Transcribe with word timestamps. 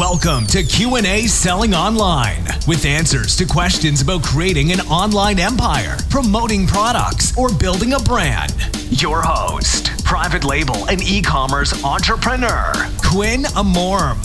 Welcome 0.00 0.46
to 0.46 0.62
Q&A 0.62 1.26
Selling 1.26 1.74
Online 1.74 2.42
with 2.66 2.86
answers 2.86 3.36
to 3.36 3.44
questions 3.44 4.00
about 4.00 4.22
creating 4.22 4.72
an 4.72 4.80
online 4.80 5.38
empire, 5.38 5.98
promoting 6.08 6.66
products, 6.66 7.36
or 7.36 7.52
building 7.52 7.92
a 7.92 7.98
brand. 7.98 8.54
Your 8.88 9.20
host, 9.20 10.02
private 10.02 10.42
label 10.42 10.88
and 10.88 11.02
e-commerce 11.02 11.84
entrepreneur, 11.84 12.72
Quinn 13.04 13.42
Amorm. 13.42 14.24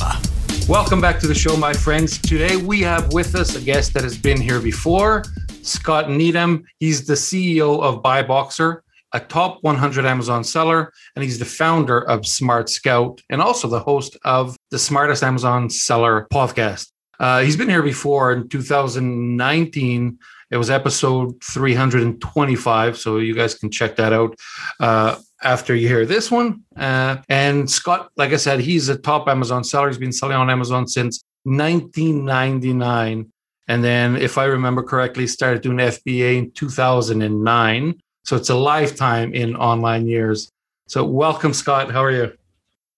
Welcome 0.69 1.01
back 1.01 1.19
to 1.19 1.28
the 1.28 1.35
show, 1.35 1.57
my 1.57 1.74
friends. 1.74 2.19
Today 2.19 2.55
we 2.55 2.79
have 2.79 3.12
with 3.12 3.35
us 3.35 3.57
a 3.57 3.62
guest 3.62 3.94
that 3.96 4.03
has 4.03 4.17
been 4.17 4.39
here 4.39 4.62
before, 4.62 5.26
Scott 5.62 6.10
Needham. 6.10 6.63
He's 6.79 7.05
the 7.05 7.15
CEO 7.15 7.81
of 7.81 8.01
BuyBoxer 8.01 8.79
a 9.15 9.19
top 9.21 9.63
100 9.63 10.05
Amazon 10.05 10.43
seller, 10.43 10.91
and 11.15 11.23
he's 11.23 11.39
the 11.39 11.45
founder 11.45 12.01
of 12.01 12.27
Smart 12.27 12.69
Scout 12.69 13.21
and 13.29 13.41
also 13.41 13.69
the 13.69 13.79
host 13.79 14.17
of 14.25 14.57
the 14.71 14.77
Smartest 14.77 15.23
Amazon 15.23 15.69
Seller 15.69 16.27
podcast. 16.31 16.91
Uh, 17.17 17.39
he's 17.39 17.55
been 17.55 17.70
here 17.70 17.81
before 17.81 18.33
in 18.33 18.49
2019. 18.49 20.20
It 20.51 20.57
was 20.57 20.70
episode 20.70 21.41
325, 21.41 22.97
so 22.97 23.17
you 23.17 23.33
guys 23.33 23.55
can 23.55 23.71
check 23.71 23.95
that 23.95 24.11
out 24.11 24.35
uh, 24.81 25.15
after 25.41 25.73
you 25.73 25.87
hear 25.87 26.05
this 26.05 26.29
one. 26.29 26.63
Uh, 26.75 27.17
and 27.29 27.71
Scott, 27.71 28.09
like 28.17 28.34
I 28.34 28.35
said, 28.35 28.59
he's 28.59 28.89
a 28.89 28.97
top 28.97 29.29
Amazon 29.29 29.63
seller. 29.63 29.87
He's 29.87 29.97
been 29.97 30.11
selling 30.11 30.35
on 30.35 30.49
Amazon 30.49 30.87
since 30.87 31.23
1999. 31.43 33.31
And 33.67 33.84
then, 33.84 34.17
if 34.17 34.37
I 34.37 34.43
remember 34.45 34.84
correctly, 34.84 35.25
started 35.25 35.61
doing 35.61 35.77
FBA 35.77 36.37
in 36.37 36.51
2009. 36.51 37.95
So 38.25 38.35
it's 38.35 38.49
a 38.49 38.55
lifetime 38.55 39.34
in 39.35 39.55
online 39.55 40.07
years. 40.07 40.52
So 40.88 41.05
welcome, 41.05 41.53
Scott. 41.53 41.91
How 41.91 42.03
are 42.03 42.11
you? 42.11 42.34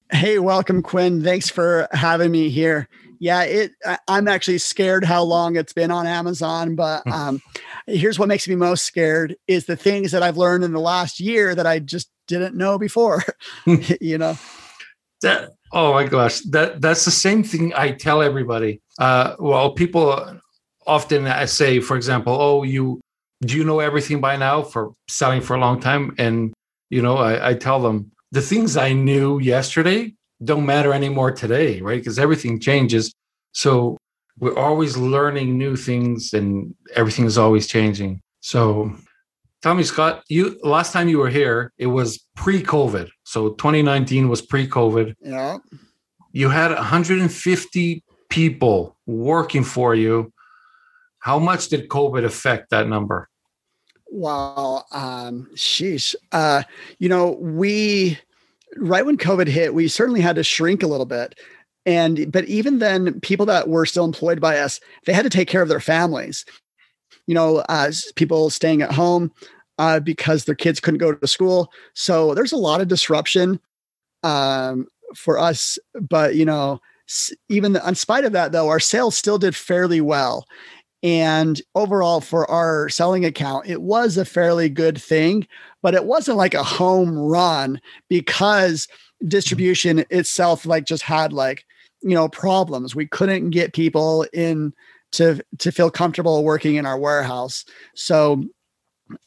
Hey, 0.09 0.40
welcome, 0.40 0.81
Quinn. 0.81 1.22
Thanks 1.22 1.50
for 1.50 1.90
having 1.91 2.31
me 2.31 2.50
here. 2.50 2.88
Yeah, 3.20 3.44
it. 3.44 3.72
I'm 4.08 4.30
actually 4.30 4.59
scared 4.59 5.03
how 5.03 5.23
long 5.23 5.58
it's 5.58 5.73
been 5.73 5.92
on 5.92 6.08
Amazon, 6.08 6.75
but 6.75 7.03
hmm. 7.03 7.11
um, 7.11 7.42
here's 7.88 8.17
what 8.17 8.30
makes 8.30 8.48
me 8.48 8.55
most 8.55 8.86
scared: 8.86 9.36
is 9.48 9.66
the 9.66 9.75
things 9.75 10.11
that 10.11 10.23
I've 10.23 10.38
learned 10.38 10.64
in 10.64 10.72
the 10.72 10.80
last 10.80 11.20
year 11.20 11.55
that 11.55 11.67
I 11.67 11.80
just 11.80 12.09
didn't 12.28 12.55
know 12.55 12.78
before. 12.78 13.23
you 14.00 14.17
know. 14.17 14.38
That 15.23 15.52
oh 15.73 15.94
my 15.94 16.05
gosh, 16.05 16.39
that 16.52 16.80
that's 16.80 17.03
the 17.03 17.11
same 17.11 17.44
thing 17.44 17.73
I 17.75 17.92
tell 17.92 18.22
everybody. 18.22 18.81
Uh, 18.98 19.36
well, 19.39 19.72
people 19.72 20.39
often 20.86 21.28
I 21.28 21.45
say, 21.45 21.81
for 21.81 21.98
example, 21.98 22.33
oh, 22.39 22.64
you 22.64 23.02
do 23.41 23.55
you 23.55 23.63
know 23.63 23.80
everything 23.80 24.19
by 24.19 24.35
now 24.35 24.63
for 24.63 24.93
selling 25.07 25.41
for 25.41 25.55
a 25.55 25.59
long 25.59 25.80
time? 25.80 26.16
And, 26.17 26.53
you 26.89 27.02
know, 27.02 27.17
I, 27.17 27.49
I 27.49 27.53
tell 27.53 27.80
them 27.80 28.11
the 28.31 28.41
things 28.41 28.77
I 28.77 28.93
knew 28.93 29.39
yesterday 29.39 30.13
don't 30.43 30.66
matter 30.66 30.93
anymore 30.93 31.31
today, 31.31 31.81
right? 31.81 31.99
Because 31.99 32.19
everything 32.19 32.59
changes. 32.59 33.13
So 33.52 33.97
we're 34.39 34.58
always 34.58 34.97
learning 34.97 35.58
new 35.58 35.75
things 35.75 36.33
and 36.33 36.75
everything 36.95 37.25
is 37.25 37.38
always 37.38 37.67
changing. 37.67 38.21
So 38.41 38.93
tell 39.61 39.73
me, 39.73 39.83
Scott, 39.83 40.23
you 40.30 40.59
last 40.63 40.93
time 40.93 41.09
you 41.09 41.17
were 41.17 41.30
here, 41.30 41.73
it 41.77 41.88
was 41.88 42.25
pre-COVID. 42.35 43.09
So 43.23 43.49
2019 43.49 44.30
was 44.30 44.41
pre-COVID. 44.41 45.15
Yeah. 45.21 45.58
You 46.31 46.49
had 46.49 46.71
150 46.71 48.03
people 48.30 48.97
working 49.08 49.63
for 49.63 49.95
you 49.95 50.31
how 51.28 51.38
much 51.38 51.67
did 51.67 51.89
COVID 51.89 52.23
affect 52.23 52.70
that 52.70 52.88
number? 52.88 53.28
Well, 54.09 54.88
um, 54.94 55.50
sheesh. 55.56 56.16
Uh, 56.31 56.64
you 57.00 57.09
know, 57.09 57.31
we 57.42 58.17
right 58.78 59.06
when 59.06 59.17
COVID 59.17 59.48
hit, 59.48 59.73
we 59.73 59.89
certainly 59.89 60.22
had 60.22 60.38
to 60.38 60.44
shrink 60.44 60.83
a 60.83 60.88
little 60.88 61.05
bit. 61.05 61.38
And 61.86 62.31
but 62.31 62.45
even 62.45 62.80
then, 62.80 63.20
people 63.20 63.45
that 63.48 63.67
were 63.67 63.86
still 63.86 64.05
employed 64.05 64.39
by 64.39 64.58
us, 64.58 64.80
they 65.05 65.11
had 65.11 65.23
to 65.23 65.30
take 65.30 65.50
care 65.50 65.61
of 65.61 65.67
their 65.67 65.81
families. 65.81 66.45
You 67.25 67.36
know, 67.36 67.61
as 67.67 68.09
people 68.16 68.50
staying 68.50 68.81
at 68.81 68.94
home 68.94 69.33
uh, 69.80 69.99
because 69.99 70.45
their 70.45 70.55
kids 70.55 70.80
couldn't 70.80 70.99
go 70.99 71.14
to 71.14 71.27
school. 71.27 71.70
So 71.94 72.36
there's 72.36 72.54
a 72.54 72.58
lot 72.58 72.80
of 72.80 72.88
disruption 72.88 73.59
um, 74.23 74.88
for 75.14 75.38
us. 75.38 75.77
But 75.94 76.36
you 76.36 76.45
know, 76.45 76.80
even 77.49 77.76
in 77.76 77.95
spite 77.95 78.26
of 78.26 78.32
that, 78.32 78.54
though, 78.54 78.70
our 78.70 78.80
sales 78.80 79.17
still 79.17 79.38
did 79.38 79.58
fairly 79.58 80.02
well. 80.02 80.45
And 81.03 81.61
overall, 81.75 82.21
for 82.21 82.49
our 82.49 82.89
selling 82.89 83.23
account, 83.23 83.67
it 83.67 83.81
was 83.81 84.17
a 84.17 84.25
fairly 84.25 84.67
good 84.67 84.99
thing, 84.99 85.47
but 85.83 85.93
it 85.93 86.05
wasn't 86.05 86.37
like 86.37 86.53
a 86.53 86.63
home 86.63 87.17
run 87.17 87.80
because 88.09 88.87
distribution 89.25 90.05
itself 90.09 90.65
like 90.65 90.85
just 90.85 91.03
had 91.03 91.33
like 91.33 91.65
you 92.03 92.13
know 92.13 92.30
problems 92.30 92.95
we 92.95 93.08
couldn't 93.08 93.49
get 93.49 93.73
people 93.73 94.27
in 94.31 94.71
to 95.11 95.41
to 95.58 95.71
feel 95.71 95.89
comfortable 95.89 96.43
working 96.43 96.75
in 96.75 96.85
our 96.85 96.99
warehouse 96.99 97.65
so 97.95 98.43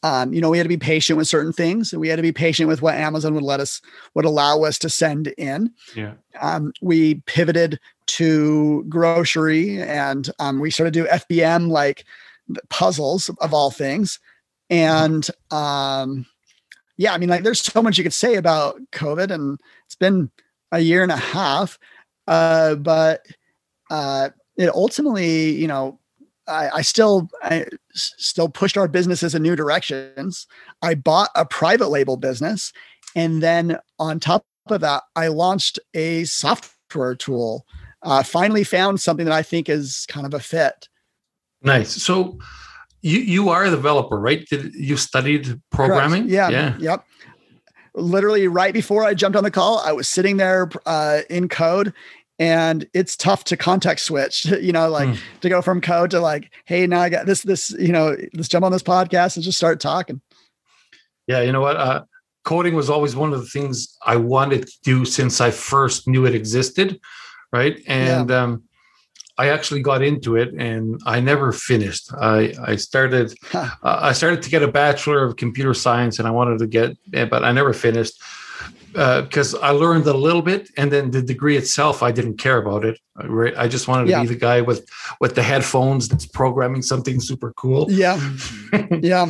um, 0.03 0.33
you 0.33 0.41
know, 0.41 0.49
we 0.49 0.57
had 0.57 0.63
to 0.63 0.69
be 0.69 0.77
patient 0.77 1.17
with 1.17 1.27
certain 1.27 1.53
things. 1.53 1.91
And 1.91 1.99
we 1.99 2.07
had 2.07 2.17
to 2.17 2.21
be 2.21 2.31
patient 2.31 2.69
with 2.69 2.81
what 2.81 2.95
Amazon 2.95 3.33
would 3.33 3.43
let 3.43 3.59
us, 3.59 3.81
would 4.13 4.25
allow 4.25 4.63
us 4.63 4.77
to 4.79 4.89
send 4.89 5.27
in. 5.37 5.71
Yeah. 5.95 6.13
Um, 6.39 6.73
we 6.81 7.15
pivoted 7.25 7.79
to 8.17 8.83
grocery 8.89 9.81
and 9.81 10.29
um, 10.39 10.59
we 10.59 10.71
sort 10.71 10.87
of 10.87 10.93
do 10.93 11.05
FBM 11.05 11.69
like 11.69 12.05
puzzles 12.69 13.29
of 13.39 13.53
all 13.53 13.71
things. 13.71 14.19
And 14.69 15.27
um, 15.51 16.25
yeah, 16.97 17.13
I 17.13 17.17
mean, 17.17 17.29
like 17.29 17.43
there's 17.43 17.61
so 17.61 17.81
much 17.81 17.97
you 17.97 18.03
could 18.03 18.13
say 18.13 18.35
about 18.35 18.79
COVID, 18.91 19.31
and 19.31 19.59
it's 19.85 19.95
been 19.95 20.31
a 20.71 20.79
year 20.79 21.03
and 21.03 21.11
a 21.11 21.17
half. 21.17 21.77
Uh, 22.27 22.75
but 22.75 23.25
uh, 23.89 24.29
it 24.55 24.69
ultimately, 24.69 25.51
you 25.51 25.67
know, 25.67 25.99
I, 26.47 26.69
I 26.75 26.81
still 26.81 27.29
I 27.43 27.65
still 27.93 28.49
pushed 28.49 28.77
our 28.77 28.87
businesses 28.87 29.35
in 29.35 29.41
new 29.41 29.55
directions. 29.55 30.47
I 30.81 30.95
bought 30.95 31.29
a 31.35 31.45
private 31.45 31.89
label 31.89 32.17
business, 32.17 32.71
and 33.15 33.41
then 33.41 33.77
on 33.99 34.19
top 34.19 34.45
of 34.67 34.81
that, 34.81 35.03
I 35.15 35.27
launched 35.27 35.79
a 35.93 36.23
software 36.25 37.15
tool. 37.15 37.65
Uh, 38.03 38.23
finally, 38.23 38.63
found 38.63 38.99
something 38.99 39.25
that 39.25 39.33
I 39.33 39.43
think 39.43 39.69
is 39.69 40.05
kind 40.09 40.25
of 40.25 40.33
a 40.33 40.39
fit. 40.39 40.87
Nice. 41.61 42.01
So, 42.01 42.39
you 43.01 43.19
you 43.19 43.49
are 43.49 43.65
a 43.65 43.69
developer, 43.69 44.19
right? 44.19 44.45
Did 44.49 44.73
you 44.73 44.97
studied 44.97 45.61
programming? 45.71 46.27
Yeah. 46.29 46.49
Yeah. 46.49 46.77
Yep. 46.79 47.05
Literally, 47.93 48.47
right 48.47 48.73
before 48.73 49.03
I 49.03 49.13
jumped 49.13 49.35
on 49.35 49.43
the 49.43 49.51
call, 49.51 49.79
I 49.79 49.91
was 49.91 50.07
sitting 50.07 50.37
there 50.37 50.69
uh, 50.85 51.21
in 51.29 51.49
code 51.49 51.93
and 52.41 52.87
it's 52.95 53.15
tough 53.15 53.43
to 53.43 53.55
context 53.55 54.05
switch 54.05 54.45
you 54.61 54.73
know 54.73 54.89
like 54.89 55.07
mm. 55.07 55.19
to 55.41 55.47
go 55.47 55.61
from 55.61 55.79
code 55.79 56.09
to 56.09 56.19
like 56.19 56.51
hey 56.65 56.87
now 56.87 56.99
i 56.99 57.07
got 57.07 57.25
this 57.25 57.43
this 57.43 57.69
you 57.71 57.91
know 57.91 58.17
let's 58.33 58.47
jump 58.49 58.65
on 58.65 58.71
this 58.71 58.83
podcast 58.83 59.35
and 59.35 59.45
just 59.45 59.57
start 59.57 59.79
talking 59.79 60.19
yeah 61.27 61.39
you 61.39 61.51
know 61.51 61.61
what 61.61 61.77
uh, 61.77 62.03
coding 62.43 62.73
was 62.73 62.89
always 62.89 63.15
one 63.15 63.31
of 63.31 63.39
the 63.39 63.45
things 63.45 63.95
i 64.05 64.15
wanted 64.15 64.65
to 64.65 64.73
do 64.83 65.05
since 65.05 65.39
i 65.39 65.51
first 65.51 66.07
knew 66.07 66.25
it 66.25 66.33
existed 66.33 66.99
right 67.51 67.81
and 67.87 68.29
yeah. 68.29 68.43
um, 68.43 68.63
i 69.37 69.49
actually 69.49 69.81
got 69.81 70.01
into 70.01 70.35
it 70.35 70.53
and 70.53 70.99
i 71.05 71.19
never 71.19 71.51
finished 71.51 72.11
i 72.19 72.53
i 72.63 72.75
started 72.75 73.33
huh. 73.45 73.69
uh, 73.83 73.99
i 74.01 74.11
started 74.11 74.41
to 74.41 74.49
get 74.49 74.63
a 74.63 74.67
bachelor 74.67 75.23
of 75.23 75.35
computer 75.35 75.73
science 75.73 76.19
and 76.19 76.27
i 76.27 76.31
wanted 76.31 76.59
to 76.59 76.67
get 76.67 76.95
but 77.29 77.43
i 77.43 77.51
never 77.51 77.73
finished 77.73 78.21
because 78.91 79.55
uh, 79.55 79.59
I 79.59 79.69
learned 79.71 80.05
a 80.07 80.13
little 80.13 80.41
bit, 80.41 80.69
and 80.75 80.91
then 80.91 81.11
the 81.11 81.21
degree 81.21 81.55
itself, 81.55 82.03
I 82.03 82.11
didn't 82.11 82.37
care 82.37 82.57
about 82.57 82.83
it. 82.83 82.99
I, 83.15 83.63
I 83.63 83.67
just 83.67 83.87
wanted 83.87 84.05
to 84.05 84.11
yeah. 84.11 84.21
be 84.21 84.27
the 84.27 84.35
guy 84.35 84.61
with 84.61 84.87
with 85.21 85.35
the 85.35 85.43
headphones 85.43 86.09
that's 86.09 86.25
programming 86.25 86.81
something 86.81 87.19
super 87.21 87.53
cool. 87.53 87.87
Yeah, 87.89 88.19
yeah, 89.01 89.27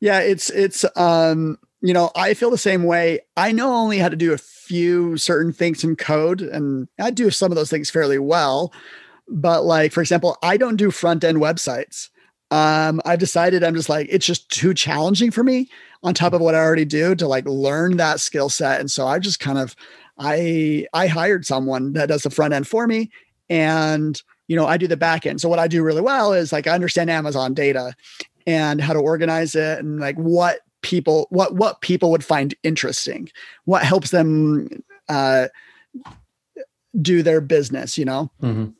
yeah. 0.00 0.20
It's 0.20 0.48
it's 0.50 0.84
um 0.96 1.58
you 1.84 1.92
know 1.92 2.10
I 2.16 2.32
feel 2.32 2.50
the 2.50 2.56
same 2.56 2.84
way. 2.84 3.20
I 3.36 3.52
know 3.52 3.74
only 3.74 3.98
how 3.98 4.08
to 4.08 4.16
do 4.16 4.32
a 4.32 4.38
few 4.38 5.18
certain 5.18 5.52
things 5.52 5.84
in 5.84 5.96
code, 5.96 6.40
and 6.40 6.88
I 6.98 7.10
do 7.10 7.30
some 7.30 7.52
of 7.52 7.56
those 7.56 7.68
things 7.68 7.90
fairly 7.90 8.18
well. 8.18 8.72
But 9.28 9.64
like 9.64 9.92
for 9.92 10.00
example, 10.00 10.38
I 10.42 10.56
don't 10.56 10.76
do 10.76 10.90
front 10.90 11.22
end 11.24 11.38
websites. 11.38 12.08
Um, 12.50 13.02
I've 13.04 13.18
decided 13.18 13.62
I'm 13.62 13.74
just 13.74 13.90
like 13.90 14.06
it's 14.10 14.24
just 14.24 14.48
too 14.48 14.72
challenging 14.72 15.30
for 15.30 15.44
me 15.44 15.68
on 16.02 16.14
top 16.14 16.32
of 16.32 16.40
what 16.40 16.54
I 16.54 16.58
already 16.58 16.86
do 16.86 17.14
to 17.16 17.28
like 17.28 17.44
learn 17.46 17.98
that 17.98 18.18
skill 18.18 18.48
set. 18.48 18.80
And 18.80 18.90
so 18.90 19.06
I 19.06 19.18
just 19.18 19.38
kind 19.38 19.58
of 19.58 19.76
I 20.18 20.86
I 20.94 21.06
hired 21.06 21.44
someone 21.44 21.92
that 21.92 22.08
does 22.08 22.22
the 22.22 22.30
front 22.30 22.54
end 22.54 22.66
for 22.66 22.86
me 22.86 23.10
and 23.50 24.22
you 24.48 24.56
know 24.56 24.66
I 24.66 24.78
do 24.78 24.86
the 24.86 24.96
back 24.96 25.26
end. 25.26 25.42
So 25.42 25.50
what 25.50 25.58
I 25.58 25.68
do 25.68 25.82
really 25.82 26.00
well 26.00 26.32
is 26.32 26.50
like 26.50 26.66
I 26.66 26.72
understand 26.72 27.10
Amazon 27.10 27.52
data 27.52 27.94
and 28.46 28.80
how 28.80 28.94
to 28.94 29.00
organize 29.00 29.54
it 29.54 29.80
and 29.80 30.00
like 30.00 30.16
what 30.16 30.60
people 30.84 31.26
what 31.30 31.56
what 31.56 31.80
people 31.80 32.12
would 32.12 32.24
find 32.24 32.54
interesting, 32.62 33.28
what 33.64 33.82
helps 33.82 34.10
them 34.10 34.68
uh 35.08 35.48
do 37.02 37.22
their 37.24 37.40
business, 37.40 37.98
you 37.98 38.04
know. 38.04 38.30
Mm-hmm. 38.40 38.70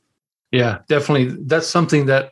Yeah, 0.52 0.78
definitely. 0.88 1.36
That's 1.40 1.66
something 1.66 2.06
that 2.06 2.30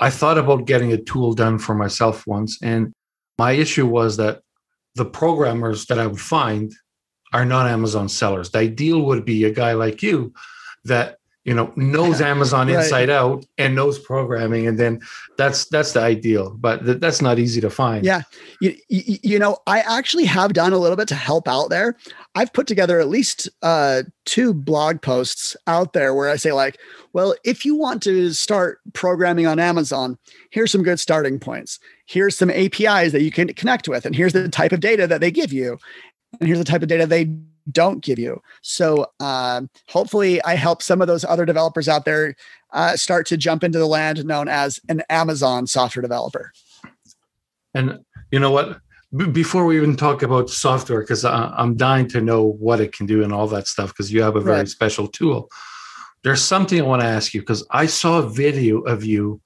I 0.00 0.10
thought 0.10 0.36
about 0.36 0.66
getting 0.66 0.92
a 0.92 0.98
tool 0.98 1.32
done 1.32 1.58
for 1.58 1.74
myself 1.74 2.26
once 2.26 2.58
and 2.60 2.92
my 3.38 3.52
issue 3.52 3.86
was 3.86 4.18
that 4.18 4.42
the 4.94 5.04
programmers 5.06 5.86
that 5.86 5.98
I 5.98 6.06
would 6.06 6.20
find 6.20 6.72
are 7.32 7.46
not 7.46 7.66
Amazon 7.66 8.08
sellers. 8.08 8.50
The 8.50 8.58
ideal 8.58 9.02
would 9.02 9.24
be 9.24 9.44
a 9.44 9.50
guy 9.50 9.72
like 9.72 10.02
you 10.02 10.34
that 10.84 11.16
you 11.44 11.52
know 11.54 11.72
knows 11.76 12.20
amazon 12.20 12.68
Right. 12.68 12.76
inside 12.84 13.10
out 13.10 13.44
and 13.58 13.74
knows 13.74 13.98
programming 13.98 14.66
and 14.68 14.78
then 14.78 15.00
that's 15.36 15.64
that's 15.66 15.92
the 15.92 16.00
ideal 16.00 16.56
but 16.58 16.84
th- 16.84 17.00
that's 17.00 17.20
not 17.20 17.38
easy 17.38 17.60
to 17.60 17.68
find 17.70 18.04
Yeah. 18.04 18.22
You, 18.60 18.76
you, 18.88 19.16
you 19.24 19.38
know, 19.40 19.58
I 19.66 19.80
actually 19.80 20.24
have 20.26 20.52
done 20.52 20.72
a 20.72 20.78
little 20.78 20.96
bit 20.96 21.08
to 21.08 21.16
help 21.16 21.48
out 21.48 21.68
there. 21.68 21.96
I've 22.36 22.52
put 22.52 22.68
together 22.68 23.00
at 23.00 23.08
least 23.08 23.48
uh, 23.62 24.02
two 24.24 24.54
blog 24.54 25.02
posts 25.02 25.56
out 25.66 25.94
there 25.94 26.14
where 26.14 26.28
I 26.30 26.36
say, 26.36 26.52
like, 26.52 26.78
well, 27.12 27.34
if 27.44 27.64
you 27.64 27.74
want 27.74 28.02
to 28.04 28.32
start 28.32 28.78
programming 28.92 29.46
on 29.48 29.58
Amazon, 29.58 30.16
here's 30.50 30.70
some 30.70 30.84
good 30.84 31.00
starting 31.00 31.40
points. 31.40 31.80
Here's 32.06 32.36
some 32.38 32.50
APIs 32.50 33.10
that 33.10 33.22
you 33.22 33.32
can 33.32 33.48
connect 33.54 33.88
with, 33.88 34.06
and 34.06 34.14
here's 34.14 34.32
the 34.32 34.48
type 34.48 34.70
of 34.72 34.78
data 34.78 35.08
that 35.08 35.20
they 35.20 35.32
give 35.32 35.52
you, 35.52 35.76
and 36.38 36.46
here's 36.46 36.58
the 36.58 36.64
type 36.64 36.82
of 36.82 36.88
data 36.88 37.04
they 37.06 37.24
don't 37.70 38.02
give 38.02 38.18
you. 38.18 38.42
So 38.62 39.06
um, 39.20 39.70
hopefully, 39.88 40.42
I 40.42 40.54
help 40.54 40.82
some 40.82 41.00
of 41.00 41.06
those 41.06 41.24
other 41.24 41.44
developers 41.44 41.88
out 41.88 42.04
there 42.04 42.34
uh, 42.72 42.96
start 42.96 43.26
to 43.26 43.36
jump 43.36 43.62
into 43.64 43.78
the 43.78 43.86
land 43.86 44.24
known 44.24 44.48
as 44.48 44.80
an 44.88 45.02
Amazon 45.10 45.66
software 45.66 46.02
developer. 46.02 46.52
and 47.74 47.98
you 48.30 48.38
know 48.38 48.50
what 48.50 48.80
B- 49.16 49.26
before 49.26 49.66
we 49.66 49.76
even 49.76 49.96
talk 49.96 50.22
about 50.22 50.48
software 50.50 51.00
because 51.00 51.24
i'm 51.24 51.76
dying 51.76 52.08
to 52.08 52.20
know 52.20 52.42
what 52.44 52.80
it 52.80 52.92
can 52.92 53.06
do 53.06 53.22
and 53.22 53.32
all 53.32 53.46
that 53.48 53.66
stuff 53.68 53.88
because 53.90 54.10
you 54.12 54.22
have 54.22 54.36
a 54.36 54.40
very 54.40 54.58
Right. 54.58 54.68
special 54.68 55.06
tool 55.06 55.48
there's 56.24 56.42
something 56.42 56.80
i 56.80 56.84
want 56.84 57.02
to 57.02 57.08
ask 57.08 57.34
you 57.34 57.40
because 57.40 57.66
i 57.70 57.84
saw 57.86 58.18
a 58.20 58.28
video 58.28 58.80
of 58.80 59.04
you 59.04 59.40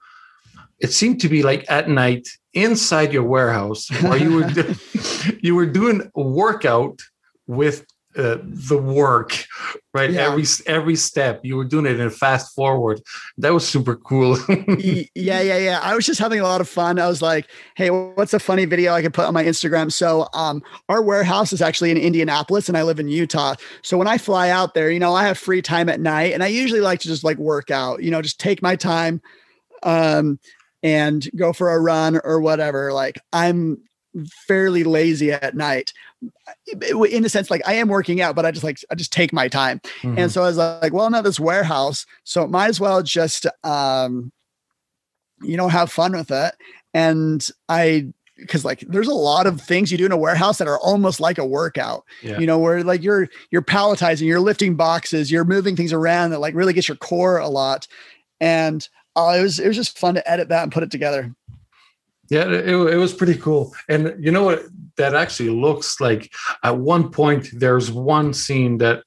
it 0.78 0.92
seemed 0.92 1.20
to 1.22 1.28
be 1.28 1.42
like 1.42 1.64
at 1.68 1.88
night 1.88 2.28
inside 2.54 3.12
your 3.12 3.24
warehouse 3.24 3.88
where 4.02 4.16
you 4.18 4.32
were 4.36 4.48
you 5.42 5.54
were 5.56 5.66
doing 5.66 6.08
a 6.16 6.22
workout 6.22 7.00
with 7.48 7.84
uh, 8.16 8.38
the 8.42 8.78
work 8.78 9.44
right 9.94 10.10
Yeah. 10.10 10.30
every 10.30 10.44
every 10.66 10.96
step 10.96 11.40
you 11.42 11.56
were 11.56 11.64
doing 11.64 11.86
it 11.86 12.00
in 12.00 12.10
fast 12.10 12.54
forward 12.54 13.00
that 13.38 13.52
was 13.52 13.66
super 13.66 13.96
cool 13.96 14.38
yeah, 14.78 15.40
yeah, 15.40 15.58
yeah. 15.58 15.80
I 15.82 15.94
was 15.94 16.06
just 16.06 16.20
having 16.20 16.40
a 16.40 16.42
lot 16.44 16.60
of 16.60 16.68
fun. 16.68 16.98
I 16.98 17.06
was 17.08 17.22
like, 17.22 17.48
hey, 17.76 17.90
what's 17.90 18.32
a 18.34 18.38
funny 18.38 18.64
video 18.64 18.92
I 18.92 19.02
could 19.02 19.14
put 19.14 19.24
on 19.26 19.34
my 19.34 19.44
Instagram? 19.44 19.92
So, 19.92 20.28
um, 20.34 20.62
our 20.88 21.02
warehouse 21.02 21.52
is 21.52 21.60
actually 21.62 21.90
in 21.90 21.96
Indianapolis 21.96 22.68
and 22.68 22.76
I 22.76 22.82
live 22.82 23.00
in 23.00 23.08
Utah. 23.08 23.54
So, 23.82 23.96
when 23.98 24.08
I 24.08 24.18
fly 24.18 24.50
out 24.50 24.74
there, 24.74 24.90
you 24.90 24.98
know, 24.98 25.14
I 25.14 25.26
have 25.26 25.38
free 25.38 25.62
time 25.62 25.88
at 25.88 26.00
night 26.00 26.32
and 26.32 26.42
I 26.42 26.48
usually 26.48 26.80
like 26.80 27.00
to 27.00 27.08
just 27.08 27.24
like 27.24 27.38
work 27.38 27.70
out, 27.70 28.02
you 28.02 28.10
know, 28.10 28.22
just 28.22 28.40
take 28.40 28.62
my 28.62 28.76
time 28.76 29.20
um, 29.82 30.38
and 30.82 31.28
go 31.36 31.52
for 31.52 31.72
a 31.72 31.80
run 31.80 32.20
or 32.24 32.40
whatever. 32.40 32.92
Like, 32.92 33.18
I'm 33.32 33.78
fairly 34.46 34.82
lazy 34.84 35.30
at 35.32 35.54
night 35.54 35.92
in 37.10 37.24
a 37.24 37.28
sense 37.28 37.50
like 37.50 37.60
i 37.66 37.74
am 37.74 37.88
working 37.88 38.20
out 38.20 38.34
but 38.34 38.46
i 38.46 38.50
just 38.50 38.64
like 38.64 38.78
i 38.90 38.94
just 38.94 39.12
take 39.12 39.32
my 39.32 39.46
time 39.48 39.80
Mhm. 40.02 40.18
and 40.18 40.32
so 40.32 40.42
I 40.42 40.46
was 40.46 40.56
like, 40.56 40.92
well, 40.92 41.06
I'm 41.06 41.14
at 41.14 41.24
this 41.24 41.38
warehouse, 41.40 42.06
so 42.24 42.42
it 42.42 42.50
might 42.50 42.68
as 42.68 42.80
well 42.80 43.02
just, 43.02 43.46
um, 43.64 44.32
you 45.42 45.56
know, 45.56 45.68
have 45.68 45.92
fun 45.92 46.12
with 46.12 46.30
it. 46.30 46.54
And 46.94 47.46
I, 47.68 48.06
because 48.38 48.64
like 48.64 48.80
there's 48.88 49.08
a 49.08 49.14
lot 49.14 49.46
of 49.46 49.60
things 49.60 49.90
you 49.92 49.98
do 49.98 50.06
in 50.06 50.12
a 50.12 50.16
warehouse 50.16 50.58
that 50.58 50.68
are 50.68 50.78
almost 50.80 51.20
like 51.20 51.38
a 51.38 51.44
workout, 51.46 52.04
Yeah. 52.22 52.38
you 52.38 52.46
know, 52.46 52.58
where 52.58 52.82
like 52.84 53.02
you're 53.02 53.28
you're 53.50 53.62
palletizing, 53.62 54.26
you're 54.26 54.40
lifting 54.40 54.74
boxes, 54.76 55.30
you're 55.30 55.44
moving 55.44 55.76
things 55.76 55.92
around 55.92 56.30
that 56.30 56.40
like 56.40 56.54
really 56.54 56.72
gets 56.72 56.88
your 56.88 56.96
core 56.98 57.38
a 57.38 57.48
lot. 57.48 57.86
And 58.40 58.86
uh, 59.14 59.34
it 59.38 59.42
was 59.42 59.58
it 59.58 59.66
was 59.68 59.76
just 59.76 59.98
fun 59.98 60.14
to 60.14 60.30
edit 60.30 60.48
that 60.50 60.62
and 60.62 60.72
put 60.72 60.82
it 60.82 60.90
together. 60.90 61.34
Yeah, 62.28 62.48
it, 62.48 62.68
it 62.68 62.96
was 62.96 63.14
pretty 63.14 63.36
cool. 63.36 63.74
And 63.88 64.14
you 64.18 64.30
know 64.30 64.44
what? 64.44 64.62
That 64.96 65.14
actually 65.14 65.50
looks 65.50 66.00
like 66.00 66.32
at 66.62 66.78
one 66.78 67.10
point 67.10 67.48
there's 67.52 67.90
one 67.90 68.32
scene 68.32 68.78
that 68.78 69.02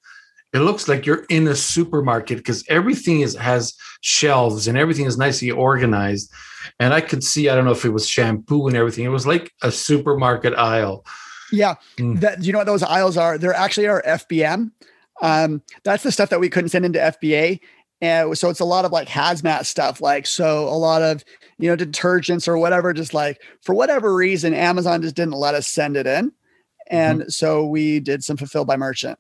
it 0.54 0.60
looks 0.60 0.88
like 0.88 1.06
you're 1.06 1.26
in 1.30 1.48
a 1.48 1.56
supermarket 1.56 2.38
because 2.38 2.64
everything 2.70 3.22
is 3.22 3.36
has 3.36 3.76
shelves 4.02 4.68
and 4.68 4.78
everything 4.78 5.06
is 5.06 5.18
nicely 5.18 5.52
organized. 5.52 6.32
And 6.80 6.94
I 6.94 7.02
could 7.02 7.24
see, 7.24 7.50
I 7.50 7.56
don't 7.56 7.66
know 7.66 7.72
if 7.72 7.86
it 7.86 7.90
was 7.90 8.08
shampoo 8.08 8.68
and 8.68 8.76
everything. 8.76 9.06
It 9.06 9.10
was 9.10 9.28
like 9.28 9.52
a 9.62 9.72
supermarket 9.72 10.54
aisle. 10.56 11.06
Yeah. 11.52 11.76
Mm. 11.98 12.20
That 12.20 12.44
you 12.44 12.52
know 12.52 12.60
what 12.60 12.68
those 12.68 12.84
aisles 12.84 13.18
are? 13.18 13.38
They're 13.38 13.54
actually 13.54 13.88
our 13.88 14.02
FBM. 14.04 14.72
Um, 15.22 15.62
that's 15.84 16.04
the 16.04 16.12
stuff 16.12 16.30
that 16.30 16.40
we 16.40 16.50
couldn't 16.50 16.70
send 16.70 16.86
into 16.86 17.00
FBA. 17.00 17.60
And 18.02 18.38
so 18.38 18.50
it's 18.50 18.60
a 18.60 18.66
lot 18.66 18.86
of 18.86 18.92
like 18.92 19.08
hazmat 19.08 19.66
stuff, 19.66 20.02
like 20.02 20.26
so 20.26 20.68
a 20.70 20.78
lot 20.78 21.02
of 21.02 21.24
you 21.58 21.70
know 21.70 21.76
detergents 21.76 22.48
or 22.48 22.58
whatever, 22.58 22.94
just 22.94 23.14
like 23.14 23.42
for 23.62 23.76
whatever 23.76 24.16
reason, 24.16 24.54
Amazon 24.54 25.02
just 25.02 25.16
didn't 25.16 25.34
let 25.34 25.56
us 25.56 25.68
send 25.68 25.98
it 25.98 26.08
in. 26.08 26.32
And 26.90 27.32
so 27.32 27.66
we 27.66 28.00
did 28.00 28.24
some 28.24 28.38
fulfilled 28.38 28.68
by 28.68 28.78
merchant. 28.78 29.20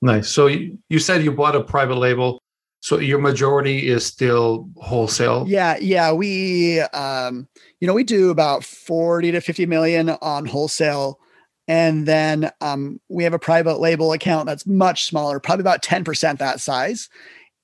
Nice. 0.00 0.28
So 0.28 0.46
you, 0.46 0.78
you 0.88 0.98
said 0.98 1.24
you 1.24 1.32
bought 1.32 1.56
a 1.56 1.62
private 1.62 1.96
label. 1.96 2.40
So 2.80 3.00
your 3.00 3.18
majority 3.18 3.88
is 3.88 4.06
still 4.06 4.68
wholesale. 4.76 5.44
Yeah, 5.48 5.76
yeah. 5.80 6.12
We 6.12 6.80
um, 6.80 7.48
you 7.80 7.88
know, 7.88 7.94
we 7.94 8.04
do 8.04 8.30
about 8.30 8.64
40 8.64 9.32
to 9.32 9.40
50 9.40 9.66
million 9.66 10.10
on 10.10 10.46
wholesale. 10.46 11.18
And 11.66 12.06
then 12.06 12.50
um, 12.62 12.98
we 13.08 13.24
have 13.24 13.34
a 13.34 13.38
private 13.38 13.78
label 13.78 14.12
account 14.12 14.46
that's 14.46 14.66
much 14.66 15.04
smaller, 15.04 15.38
probably 15.38 15.62
about 15.62 15.82
10% 15.82 16.38
that 16.38 16.60
size. 16.60 17.10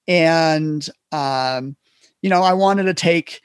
And 0.09 0.89
um, 1.13 1.77
you 2.23 2.31
know, 2.31 2.43
I 2.43 2.53
wanted 2.53 2.85
to 2.85 2.95
take 2.95 3.41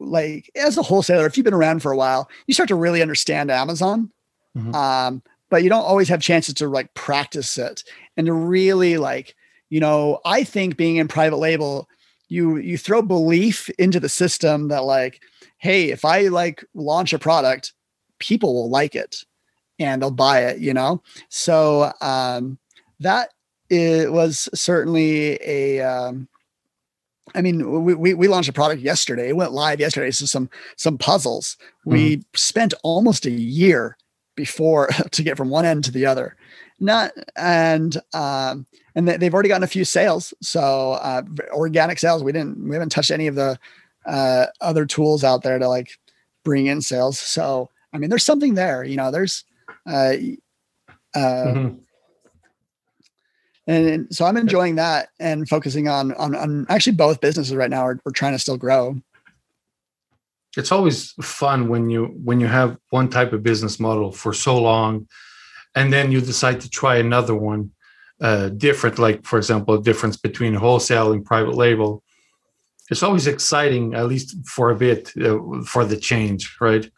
like 0.00 0.50
as 0.56 0.76
a 0.76 0.82
wholesaler, 0.82 1.26
if 1.26 1.36
you've 1.36 1.44
been 1.44 1.54
around 1.54 1.80
for 1.80 1.92
a 1.92 1.96
while, 1.96 2.28
you 2.46 2.54
start 2.54 2.68
to 2.68 2.74
really 2.74 3.02
understand 3.02 3.50
Amazon. 3.50 4.10
Mhm. 4.56 4.74
Um, 4.74 5.22
but 5.50 5.62
you 5.62 5.68
don't 5.68 5.84
always 5.84 6.08
have 6.08 6.20
chances 6.20 6.54
to 6.54 6.68
like 6.68 6.92
practice 6.94 7.56
it 7.58 7.84
and 8.16 8.26
to 8.26 8.32
really 8.32 8.96
like, 8.98 9.36
you 9.70 9.78
know, 9.80 10.18
I 10.24 10.42
think 10.44 10.76
being 10.76 10.96
in 10.96 11.08
private 11.08 11.36
label, 11.36 11.88
you 12.28 12.56
you 12.56 12.76
throw 12.78 13.02
belief 13.02 13.70
into 13.78 14.00
the 14.00 14.08
system 14.08 14.68
that 14.68 14.84
like, 14.84 15.20
hey, 15.58 15.90
if 15.90 16.04
I 16.04 16.22
like 16.28 16.64
launch 16.74 17.12
a 17.12 17.18
product, 17.18 17.72
people 18.18 18.54
will 18.54 18.70
like 18.70 18.94
it 18.96 19.24
and 19.78 20.02
they'll 20.02 20.10
buy 20.10 20.40
it, 20.40 20.58
you 20.58 20.74
know? 20.74 21.02
So 21.28 21.92
um 22.00 22.58
that 23.00 23.30
it 23.70 24.12
was 24.12 24.48
certainly 24.54 25.38
a 25.42 25.80
um 25.80 26.28
I 27.34 27.42
mean, 27.42 27.84
we, 27.84 27.94
we 27.94 28.14
we 28.14 28.28
launched 28.28 28.48
a 28.48 28.52
product 28.52 28.80
yesterday. 28.80 29.28
It 29.28 29.36
went 29.36 29.52
live 29.52 29.80
yesterday. 29.80 30.10
So 30.12 30.26
some 30.26 30.48
some 30.76 30.96
puzzles. 30.96 31.56
We 31.84 32.22
spent 32.34 32.72
almost 32.82 33.26
a 33.26 33.30
year 33.30 33.96
before 34.36 34.88
to 35.10 35.22
get 35.22 35.36
from 35.36 35.50
one 35.50 35.64
end 35.64 35.84
to 35.84 35.90
the 35.90 36.06
other. 36.06 36.36
Not 36.78 37.10
and 37.36 37.96
um 38.14 38.66
and 38.94 39.08
they- 39.08 39.16
they've 39.16 39.34
already 39.34 39.48
gotten 39.48 39.64
a 39.64 39.68
few 39.68 39.84
sales. 39.84 40.32
So 40.40 40.92
uh 40.92 41.22
organic 41.50 41.98
sales. 41.98 42.22
We 42.22 42.32
didn't 42.32 42.68
we 42.68 42.74
haven't 42.74 42.90
touched 42.90 43.10
any 43.10 43.26
of 43.26 43.34
the 43.34 43.58
uh 44.06 44.46
other 44.60 44.86
tools 44.86 45.24
out 45.24 45.42
there 45.42 45.58
to 45.58 45.68
like 45.68 45.98
bring 46.44 46.66
in 46.66 46.80
sales. 46.80 47.18
So 47.18 47.70
I 47.92 47.98
mean, 47.98 48.08
there's 48.10 48.24
something 48.24 48.54
there. 48.54 48.84
You 48.84 48.96
know, 48.96 49.10
there's 49.10 49.44
uh 49.86 50.14
uh 51.14 51.18
Mhm. 51.44 51.78
And, 53.66 53.86
and 53.86 54.14
so 54.14 54.24
I'm 54.24 54.36
enjoying 54.36 54.76
that 54.76 55.08
and 55.18 55.48
focusing 55.48 55.88
on 55.88 56.12
on, 56.14 56.34
on 56.34 56.66
actually 56.68 56.96
both 56.96 57.20
businesses 57.20 57.54
right 57.54 57.70
now. 57.70 57.84
We're, 57.84 57.98
we're 58.04 58.12
trying 58.12 58.32
to 58.32 58.38
still 58.38 58.56
grow. 58.56 58.96
it's 60.56 60.72
always 60.72 61.12
fun 61.22 61.68
when 61.68 61.90
you 61.90 62.06
when 62.24 62.40
you 62.40 62.46
have 62.46 62.78
one 62.90 63.08
type 63.08 63.32
of 63.32 63.42
business 63.42 63.78
model 63.78 64.10
for 64.12 64.32
so 64.32 64.58
long 64.58 65.06
and 65.74 65.92
then 65.92 66.10
you 66.10 66.20
decide 66.20 66.60
to 66.60 66.70
try 66.70 66.96
another 66.96 67.34
one 67.34 67.70
uh, 68.20 68.48
different 68.48 68.98
like 68.98 69.24
for 69.24 69.36
example 69.36 69.74
a 69.74 69.82
difference 69.82 70.16
between 70.16 70.54
wholesale 70.54 71.12
and 71.12 71.24
private 71.24 71.54
label 71.54 72.02
it's 72.90 73.02
always 73.02 73.26
exciting 73.26 73.94
at 73.94 74.06
least 74.06 74.36
for 74.46 74.70
a 74.70 74.76
bit 74.76 75.12
uh, 75.20 75.38
for 75.64 75.84
the 75.84 75.96
change 75.96 76.56
right 76.60 76.90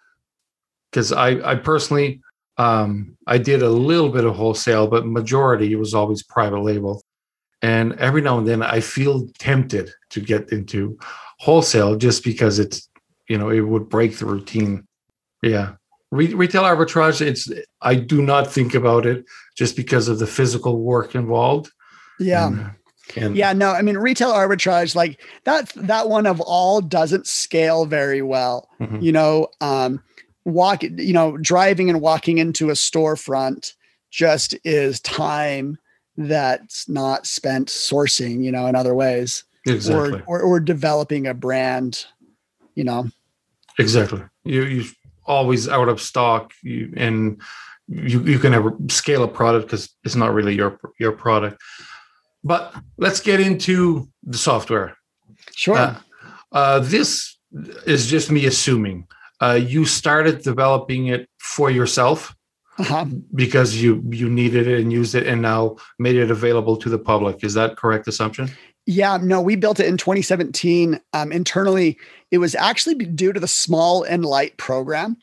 because 0.91 1.13
i 1.13 1.31
i 1.51 1.55
personally 1.57 2.21
um, 2.59 3.17
i 3.27 3.39
did 3.39 3.63
a 3.63 3.71
little 3.71 4.09
bit 4.11 4.25
of 4.25 4.35
wholesale 4.35 4.87
but 4.87 5.07
majority 5.07 5.75
was 5.77 5.95
always 5.95 6.23
private 6.23 6.61
label 6.61 7.03
and 7.63 7.93
every 7.95 8.21
now 8.21 8.39
and 8.39 8.47
then 8.49 8.63
i 8.63 8.81
feel 8.81 9.27
tempted 9.39 9.91
to 10.11 10.21
get 10.21 10.51
into 10.53 10.99
wholesale 11.39 11.97
just 11.97 12.25
because 12.25 12.59
it's 12.59 12.89
you 13.29 13.39
know 13.39 13.49
it 13.51 13.61
would 13.61 13.89
break 13.89 14.19
the 14.19 14.27
routine 14.27 14.87
yeah 15.43 15.73
Re- 16.11 16.35
retail 16.35 16.63
arbitrage 16.63 17.21
it's 17.21 17.51
i 17.83 17.95
do 17.95 18.23
not 18.23 18.51
think 18.51 18.75
about 18.75 19.07
it 19.07 19.25
just 19.57 19.77
because 19.77 20.09
of 20.09 20.19
the 20.19 20.27
physical 20.27 20.81
work 20.81 21.15
involved 21.15 21.71
Yeah. 22.19 22.47
and, 22.49 22.71
and 23.17 23.37
Yeah, 23.37 23.53
no, 23.55 23.71
I 23.73 23.83
mean 23.83 23.97
retail 23.99 24.33
arbitrage, 24.33 24.95
like 24.95 25.21
that 25.45 25.69
that 25.77 26.09
one 26.09 26.27
of 26.27 26.41
all 26.41 26.81
doesn't 26.83 27.27
scale 27.27 27.87
very 27.87 28.21
well. 28.23 28.69
Mhm. 28.81 29.03
You 29.03 29.13
know, 29.13 29.49
um, 29.61 30.03
walk, 30.49 30.83
you 30.83 31.13
know, 31.13 31.37
driving 31.37 31.89
and 31.89 32.01
walking 32.01 32.39
into 32.39 32.71
a 32.71 32.75
storefront 32.75 33.75
just 34.11 34.57
is 34.65 35.01
time 35.01 35.79
that's 36.17 36.89
not 36.89 37.27
spent 37.27 37.69
sourcing, 37.69 38.43
you 38.43 38.51
know, 38.51 38.67
in 38.67 38.75
other 38.75 38.95
ways. 38.95 39.45
exactly 39.67 40.23
Or, 40.27 40.41
or 40.41 40.43
or 40.43 40.61
developing 40.61 41.27
a 41.27 41.35
brand, 41.35 42.07
you 42.75 42.85
know. 42.85 43.11
exactly 43.79 44.23
you 44.45 44.65
you 44.65 44.85
always 45.27 45.69
out 45.69 45.89
of 45.89 46.01
stock 46.01 46.53
you 46.63 46.93
and 46.97 47.41
you 47.87 48.23
you 48.25 48.39
can 48.39 48.53
never 48.53 48.75
scale 48.89 49.23
a 49.23 49.29
product 49.29 49.67
because 49.67 49.91
it's 50.05 50.17
not 50.17 50.33
really 50.33 50.55
your 50.55 50.81
your 50.99 51.13
product 51.13 51.61
but 52.45 52.75
let's 52.97 53.21
get 53.21 53.41
into 53.41 54.09
the 54.23 54.39
software. 54.39 54.97
Sure. 55.55 55.77
Uh, 55.77 55.97
uh, 56.53 56.79
this 56.81 57.37
is 57.87 58.07
just 58.07 58.31
me 58.31 58.47
assuming. 58.47 59.07
Uh, 59.41 59.59
you 59.63 59.85
started 59.85 60.43
developing 60.43 61.07
it 61.07 61.29
for 61.39 61.71
yourself 61.71 62.35
uh-huh. 62.79 63.07
because 63.35 63.81
you 63.81 64.03
you 64.11 64.29
needed 64.29 64.67
it 64.67 64.81
and 64.81 64.93
used 64.93 65.15
it, 65.15 65.27
and 65.27 65.43
now 65.43 65.77
made 65.99 66.17
it 66.17 66.31
available 66.31 66.77
to 66.77 66.89
the 66.89 66.99
public. 66.99 67.45
Is 67.45 67.55
that 67.55 67.77
correct 67.77 68.09
assumption? 68.09 68.51
Yeah, 68.87 69.19
no, 69.21 69.43
we 69.43 69.55
built 69.55 69.81
it 69.81 69.87
in 69.87 69.99
2017. 69.99 70.99
Um, 71.13 71.31
internally, 71.31 71.99
it 72.31 72.39
was 72.39 72.55
actually 72.55 72.95
due 72.95 73.35
to 73.35 73.41
the 73.41 73.49
Small 73.49 74.03
and 74.03 74.25
Light 74.25 74.57
program. 74.57 75.19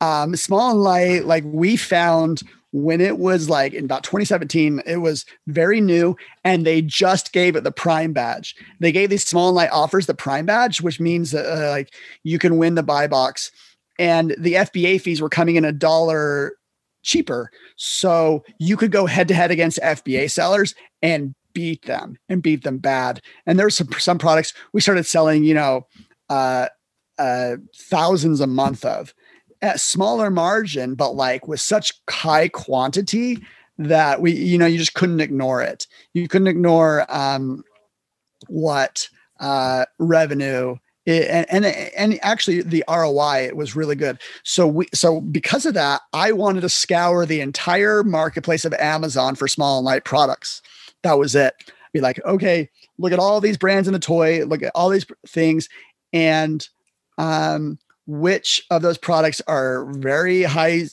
Um, 0.00 0.36
Small 0.36 0.70
and 0.70 0.82
Light, 0.82 1.24
like 1.24 1.42
we 1.44 1.76
found 1.76 2.42
when 2.72 3.00
it 3.00 3.18
was 3.18 3.48
like 3.48 3.72
in 3.72 3.84
about 3.84 4.04
2017, 4.04 4.82
it 4.86 4.98
was 4.98 5.24
very 5.46 5.80
new 5.80 6.16
and 6.44 6.66
they 6.66 6.82
just 6.82 7.32
gave 7.32 7.56
it 7.56 7.64
the 7.64 7.72
prime 7.72 8.12
badge. 8.12 8.54
They 8.80 8.92
gave 8.92 9.10
these 9.10 9.26
small 9.26 9.48
and 9.48 9.56
light 9.56 9.70
offers 9.72 10.06
the 10.06 10.14
prime 10.14 10.46
badge, 10.46 10.80
which 10.80 11.00
means 11.00 11.30
that 11.30 11.46
uh, 11.46 11.70
like 11.70 11.94
you 12.24 12.38
can 12.38 12.58
win 12.58 12.74
the 12.74 12.82
buy 12.82 13.06
box. 13.06 13.50
And 13.98 14.34
the 14.38 14.54
FBA 14.54 15.00
fees 15.00 15.20
were 15.20 15.28
coming 15.28 15.56
in 15.56 15.64
a 15.64 15.72
dollar 15.72 16.54
cheaper. 17.02 17.50
So 17.76 18.44
you 18.58 18.76
could 18.76 18.92
go 18.92 19.06
head 19.06 19.28
to 19.28 19.34
head 19.34 19.50
against 19.50 19.80
FBA 19.82 20.30
sellers 20.30 20.74
and 21.02 21.34
beat 21.54 21.86
them 21.86 22.18
and 22.28 22.42
beat 22.42 22.64
them 22.64 22.78
bad. 22.78 23.20
And 23.46 23.58
there's 23.58 23.76
some, 23.76 23.88
some 23.98 24.18
products 24.18 24.52
we 24.72 24.80
started 24.80 25.06
selling, 25.06 25.42
you 25.42 25.54
know, 25.54 25.86
uh, 26.28 26.68
uh, 27.18 27.56
thousands 27.74 28.40
a 28.40 28.46
month 28.46 28.84
of 28.84 29.12
at 29.62 29.80
smaller 29.80 30.30
margin, 30.30 30.94
but 30.94 31.14
like 31.14 31.48
with 31.48 31.60
such 31.60 31.92
high 32.08 32.48
quantity 32.48 33.38
that 33.78 34.20
we, 34.20 34.32
you 34.32 34.58
know, 34.58 34.66
you 34.66 34.78
just 34.78 34.94
couldn't 34.94 35.20
ignore 35.20 35.62
it. 35.62 35.86
You 36.14 36.28
couldn't 36.28 36.48
ignore 36.48 37.06
um, 37.08 37.64
what 38.48 39.08
uh, 39.40 39.84
revenue 39.98 40.76
and, 41.08 41.46
and 41.48 41.64
and 41.64 42.18
actually 42.22 42.60
the 42.60 42.84
ROI 42.88 43.46
it 43.46 43.56
was 43.56 43.74
really 43.74 43.96
good. 43.96 44.18
So 44.42 44.66
we 44.66 44.86
so 44.92 45.20
because 45.20 45.64
of 45.64 45.74
that, 45.74 46.02
I 46.12 46.32
wanted 46.32 46.60
to 46.62 46.68
scour 46.68 47.24
the 47.24 47.40
entire 47.40 48.04
marketplace 48.04 48.64
of 48.64 48.74
Amazon 48.74 49.34
for 49.34 49.48
small 49.48 49.78
and 49.78 49.86
light 49.86 50.04
products. 50.04 50.60
That 51.02 51.18
was 51.18 51.34
it. 51.34 51.54
Be 51.92 52.00
like, 52.00 52.20
okay, 52.26 52.68
look 52.98 53.12
at 53.12 53.18
all 53.18 53.40
these 53.40 53.56
brands 53.56 53.88
in 53.88 53.94
the 53.94 53.98
toy, 53.98 54.44
look 54.44 54.62
at 54.62 54.72
all 54.74 54.90
these 54.90 55.06
things, 55.26 55.68
and 56.12 56.68
um, 57.16 57.78
which 58.08 58.64
of 58.70 58.80
those 58.80 58.98
products 58.98 59.40
are 59.46 59.84
very 59.92 60.42
high 60.42 60.84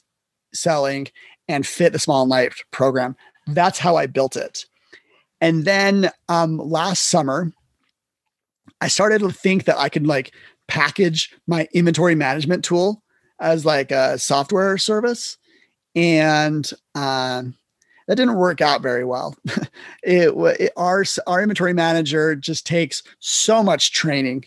selling 0.53 1.07
and 1.47 1.65
fit 1.65 1.93
the 1.93 1.99
small 1.99 2.21
and 2.21 2.29
light 2.29 2.53
program. 2.71 3.15
That's 3.47 3.79
how 3.79 3.95
I 3.95 4.05
built 4.05 4.35
it. 4.35 4.65
And 5.39 5.63
then 5.63 6.11
um, 6.27 6.57
last 6.57 7.03
summer, 7.03 7.51
I 8.81 8.89
started 8.89 9.19
to 9.19 9.31
think 9.31 9.63
that 9.65 9.79
I 9.79 9.87
could 9.87 10.05
like 10.05 10.33
package 10.67 11.33
my 11.47 11.67
inventory 11.73 12.15
management 12.15 12.65
tool 12.65 13.01
as 13.39 13.65
like 13.65 13.91
a 13.91 14.19
software 14.19 14.77
service. 14.77 15.37
And 15.95 16.69
uh, 16.95 17.43
that 18.07 18.15
didn't 18.15 18.35
work 18.35 18.59
out 18.59 18.81
very 18.81 19.05
well. 19.05 19.37
it, 20.03 20.33
it 20.59 20.71
our 20.75 21.05
our 21.27 21.41
inventory 21.41 21.73
manager 21.73 22.35
just 22.35 22.65
takes 22.65 23.03
so 23.19 23.63
much 23.63 23.93
training 23.93 24.45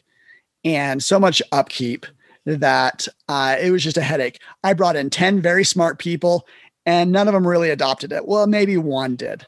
and 0.64 1.02
so 1.02 1.18
much 1.18 1.40
upkeep 1.52 2.04
that 2.48 3.06
uh, 3.28 3.56
it 3.60 3.70
was 3.70 3.84
just 3.84 3.96
a 3.96 4.02
headache. 4.02 4.40
I 4.64 4.72
brought 4.72 4.96
in 4.96 5.10
10 5.10 5.40
very 5.40 5.64
smart 5.64 5.98
people 5.98 6.46
and 6.86 7.12
none 7.12 7.28
of 7.28 7.34
them 7.34 7.46
really 7.46 7.70
adopted 7.70 8.12
it. 8.12 8.26
Well, 8.26 8.46
maybe 8.46 8.76
one 8.76 9.16
did. 9.16 9.46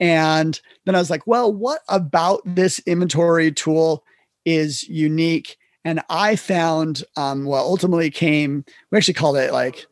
And 0.00 0.60
then 0.86 0.94
I 0.94 0.98
was 0.98 1.10
like, 1.10 1.26
well, 1.26 1.52
what 1.52 1.82
about 1.88 2.40
this 2.44 2.80
inventory 2.80 3.52
tool 3.52 4.02
is 4.44 4.82
unique? 4.88 5.56
And 5.84 6.00
I 6.08 6.36
found, 6.36 7.04
um, 7.16 7.44
well, 7.44 7.64
ultimately 7.64 8.10
came, 8.10 8.64
we 8.90 8.98
actually 8.98 9.14
called 9.14 9.36
it 9.36 9.52
like, 9.52 9.86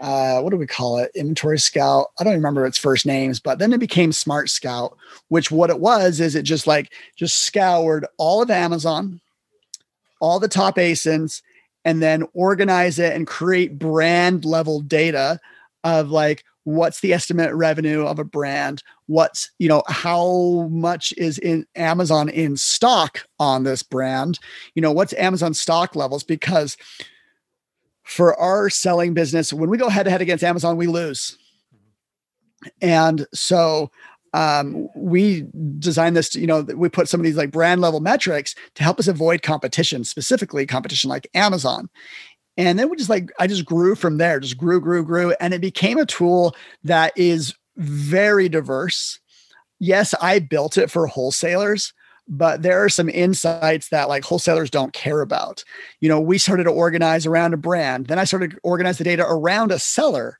uh, 0.00 0.40
what 0.40 0.50
do 0.50 0.56
we 0.56 0.66
call 0.66 0.98
it? 0.98 1.12
Inventory 1.14 1.60
Scout. 1.60 2.08
I 2.18 2.24
don't 2.24 2.34
remember 2.34 2.66
its 2.66 2.76
first 2.76 3.06
names, 3.06 3.38
but 3.38 3.60
then 3.60 3.72
it 3.72 3.78
became 3.78 4.10
Smart 4.12 4.50
Scout, 4.50 4.96
which 5.28 5.52
what 5.52 5.70
it 5.70 5.78
was 5.78 6.18
is 6.20 6.34
it 6.34 6.42
just 6.42 6.66
like, 6.66 6.92
just 7.16 7.44
scoured 7.44 8.04
all 8.18 8.42
of 8.42 8.50
Amazon, 8.50 9.20
all 10.20 10.40
the 10.40 10.48
top 10.48 10.76
ASINs, 10.76 11.40
and 11.84 12.02
then 12.02 12.24
organize 12.34 12.98
it 12.98 13.14
and 13.14 13.26
create 13.26 13.78
brand 13.78 14.44
level 14.44 14.80
data 14.80 15.40
of 15.84 16.10
like 16.10 16.44
what's 16.64 17.00
the 17.00 17.12
estimate 17.12 17.52
revenue 17.54 18.06
of 18.06 18.18
a 18.18 18.24
brand? 18.24 18.82
What's 19.06 19.50
you 19.58 19.68
know 19.68 19.82
how 19.88 20.68
much 20.70 21.12
is 21.16 21.38
in 21.38 21.66
amazon 21.74 22.28
in 22.28 22.56
stock 22.56 23.26
on 23.38 23.64
this 23.64 23.82
brand? 23.82 24.38
You 24.74 24.82
know 24.82 24.92
what's 24.92 25.12
amazon 25.14 25.54
stock 25.54 25.96
levels? 25.96 26.22
Because 26.22 26.76
for 28.04 28.38
our 28.38 28.68
selling 28.68 29.14
business 29.14 29.52
when 29.52 29.70
we 29.70 29.78
go 29.78 29.88
head 29.88 30.04
to 30.04 30.10
head 30.10 30.22
against 30.22 30.44
amazon 30.44 30.76
we 30.76 30.86
lose. 30.86 31.36
Mm-hmm. 31.74 32.68
And 32.80 33.26
so 33.32 33.90
um, 34.32 34.88
we 34.96 35.46
designed 35.78 36.16
this, 36.16 36.30
to, 36.30 36.40
you 36.40 36.46
know, 36.46 36.62
we 36.62 36.88
put 36.88 37.08
some 37.08 37.20
of 37.20 37.24
these 37.24 37.36
like 37.36 37.50
brand 37.50 37.80
level 37.80 38.00
metrics 38.00 38.54
to 38.74 38.82
help 38.82 38.98
us 38.98 39.08
avoid 39.08 39.42
competition, 39.42 40.04
specifically 40.04 40.66
competition 40.66 41.10
like 41.10 41.28
Amazon. 41.34 41.88
And 42.56 42.78
then 42.78 42.90
we 42.90 42.96
just 42.96 43.10
like, 43.10 43.30
I 43.38 43.46
just 43.46 43.64
grew 43.64 43.94
from 43.94 44.18
there, 44.18 44.40
just 44.40 44.58
grew, 44.58 44.80
grew, 44.80 45.04
grew. 45.04 45.34
And 45.40 45.54
it 45.54 45.60
became 45.60 45.98
a 45.98 46.06
tool 46.06 46.54
that 46.84 47.12
is 47.16 47.54
very 47.76 48.48
diverse. 48.48 49.18
Yes, 49.78 50.14
I 50.20 50.38
built 50.38 50.78
it 50.78 50.90
for 50.90 51.06
wholesalers, 51.06 51.92
but 52.28 52.62
there 52.62 52.82
are 52.84 52.88
some 52.88 53.08
insights 53.08 53.88
that 53.88 54.08
like 54.08 54.24
wholesalers 54.24 54.70
don't 54.70 54.92
care 54.92 55.22
about. 55.22 55.64
You 56.00 56.08
know, 56.08 56.20
we 56.20 56.38
started 56.38 56.64
to 56.64 56.70
organize 56.70 57.26
around 57.26 57.54
a 57.54 57.58
brand. 57.58 58.06
Then 58.06 58.18
I 58.18 58.24
started 58.24 58.52
to 58.52 58.60
organize 58.62 58.98
the 58.98 59.04
data 59.04 59.26
around 59.26 59.72
a 59.72 59.78
seller. 59.78 60.38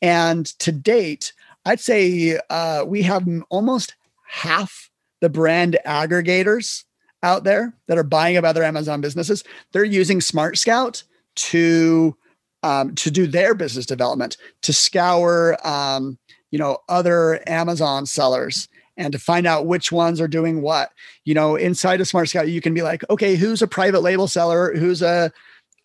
And 0.00 0.46
to 0.60 0.70
date, 0.70 1.32
I'd 1.68 1.80
say 1.80 2.38
uh, 2.48 2.84
we 2.86 3.02
have 3.02 3.28
almost 3.50 3.94
half 4.26 4.88
the 5.20 5.28
brand 5.28 5.76
aggregators 5.86 6.84
out 7.22 7.44
there 7.44 7.74
that 7.88 7.98
are 7.98 8.04
buying 8.04 8.38
up 8.38 8.44
other 8.44 8.64
Amazon 8.64 9.02
businesses. 9.02 9.44
They're 9.72 9.84
using 9.84 10.22
Smart 10.22 10.56
Scout 10.56 11.02
to 11.36 12.16
um, 12.62 12.94
to 12.94 13.10
do 13.10 13.26
their 13.26 13.54
business 13.54 13.84
development, 13.84 14.38
to 14.62 14.72
scour 14.72 15.58
um, 15.62 16.18
you 16.50 16.58
know 16.58 16.78
other 16.88 17.42
Amazon 17.46 18.06
sellers 18.06 18.66
and 18.96 19.12
to 19.12 19.18
find 19.18 19.46
out 19.46 19.66
which 19.66 19.92
ones 19.92 20.22
are 20.22 20.28
doing 20.28 20.62
what. 20.62 20.90
You 21.24 21.34
know, 21.34 21.54
inside 21.54 22.00
of 22.00 22.08
Smart 22.08 22.30
Scout, 22.30 22.48
you 22.48 22.62
can 22.62 22.72
be 22.72 22.82
like, 22.82 23.04
okay, 23.10 23.36
who's 23.36 23.60
a 23.60 23.68
private 23.68 24.00
label 24.00 24.26
seller? 24.26 24.74
Who's 24.74 25.02
a 25.02 25.30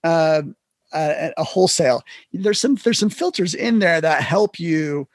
uh, 0.06 0.44
a, 0.94 1.34
a 1.36 1.44
wholesale? 1.44 2.04
There's 2.32 2.62
some 2.62 2.76
there's 2.76 3.00
some 3.00 3.10
filters 3.10 3.54
in 3.54 3.80
there 3.80 4.00
that 4.00 4.24
help 4.24 4.62
you 4.62 5.10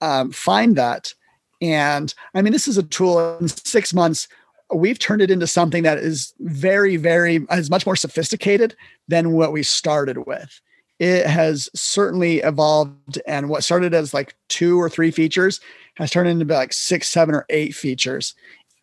um, 0.00 0.32
find 0.32 0.76
that. 0.76 1.14
And 1.60 2.12
I 2.34 2.42
mean, 2.42 2.52
this 2.52 2.68
is 2.68 2.78
a 2.78 2.82
tool 2.82 3.38
in 3.38 3.48
six 3.48 3.94
months. 3.94 4.28
We've 4.74 4.98
turned 4.98 5.22
it 5.22 5.30
into 5.30 5.46
something 5.46 5.84
that 5.84 5.98
is 5.98 6.34
very, 6.40 6.96
very, 6.96 7.46
is 7.52 7.70
much 7.70 7.86
more 7.86 7.96
sophisticated 7.96 8.76
than 9.08 9.32
what 9.32 9.52
we 9.52 9.62
started 9.62 10.26
with. 10.26 10.60
It 10.98 11.26
has 11.26 11.68
certainly 11.74 12.38
evolved, 12.38 13.20
and 13.26 13.48
what 13.48 13.62
started 13.64 13.94
as 13.94 14.14
like 14.14 14.34
two 14.48 14.80
or 14.80 14.88
three 14.88 15.10
features 15.10 15.60
has 15.96 16.10
turned 16.10 16.28
into 16.28 16.52
like 16.52 16.72
six, 16.72 17.08
seven, 17.08 17.34
or 17.34 17.46
eight 17.50 17.74
features. 17.74 18.34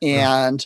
And 0.02 0.66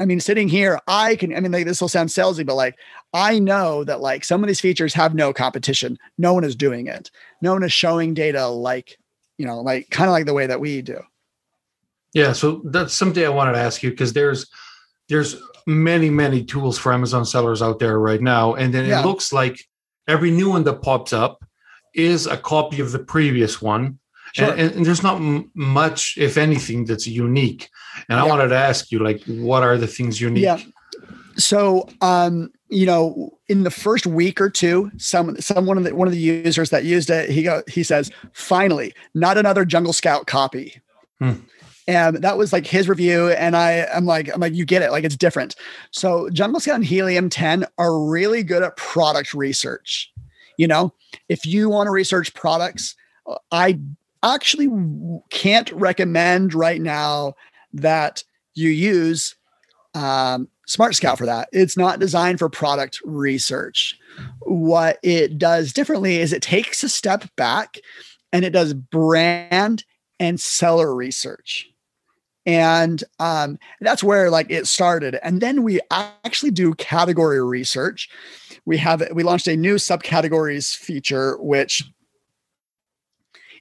I 0.00 0.04
mean, 0.04 0.20
sitting 0.20 0.48
here, 0.48 0.80
I 0.88 1.16
can, 1.16 1.36
I 1.36 1.40
mean, 1.40 1.52
like, 1.52 1.66
this 1.66 1.80
will 1.80 1.88
sound 1.88 2.08
salesy, 2.08 2.44
but 2.44 2.56
like, 2.56 2.76
I 3.14 3.38
know 3.38 3.84
that 3.84 4.00
like 4.00 4.24
some 4.24 4.42
of 4.42 4.48
these 4.48 4.60
features 4.60 4.94
have 4.94 5.14
no 5.14 5.32
competition. 5.32 5.98
No 6.18 6.34
one 6.34 6.44
is 6.44 6.56
doing 6.56 6.88
it. 6.88 7.10
No 7.40 7.52
one 7.52 7.62
is 7.62 7.72
showing 7.72 8.12
data 8.12 8.48
like 8.48 8.98
you 9.42 9.48
know, 9.48 9.60
like 9.60 9.90
kind 9.90 10.08
of 10.08 10.12
like 10.12 10.24
the 10.24 10.34
way 10.34 10.46
that 10.46 10.60
we 10.60 10.82
do. 10.82 11.00
Yeah, 12.14 12.32
so 12.32 12.62
that's 12.66 12.94
something 12.94 13.24
I 13.24 13.28
wanted 13.28 13.54
to 13.54 13.58
ask 13.58 13.82
you 13.82 13.90
because 13.90 14.12
there's 14.12 14.48
there's 15.08 15.34
many 15.66 16.10
many 16.10 16.44
tools 16.44 16.78
for 16.78 16.92
Amazon 16.92 17.24
sellers 17.24 17.60
out 17.60 17.80
there 17.80 17.98
right 17.98 18.22
now, 18.22 18.54
and 18.54 18.72
then 18.72 18.86
yeah. 18.86 19.00
it 19.00 19.04
looks 19.04 19.32
like 19.32 19.68
every 20.06 20.30
new 20.30 20.50
one 20.50 20.62
that 20.62 20.80
pops 20.80 21.12
up 21.12 21.44
is 21.92 22.28
a 22.28 22.36
copy 22.36 22.80
of 22.80 22.92
the 22.92 23.00
previous 23.00 23.60
one. 23.60 23.98
Sure. 24.32 24.52
And, 24.52 24.76
and, 24.76 24.86
there's 24.86 25.02
not 25.02 25.16
m- 25.16 25.50
much, 25.54 26.14
if 26.16 26.38
anything, 26.38 26.86
that's 26.86 27.06
unique. 27.06 27.68
And 28.08 28.18
I 28.18 28.24
wanted 28.24 28.48
to 28.48 28.56
ask 28.56 28.90
you, 28.90 29.00
like, 29.00 29.22
what 29.24 29.62
are 29.62 29.76
the 29.76 29.86
things 29.86 30.22
unique? 30.22 30.44
Yeah. 30.44 30.58
So, 31.36 31.86
um, 32.00 32.50
you 32.72 32.86
know, 32.86 33.38
in 33.48 33.64
the 33.64 33.70
first 33.70 34.06
week 34.06 34.40
or 34.40 34.48
two, 34.48 34.90
some 34.96 35.38
some 35.40 35.66
one 35.66 35.76
of 35.76 35.84
the 35.84 35.94
one 35.94 36.08
of 36.08 36.12
the 36.12 36.18
users 36.18 36.70
that 36.70 36.84
used 36.84 37.10
it, 37.10 37.28
he 37.28 37.42
go 37.42 37.62
he 37.68 37.82
says, 37.82 38.10
finally, 38.32 38.94
not 39.14 39.36
another 39.36 39.66
Jungle 39.66 39.92
Scout 39.92 40.26
copy. 40.26 40.80
Hmm. 41.18 41.32
And 41.86 42.16
that 42.16 42.38
was 42.38 42.52
like 42.52 42.66
his 42.66 42.88
review. 42.88 43.28
And 43.28 43.56
I 43.56 43.84
I'm 43.94 44.06
like, 44.06 44.32
I'm 44.32 44.40
like, 44.40 44.54
you 44.54 44.64
get 44.64 44.80
it, 44.80 44.90
like 44.90 45.04
it's 45.04 45.16
different. 45.16 45.54
So 45.90 46.30
Jungle 46.30 46.60
Scout 46.60 46.76
and 46.76 46.84
Helium 46.84 47.28
10 47.28 47.66
are 47.76 48.02
really 48.02 48.42
good 48.42 48.62
at 48.62 48.76
product 48.78 49.34
research. 49.34 50.10
You 50.56 50.66
know, 50.66 50.94
if 51.28 51.44
you 51.44 51.68
want 51.68 51.88
to 51.88 51.90
research 51.90 52.32
products, 52.32 52.94
I 53.50 53.80
actually 54.22 54.70
can't 55.28 55.70
recommend 55.72 56.54
right 56.54 56.80
now 56.80 57.34
that 57.74 58.24
you 58.54 58.70
use 58.70 59.34
um, 59.94 60.48
Smart 60.66 60.94
Scout 60.94 61.18
for 61.18 61.26
that. 61.26 61.48
It's 61.52 61.76
not 61.76 61.98
designed 61.98 62.38
for 62.38 62.48
product 62.48 63.00
research. 63.04 63.98
What 64.40 64.98
it 65.02 65.38
does 65.38 65.72
differently 65.72 66.16
is 66.16 66.32
it 66.32 66.42
takes 66.42 66.84
a 66.84 66.88
step 66.88 67.24
back 67.36 67.78
and 68.32 68.44
it 68.44 68.50
does 68.50 68.72
brand 68.72 69.84
and 70.20 70.40
seller 70.40 70.94
research. 70.94 71.68
And 72.44 73.02
um, 73.18 73.58
that's 73.80 74.02
where 74.02 74.30
like 74.30 74.50
it 74.50 74.66
started. 74.66 75.18
And 75.22 75.40
then 75.40 75.62
we 75.62 75.80
actually 75.90 76.50
do 76.50 76.74
category 76.74 77.42
research. 77.42 78.08
We 78.64 78.78
have 78.78 79.02
we 79.12 79.22
launched 79.22 79.48
a 79.48 79.56
new 79.56 79.76
subcategories 79.76 80.76
feature, 80.76 81.36
which 81.38 81.84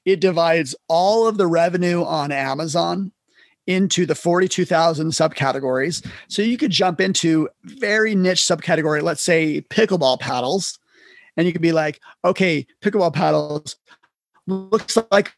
it 0.06 0.20
divides 0.20 0.76
all 0.88 1.28
of 1.28 1.38
the 1.38 1.48
revenue 1.48 2.04
on 2.04 2.32
Amazon 2.32 3.12
into 3.68 4.06
the 4.06 4.16
42,000 4.16 5.10
subcategories. 5.10 6.06
So 6.28 6.42
you 6.42 6.58
could 6.58 6.72
jump 6.72 7.00
into 7.00 7.50
very 7.64 8.16
niche 8.16 8.42
subcategory, 8.42 9.02
let's 9.02 9.22
say 9.22 9.62
pickleball 9.70 10.20
paddles, 10.20 10.80
and 11.38 11.46
you 11.46 11.54
could 11.54 11.62
be 11.62 11.72
like, 11.72 12.00
okay, 12.26 12.66
pickleball 12.82 13.14
paddles 13.14 13.78
looks 14.48 14.98
like 15.12 15.34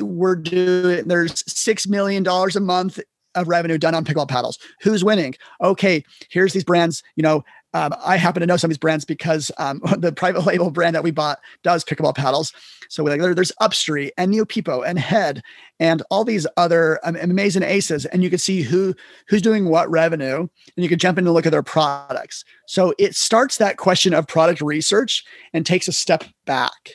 we're 0.00 0.34
doing 0.34 1.06
there's 1.06 1.44
6 1.46 1.86
million 1.86 2.22
dollars 2.22 2.56
a 2.56 2.60
month 2.60 2.98
of 3.34 3.48
revenue 3.48 3.78
done 3.78 3.94
on 3.94 4.04
pickleball 4.04 4.28
paddles. 4.28 4.58
Who's 4.82 5.04
winning? 5.04 5.34
Okay, 5.62 6.04
here's 6.30 6.52
these 6.52 6.64
brands, 6.64 7.02
you 7.16 7.22
know, 7.22 7.44
um, 7.74 7.94
I 8.04 8.16
happen 8.16 8.40
to 8.40 8.46
know 8.46 8.56
some 8.56 8.68
of 8.68 8.72
these 8.72 8.78
brands 8.78 9.04
because 9.04 9.50
um, 9.58 9.80
the 9.98 10.12
private 10.12 10.44
label 10.44 10.70
brand 10.70 10.94
that 10.94 11.04
we 11.04 11.10
bought 11.10 11.40
does 11.62 11.84
pickleball 11.84 12.14
paddles. 12.14 12.52
So 12.88 13.02
like 13.04 13.20
there, 13.20 13.34
there's 13.34 13.52
Upstreet 13.60 14.12
and 14.18 14.32
Niupipo 14.32 14.86
and 14.86 14.98
Head 14.98 15.42
and 15.80 16.02
all 16.10 16.24
these 16.24 16.46
other 16.56 17.00
um, 17.04 17.16
Amazin' 17.16 17.62
Aces, 17.62 18.04
and 18.06 18.22
you 18.22 18.28
can 18.28 18.38
see 18.38 18.62
who 18.62 18.94
who's 19.28 19.40
doing 19.40 19.68
what 19.68 19.90
revenue, 19.90 20.40
and 20.40 20.50
you 20.76 20.88
can 20.88 20.98
jump 20.98 21.16
in 21.16 21.26
and 21.26 21.32
look 21.32 21.46
at 21.46 21.52
their 21.52 21.62
products. 21.62 22.44
So 22.66 22.92
it 22.98 23.16
starts 23.16 23.56
that 23.56 23.78
question 23.78 24.12
of 24.12 24.26
product 24.26 24.60
research 24.60 25.24
and 25.54 25.64
takes 25.64 25.88
a 25.88 25.92
step 25.92 26.24
back. 26.44 26.90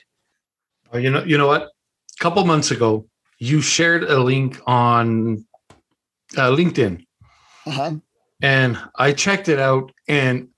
Oh, 0.93 0.99
you 0.99 1.09
know, 1.09 1.23
you 1.23 1.37
know 1.37 1.47
what? 1.47 1.63
A 1.63 2.23
couple 2.23 2.45
months 2.45 2.71
ago, 2.71 3.07
you 3.39 3.61
shared 3.61 4.03
a 4.03 4.19
link 4.19 4.59
on 4.67 5.45
uh, 6.37 6.51
LinkedIn, 6.51 7.05
uh-huh. 7.65 7.95
and 8.41 8.79
I 8.95 9.13
checked 9.13 9.49
it 9.49 9.59
out, 9.59 9.91
and 10.07 10.49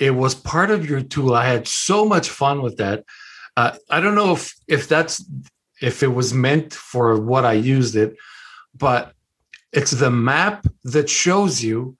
it 0.00 0.10
was 0.10 0.34
part 0.34 0.70
of 0.70 0.88
your 0.88 1.00
tool. 1.00 1.34
I 1.34 1.46
had 1.46 1.66
so 1.66 2.04
much 2.04 2.28
fun 2.28 2.62
with 2.62 2.76
that. 2.76 3.04
Uh, 3.56 3.76
I 3.90 4.00
don't 4.00 4.14
know 4.14 4.32
if 4.32 4.54
if 4.68 4.88
that's 4.88 5.24
if 5.80 6.02
it 6.02 6.08
was 6.08 6.34
meant 6.34 6.74
for 6.74 7.18
what 7.20 7.44
I 7.44 7.54
used 7.54 7.96
it, 7.96 8.16
but 8.74 9.12
it's 9.72 9.92
the 9.92 10.10
map 10.10 10.66
that 10.84 11.08
shows 11.08 11.62
you 11.62 11.96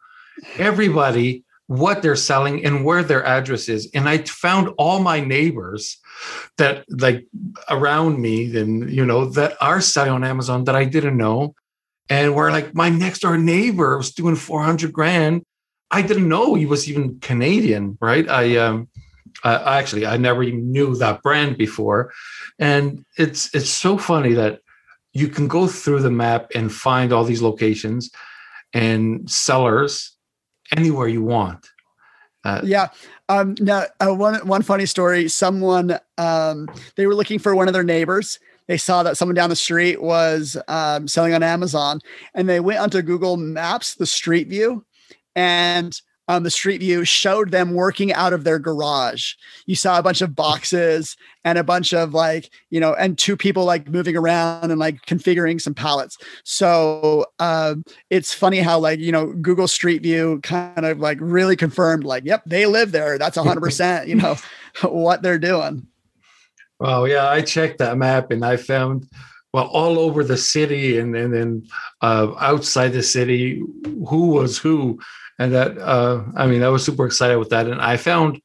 everybody 0.59 1.45
what 1.67 2.00
they're 2.00 2.17
selling 2.17 2.65
and 2.65 2.85
where 2.85 3.03
their 3.03 3.25
address 3.25 3.69
is. 3.69 3.91
And 3.93 4.09
I 4.09 4.19
found 4.19 4.69
all 4.79 5.00
my 5.00 5.21
neighbors 5.21 5.99
that 6.59 6.85
like 6.88 7.26
around 7.69 8.21
me 8.21 8.57
and 8.57 8.91
you 8.91 9.05
know 9.05 9.26
that 9.31 9.57
are 9.61 9.81
selling 9.81 10.12
on 10.12 10.25
Amazon 10.25 10.65
that 10.65 10.76
I 10.76 10.85
didn't 10.85 11.17
know. 11.17 11.55
And 12.09 12.35
where 12.35 12.53
like 12.53 12.75
my 12.75 12.88
next 12.88 13.21
door 13.21 13.37
neighbor 13.37 13.97
was 13.97 14.12
doing 14.12 14.37
400 14.37 14.93
grand 14.93 15.45
I 15.90 16.02
didn't 16.02 16.28
know 16.28 16.55
he 16.55 16.66
was 16.66 16.88
even 16.88 17.21
Canadian, 17.21 17.97
right? 18.00 18.28
I 18.28 18.57
um, 18.57 18.88
I 19.45 19.78
actually 19.78 20.07
I 20.07 20.16
never 20.16 20.43
even 20.43 20.73
knew 20.73 20.97
that 20.97 21.23
brand 21.23 21.57
before, 21.57 22.12
and 22.59 23.05
it's 23.16 23.55
it's 23.55 23.71
so 23.71 23.99
funny 23.99 24.33
that 24.35 24.61
you 25.12 25.28
can 25.28 25.49
go 25.49 25.66
through 25.66 26.00
the 26.00 26.11
map 26.11 26.50
and 26.55 26.73
find 26.73 27.12
all 27.12 27.25
these 27.25 27.43
locations 27.43 28.11
and 28.75 29.31
sellers 29.31 30.16
anywhere 30.76 31.09
you 31.09 31.23
want. 31.23 31.71
Uh, 32.45 32.61
yeah. 32.62 32.89
Um, 33.28 33.56
now, 33.60 33.84
uh, 34.00 34.15
one 34.15 34.34
one 34.47 34.63
funny 34.63 34.87
story. 34.87 35.28
Someone 35.28 35.99
um, 36.19 36.69
they 36.97 37.06
were 37.06 37.15
looking 37.15 37.39
for 37.39 37.54
one 37.54 37.69
of 37.69 37.75
their 37.75 37.82
neighbors. 37.82 38.39
They 38.67 38.76
saw 38.76 39.02
that 39.04 39.17
someone 39.17 39.34
down 39.34 39.50
the 39.50 39.56
street 39.56 40.02
was 40.02 40.56
um, 40.69 41.06
selling 41.06 41.34
on 41.34 41.43
Amazon, 41.43 42.00
and 42.34 42.49
they 42.49 42.60
went 42.60 42.80
onto 42.80 43.00
Google 43.02 43.37
Maps, 43.37 43.95
the 43.95 44.06
Street 44.06 44.49
View, 44.49 44.84
and 45.36 46.00
um, 46.28 46.42
the 46.42 46.50
street 46.50 46.78
view 46.78 47.04
showed 47.04 47.50
them 47.50 47.75
working 47.75 48.12
out 48.12 48.32
of 48.32 48.44
their 48.44 48.58
garage. 48.58 49.34
You 49.66 49.76
saw 49.76 49.99
a 49.99 50.02
bunch 50.02 50.22
of 50.22 50.34
boxes 50.34 51.16
and 51.44 51.56
a 51.56 51.64
bunch 51.64 51.94
of 51.94 52.14
like, 52.14 52.50
you 52.70 52.80
know, 52.80 52.94
and 52.94 53.16
two 53.16 53.36
people 53.36 53.64
like 53.64 53.88
moving 53.88 54.16
around 54.16 54.70
and 54.70 54.80
like 54.80 55.02
configuring 55.06 55.60
some 55.60 55.75
pallets. 55.75 56.18
So 56.42 57.26
um, 57.38 57.84
it's 58.10 58.34
funny 58.34 58.58
how 58.58 58.78
like, 58.80 58.99
you 58.99 59.12
know, 59.12 59.32
Google 59.34 59.68
Street 59.68 60.02
View 60.02 60.40
kind 60.42 60.84
of 60.84 60.99
like 60.99 61.18
really 61.20 61.54
confirmed 61.54 62.04
like, 62.04 62.25
yep, 62.25 62.42
they 62.44 62.66
live 62.66 62.90
there. 62.90 63.18
That's 63.18 63.38
100%, 63.38 64.06
you 64.08 64.16
know, 64.16 64.36
what 64.82 65.22
they're 65.22 65.38
doing. 65.38 65.86
Well, 66.80 67.06
yeah, 67.06 67.28
I 67.28 67.40
checked 67.40 67.78
that 67.78 67.96
map 67.96 68.30
and 68.32 68.44
I 68.44 68.56
found 68.56 69.08
well 69.52 69.68
all 69.68 69.99
over 69.99 70.22
the 70.22 70.36
city 70.36 70.99
and 70.99 71.16
and 71.16 71.32
then 71.32 71.66
uh, 72.02 72.34
outside 72.38 72.92
the 72.92 73.02
city 73.02 73.62
who 74.06 74.26
was 74.26 74.58
who 74.58 74.99
and 75.38 75.52
that 75.52 75.78
uh, 75.78 76.22
I 76.36 76.46
mean 76.46 76.62
I 76.62 76.68
was 76.68 76.84
super 76.84 77.06
excited 77.06 77.38
with 77.38 77.50
that, 77.50 77.66
and 77.66 77.80
I 77.80 77.96
found 77.96 78.40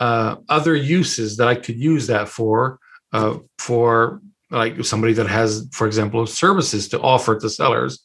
uh, 0.00 0.36
other 0.48 0.74
uses 0.74 1.36
that 1.36 1.48
I 1.48 1.54
could 1.54 1.78
use 1.78 2.06
that 2.08 2.28
for 2.28 2.78
uh, 3.12 3.38
for 3.58 4.20
like 4.50 4.84
somebody 4.84 5.12
that 5.14 5.26
has, 5.28 5.66
for 5.72 5.86
example, 5.86 6.26
services 6.26 6.88
to 6.88 7.00
offer 7.00 7.38
to 7.38 7.48
sellers 7.48 8.00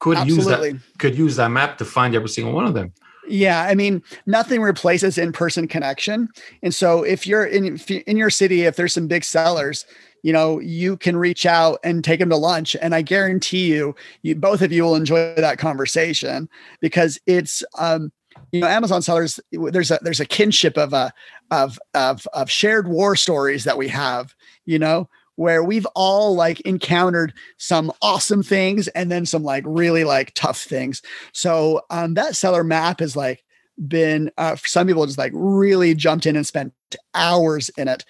could 0.00 0.18
Absolutely. 0.18 0.70
use 0.70 0.82
that 0.82 0.98
could 0.98 1.16
use 1.16 1.36
that 1.36 1.50
map 1.50 1.78
to 1.78 1.84
find 1.84 2.14
every 2.14 2.28
single 2.28 2.52
one 2.52 2.66
of 2.66 2.74
them. 2.74 2.92
Yeah, 3.28 3.62
I 3.62 3.74
mean, 3.74 4.02
nothing 4.26 4.62
replaces 4.62 5.18
in-person 5.18 5.68
connection. 5.68 6.28
And 6.62 6.74
so 6.74 7.02
if 7.02 7.26
you're 7.26 7.44
in 7.44 7.76
in 8.06 8.16
your 8.16 8.30
city, 8.30 8.62
if 8.62 8.76
there's 8.76 8.94
some 8.94 9.06
big 9.06 9.24
sellers, 9.24 9.86
you 10.22 10.32
know, 10.32 10.58
you 10.58 10.96
can 10.96 11.16
reach 11.16 11.46
out 11.46 11.78
and 11.84 12.02
take 12.02 12.20
them 12.20 12.30
to 12.30 12.36
lunch. 12.36 12.76
And 12.80 12.94
I 12.94 13.02
guarantee 13.02 13.72
you, 13.72 13.94
you 14.22 14.34
both 14.34 14.62
of 14.62 14.72
you 14.72 14.82
will 14.82 14.96
enjoy 14.96 15.34
that 15.36 15.58
conversation 15.58 16.48
because 16.80 17.18
it's 17.26 17.62
um, 17.78 18.12
you 18.52 18.60
know, 18.60 18.66
Amazon 18.66 19.02
sellers, 19.02 19.40
there's 19.52 19.90
a 19.90 19.98
there's 20.02 20.20
a 20.20 20.26
kinship 20.26 20.76
of 20.76 20.92
a 20.92 21.12
of 21.50 21.78
of 21.94 22.26
of 22.32 22.50
shared 22.50 22.88
war 22.88 23.16
stories 23.16 23.64
that 23.64 23.78
we 23.78 23.88
have, 23.88 24.34
you 24.64 24.78
know, 24.78 25.08
where 25.36 25.62
we've 25.62 25.86
all 25.94 26.34
like 26.34 26.60
encountered 26.62 27.32
some 27.58 27.92
awesome 28.02 28.42
things 28.42 28.88
and 28.88 29.10
then 29.10 29.26
some 29.26 29.42
like 29.42 29.64
really 29.66 30.04
like 30.04 30.32
tough 30.34 30.60
things. 30.60 31.02
So 31.32 31.82
um, 31.90 32.14
that 32.14 32.36
seller 32.36 32.64
map 32.64 33.00
is 33.00 33.16
like 33.16 33.44
been 33.86 34.30
uh, 34.38 34.56
some 34.56 34.86
people 34.86 35.06
just 35.06 35.18
like 35.18 35.32
really 35.34 35.94
jumped 35.94 36.26
in 36.26 36.36
and 36.36 36.46
spent 36.46 36.72
hours 37.14 37.68
in 37.76 37.86
it 37.86 38.04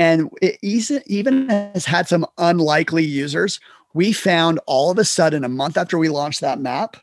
and 0.00 0.30
it 0.40 0.58
even 0.62 1.50
has 1.50 1.84
had 1.84 2.08
some 2.08 2.24
unlikely 2.38 3.04
users. 3.04 3.60
We 3.92 4.14
found 4.14 4.58
all 4.66 4.90
of 4.90 4.96
a 4.96 5.04
sudden, 5.04 5.44
a 5.44 5.48
month 5.48 5.76
after 5.76 5.98
we 5.98 6.08
launched 6.08 6.40
that 6.40 6.58
map, 6.58 6.96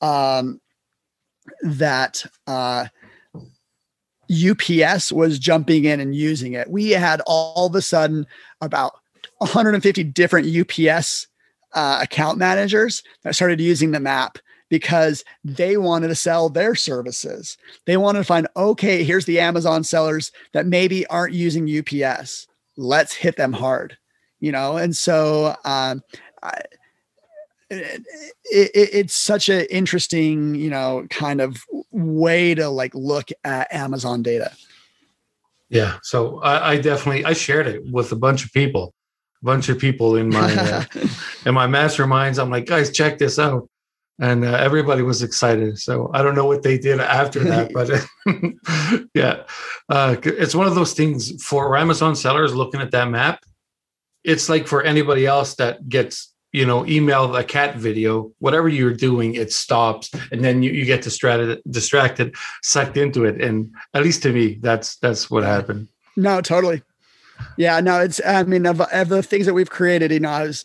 um, 0.00 0.58
that 1.62 2.24
uh, 2.46 2.86
UPS 4.30 5.12
was 5.12 5.38
jumping 5.38 5.84
in 5.84 6.00
and 6.00 6.16
using 6.16 6.54
it. 6.54 6.70
We 6.70 6.92
had 6.92 7.20
all 7.26 7.66
of 7.66 7.74
a 7.74 7.82
sudden 7.82 8.26
about 8.62 8.92
150 9.38 10.02
different 10.04 10.48
UPS 10.56 11.26
uh, 11.74 11.98
account 12.00 12.38
managers 12.38 13.02
that 13.24 13.34
started 13.34 13.60
using 13.60 13.90
the 13.90 14.00
map 14.00 14.38
because 14.72 15.22
they 15.44 15.76
wanted 15.76 16.08
to 16.08 16.14
sell 16.14 16.48
their 16.48 16.74
services. 16.74 17.58
They 17.84 17.98
wanted 17.98 18.20
to 18.20 18.24
find, 18.24 18.48
okay, 18.56 19.04
here's 19.04 19.26
the 19.26 19.38
Amazon 19.38 19.84
sellers 19.84 20.32
that 20.54 20.64
maybe 20.64 21.04
aren't 21.08 21.34
using 21.34 21.68
UPS. 21.68 22.46
Let's 22.78 23.12
hit 23.12 23.36
them 23.36 23.52
hard, 23.52 23.98
you 24.40 24.50
know? 24.50 24.78
And 24.78 24.96
so, 24.96 25.54
um, 25.66 26.02
I, 26.42 26.58
it, 27.68 28.02
it, 28.50 28.70
it's 28.74 29.14
such 29.14 29.50
an 29.50 29.66
interesting, 29.68 30.54
you 30.54 30.70
know, 30.70 31.06
kind 31.10 31.42
of 31.42 31.62
way 31.90 32.54
to 32.54 32.70
like 32.70 32.94
look 32.94 33.28
at 33.44 33.70
Amazon 33.74 34.22
data. 34.22 34.52
Yeah. 35.68 35.98
So 36.02 36.40
I, 36.40 36.70
I 36.70 36.76
definitely, 36.78 37.26
I 37.26 37.34
shared 37.34 37.66
it 37.66 37.82
with 37.92 38.10
a 38.10 38.16
bunch 38.16 38.42
of 38.42 38.54
people, 38.54 38.94
a 39.42 39.44
bunch 39.44 39.68
of 39.68 39.78
people 39.78 40.16
in 40.16 40.30
my, 40.30 40.50
uh, 40.54 40.84
in 41.44 41.52
my 41.52 41.66
masterminds. 41.66 42.38
I'm 42.38 42.48
like, 42.48 42.64
guys, 42.64 42.90
check 42.90 43.18
this 43.18 43.38
out 43.38 43.68
and 44.20 44.44
uh, 44.44 44.52
everybody 44.52 45.02
was 45.02 45.22
excited. 45.22 45.78
So 45.78 46.10
I 46.14 46.22
don't 46.22 46.34
know 46.34 46.46
what 46.46 46.62
they 46.62 46.78
did 46.78 47.00
after 47.00 47.40
that, 47.44 47.72
but 47.74 49.08
yeah, 49.14 49.42
uh, 49.88 50.16
it's 50.22 50.54
one 50.54 50.66
of 50.66 50.74
those 50.74 50.94
things 50.94 51.42
for 51.42 51.76
Amazon 51.76 52.14
sellers 52.16 52.54
looking 52.54 52.80
at 52.80 52.90
that 52.92 53.08
map. 53.08 53.40
It's 54.24 54.48
like 54.48 54.66
for 54.66 54.82
anybody 54.82 55.26
else 55.26 55.56
that 55.56 55.88
gets 55.88 56.32
you 56.52 56.66
know 56.66 56.86
email 56.86 57.34
a 57.34 57.42
cat 57.42 57.76
video, 57.76 58.32
whatever 58.38 58.68
you're 58.68 58.94
doing, 58.94 59.34
it 59.34 59.52
stops, 59.52 60.10
and 60.30 60.44
then 60.44 60.62
you, 60.62 60.70
you 60.70 60.84
get 60.84 61.02
distracted, 61.02 61.60
distracted, 61.70 62.34
sucked 62.62 62.96
into 62.96 63.24
it. 63.24 63.40
And 63.40 63.74
at 63.94 64.02
least 64.02 64.22
to 64.24 64.32
me, 64.32 64.58
that's 64.60 64.96
that's 64.96 65.30
what 65.30 65.44
happened. 65.44 65.88
No, 66.16 66.40
totally. 66.40 66.82
Yeah, 67.56 67.80
no, 67.80 68.00
it's 68.00 68.20
I 68.24 68.44
mean 68.44 68.66
of, 68.66 68.80
of 68.80 69.08
the 69.08 69.22
things 69.22 69.46
that 69.46 69.54
we've 69.54 69.70
created, 69.70 70.12
you 70.12 70.20
know, 70.20 70.30
I 70.30 70.42
was 70.44 70.64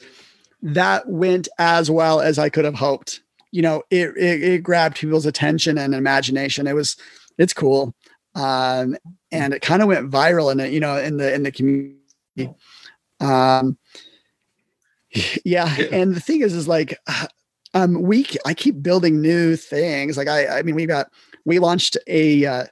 that 0.61 1.07
went 1.07 1.47
as 1.57 1.89
well 1.89 2.19
as 2.19 2.37
I 2.37 2.49
could 2.49 2.65
have 2.65 2.75
hoped. 2.75 3.21
You 3.57 3.63
know, 3.63 3.81
it, 3.89 4.09
it, 4.15 4.43
it 4.43 4.63
grabbed 4.63 4.97
people's 4.97 5.25
attention 5.25 5.79
and 5.79 5.95
imagination. 5.95 6.67
It 6.67 6.75
was, 6.75 6.95
it's 7.39 7.53
cool. 7.53 7.95
Um, 8.35 8.95
and 9.31 9.51
it 9.55 9.63
kind 9.63 9.81
of 9.81 9.87
went 9.87 10.11
viral 10.11 10.51
in 10.51 10.59
it, 10.59 10.71
you 10.71 10.79
know, 10.79 10.95
in 10.97 11.17
the, 11.17 11.33
in 11.33 11.41
the 11.41 11.51
community. 11.51 12.53
Um, 13.19 13.79
yeah. 15.43 15.75
And 15.91 16.13
the 16.15 16.19
thing 16.19 16.41
is, 16.41 16.53
is 16.53 16.67
like, 16.67 16.99
um, 17.73 17.99
we, 18.03 18.27
I 18.45 18.53
keep 18.53 18.83
building 18.83 19.21
new 19.21 19.55
things. 19.55 20.17
Like 20.17 20.27
I, 20.27 20.59
I 20.59 20.61
mean, 20.61 20.75
we 20.75 20.85
got, 20.85 21.07
we 21.45 21.57
launched 21.57 21.97
a, 22.05 22.45
uh, 22.45 22.65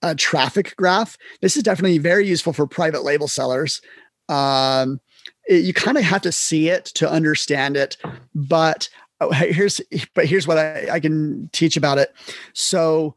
a 0.00 0.14
traffic 0.14 0.74
graph. 0.76 1.18
This 1.42 1.56
is 1.58 1.62
definitely 1.62 1.98
very 1.98 2.26
useful 2.26 2.54
for 2.54 2.66
private 2.66 3.04
label 3.04 3.28
sellers. 3.28 3.82
Um, 4.30 5.00
it, 5.46 5.64
you 5.64 5.74
kind 5.74 5.98
of 5.98 6.04
have 6.04 6.22
to 6.22 6.32
see 6.32 6.70
it 6.70 6.86
to 6.94 7.10
understand 7.10 7.76
it, 7.76 7.98
but 8.34 8.88
oh, 9.22 9.30
here's 9.32 9.80
but 10.14 10.26
here's 10.26 10.46
what 10.46 10.58
I, 10.58 10.88
I 10.92 11.00
can 11.00 11.48
teach 11.52 11.76
about 11.76 11.98
it. 11.98 12.14
So, 12.52 13.14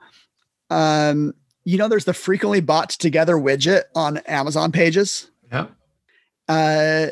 um, 0.70 1.34
you 1.64 1.78
know, 1.78 1.88
there's 1.88 2.06
the 2.06 2.14
frequently 2.14 2.62
bought 2.62 2.90
together 2.92 3.36
widget 3.36 3.84
on 3.96 4.18
Amazon 4.28 4.72
pages. 4.72 5.30
Yeah. 5.52 5.68
Uh, 6.48 7.08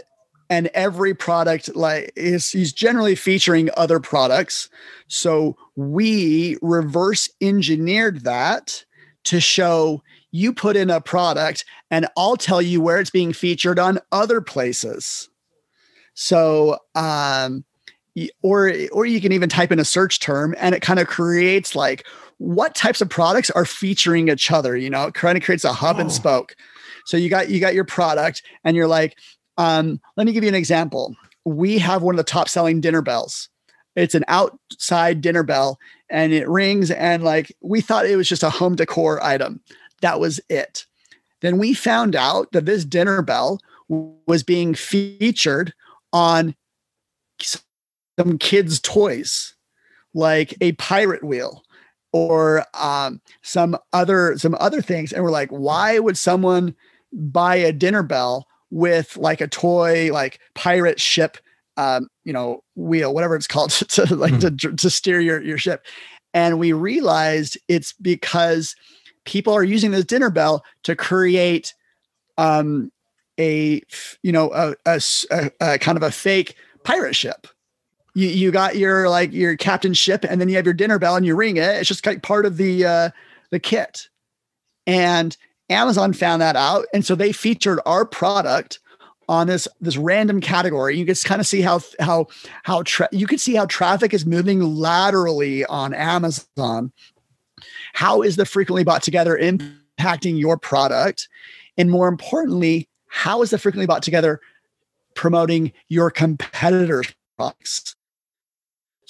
and 0.50 0.68
every 0.74 1.16
product 1.16 1.76
like 1.76 2.14
is 2.16 2.52
he's 2.52 2.74
generally 2.74 3.16
featuring 3.16 3.70
other 3.76 4.00
products. 4.00 4.70
So 5.08 5.58
we 5.76 6.58
reverse 6.62 7.30
engineered 7.42 8.24
that 8.24 8.86
to 9.26 9.40
show 9.40 10.04
you 10.32 10.54
put 10.54 10.76
in 10.76 10.90
a 10.90 11.02
product 11.02 11.66
and 11.90 12.08
I'll 12.18 12.36
tell 12.36 12.62
you 12.62 12.82
where 12.82 13.00
it's 13.00 13.10
being 13.10 13.34
featured 13.34 13.80
on 13.80 14.00
other 14.12 14.42
places. 14.42 15.30
So, 16.14 16.78
um, 16.94 17.64
or 18.42 18.72
or 18.92 19.06
you 19.06 19.20
can 19.20 19.32
even 19.32 19.50
type 19.50 19.72
in 19.72 19.80
a 19.80 19.86
search 19.86 20.20
term 20.20 20.54
and 20.60 20.76
it 20.76 20.82
kind 20.82 21.00
of 21.00 21.08
creates 21.08 21.76
like 21.76 22.06
what 22.38 22.76
types 22.76 23.02
of 23.02 23.10
products 23.10 23.50
are 23.52 23.66
featuring 23.66 24.30
each 24.30 24.52
other 24.52 24.78
you 24.78 24.90
know? 24.90 25.08
It 25.08 25.14
kind 25.14 25.38
of 25.38 25.44
creates 25.44 25.64
a 25.64 25.74
hub 25.74 25.98
oh. 25.98 26.02
and 26.02 26.12
spoke. 26.12 26.56
So 27.06 27.18
you 27.18 27.30
got 27.30 27.50
you 27.50 27.60
got 27.60 27.74
your 27.74 27.86
product 27.86 28.44
and 28.64 28.76
you're 28.76 28.88
like 28.88 29.18
um, 29.58 30.00
let 30.18 30.26
me 30.26 30.34
give 30.34 30.44
you 30.44 30.50
an 30.50 30.56
example. 30.56 31.16
We 31.46 31.78
have 31.78 32.02
one 32.02 32.16
of 32.16 32.18
the 32.18 32.24
top 32.24 32.50
selling 32.50 32.82
dinner 32.82 33.02
bells. 33.02 33.50
It's 33.96 34.16
an 34.16 34.26
outside 34.28 35.22
dinner 35.22 35.44
bell 35.44 35.78
and 36.10 36.34
it 36.34 36.48
rings 36.50 36.90
and 36.92 37.24
like 37.24 37.56
we 37.62 37.82
thought 37.82 38.06
it 38.06 38.16
was 38.16 38.30
just 38.30 38.44
a 38.44 38.50
home 38.50 38.76
decor 38.76 39.24
item. 39.24 39.62
That 40.02 40.20
was 40.20 40.40
it. 40.50 40.86
Then 41.42 41.58
we 41.58 41.74
found 41.74 42.16
out 42.16 42.52
that 42.54 42.66
this 42.66 42.86
dinner 42.86 43.22
bell 43.22 43.60
was 43.90 44.44
being 44.44 44.74
featured 44.74 45.74
on 46.12 46.56
some 48.20 48.38
kids' 48.38 48.80
toys, 48.80 49.54
like 50.14 50.56
a 50.62 50.74
pirate 50.74 51.24
wheel 51.24 51.64
or 52.12 52.66
um, 52.76 53.20
some 53.42 53.78
other 53.92 54.38
some 54.38 54.56
other 54.60 54.82
things. 54.82 55.12
And 55.12 55.24
we're 55.24 55.32
like, 55.32 55.50
why 55.50 56.00
would 56.00 56.18
someone 56.18 56.76
buy 57.12 57.56
a 57.56 57.74
dinner 57.74 58.04
bell 58.04 58.48
with 58.70 59.18
like 59.18 59.42
a 59.42 59.48
toy, 59.48 60.12
like 60.12 60.40
pirate 60.56 61.00
ship, 61.00 61.38
um, 61.78 62.08
you 62.24 62.34
know, 62.34 62.64
wheel, 62.76 63.14
whatever 63.14 63.36
it's 63.36 63.48
called, 63.48 63.72
to 63.72 64.16
like 64.16 64.34
mm. 64.34 64.60
to, 64.60 64.74
to 64.74 64.90
steer 64.90 65.20
your 65.20 65.42
your 65.42 65.58
ship? 65.58 65.86
And 66.34 66.60
we 66.60 66.74
realized 66.74 67.58
it's 67.68 67.94
because 67.94 68.76
people 69.26 69.54
are 69.54 69.64
using 69.64 69.92
this 69.92 70.06
dinner 70.06 70.30
bell 70.30 70.64
to 70.84 70.96
create 70.96 71.74
um, 72.38 72.92
a 73.40 73.82
you 74.22 74.32
know 74.32 74.52
a, 74.54 74.76
a, 74.86 75.02
a, 75.32 75.52
a, 75.62 75.78
kind 75.80 75.98
of 75.98 76.04
a 76.04 76.12
fake 76.12 76.56
pirate 76.84 77.16
ship. 77.16 77.48
You 78.16 78.28
you 78.28 78.52
got 78.52 78.76
your 78.76 79.10
like 79.10 79.34
your 79.34 79.58
captain 79.58 79.94
ship, 79.94 80.26
and 80.28 80.40
then 80.40 80.50
you 80.50 80.56
have 80.56 80.66
your 80.66 80.74
dinner 80.74 81.00
bell, 81.00 81.16
and 81.16 81.26
you 81.26 81.36
ring 81.36 81.58
it. 81.58 81.64
It's 81.64 81.88
just 81.88 82.06
like 82.06 82.22
part 82.22 82.46
of 82.46 82.58
the 82.58 82.86
uh, 82.86 83.10
the 83.50 83.60
kit. 83.60 84.10
And 84.86 85.36
Amazon 85.70 86.14
found 86.14 86.42
that 86.42 86.56
out, 86.56 86.86
and 86.94 87.06
so 87.06 87.16
they 87.16 87.32
featured 87.32 87.80
our 87.86 88.06
product 88.06 88.80
on 89.28 89.48
this 89.48 89.68
this 89.82 89.98
random 89.98 90.42
category. 90.42 90.98
You 90.98 91.06
can 91.06 91.16
kind 91.24 91.42
of 91.42 91.48
see 91.48 91.62
how 91.62 91.82
how 92.00 92.28
how 92.64 92.84
tra- 92.84 93.10
you 93.12 93.26
can 93.26 93.38
see 93.38 93.56
how 93.56 93.66
traffic 93.66 94.14
is 94.14 94.26
moving 94.26 94.62
laterally 94.62 95.66
on 95.66 95.94
Amazon 95.94 96.92
how 97.94 98.22
is 98.22 98.36
the 98.36 98.46
frequently 98.46 98.84
bought 98.84 99.04
together 99.04 99.38
impacting 99.38 100.40
your 100.40 100.58
product? 100.58 101.30
And 101.78 101.90
more 101.90 102.08
importantly, 102.08 102.90
how 103.08 103.42
is 103.42 103.52
the 103.52 103.58
frequently 103.58 103.86
bought 103.86 104.04
together 104.04 104.42
promoting 105.16 105.72
your 105.88 106.10
competitors' 106.10 107.14
products? 107.38 107.96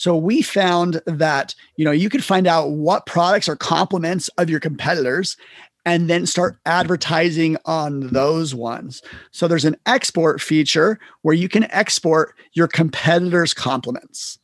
So 0.03 0.17
we 0.17 0.41
found 0.41 1.01
that 1.05 1.55
you 1.77 1.85
know 1.85 1.91
you 1.91 2.09
could 2.09 2.25
find 2.25 2.45
out 2.45 2.71
what 2.71 3.05
products 3.05 3.47
are 3.47 3.55
complements 3.55 4.27
of 4.37 4.49
your 4.49 4.59
competitors 4.59 5.37
and 5.85 6.09
then 6.09 6.25
start 6.25 6.57
advertising 6.65 7.55
on 7.63 8.07
those 8.07 8.53
ones. 8.53 9.01
So 9.31 9.47
there's 9.47 9.63
an 9.63 9.77
export 9.85 10.41
feature 10.41 10.99
where 11.21 11.33
you 11.33 11.47
can 11.47 11.71
export 11.71 12.35
your 12.51 12.67
competitors' 12.67 13.53
complements 13.53 14.39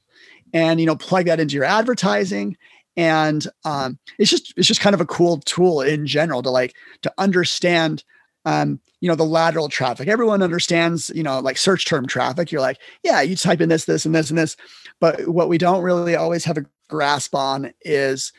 and 0.53 0.79
you 0.79 0.85
know 0.85 0.95
plug 0.95 1.25
that 1.25 1.41
into 1.41 1.55
your 1.55 1.65
advertising. 1.65 2.55
And 2.95 3.45
um, 3.65 3.99
it's 4.17 4.31
just 4.31 4.53
it's 4.55 4.67
just 4.67 4.79
kind 4.79 4.93
of 4.93 5.01
a 5.01 5.05
cool 5.05 5.39
tool 5.39 5.81
in 5.81 6.07
general 6.07 6.41
to 6.41 6.49
like 6.49 6.73
to 7.01 7.13
understand 7.17 8.05
um, 8.45 8.79
you 9.01 9.09
know 9.09 9.15
the 9.15 9.25
lateral 9.25 9.67
traffic. 9.67 10.07
Everyone 10.07 10.41
understands 10.41 11.11
you 11.13 11.23
know 11.23 11.41
like 11.41 11.57
search 11.57 11.85
term 11.85 12.07
traffic. 12.07 12.49
You're 12.49 12.61
like 12.61 12.77
yeah 13.03 13.19
you 13.19 13.35
type 13.35 13.59
in 13.59 13.67
this 13.67 13.83
this 13.83 14.05
and 14.05 14.15
this 14.15 14.29
and 14.29 14.39
this 14.39 14.55
but 14.99 15.27
what 15.27 15.49
we 15.49 15.57
don't 15.57 15.83
really 15.83 16.15
always 16.15 16.45
have 16.45 16.57
a 16.57 16.65
grasp 16.89 17.35
on 17.35 17.73
is 17.81 18.33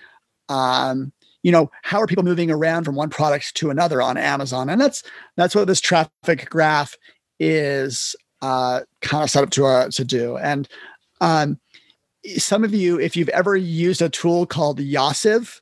um, 0.48 1.12
you 1.42 1.52
know 1.52 1.70
how 1.82 2.00
are 2.00 2.06
people 2.06 2.24
moving 2.24 2.50
around 2.50 2.84
from 2.84 2.94
one 2.94 3.10
product 3.10 3.54
to 3.54 3.70
another 3.70 4.02
on 4.02 4.16
amazon 4.16 4.68
and 4.68 4.80
that's 4.80 5.02
that's 5.36 5.54
what 5.54 5.66
this 5.66 5.80
traffic 5.80 6.48
graph 6.50 6.96
is 7.38 8.14
uh, 8.42 8.80
kind 9.00 9.22
of 9.22 9.30
set 9.30 9.44
up 9.44 9.50
to 9.50 9.64
uh, 9.66 9.88
to 9.90 10.04
do 10.04 10.36
and 10.36 10.68
um, 11.20 11.58
some 12.36 12.64
of 12.64 12.74
you, 12.74 12.98
if 12.98 13.16
you've 13.16 13.28
ever 13.30 13.56
used 13.56 14.02
a 14.02 14.08
tool 14.08 14.46
called 14.46 14.78
Yossiv, 14.78 15.60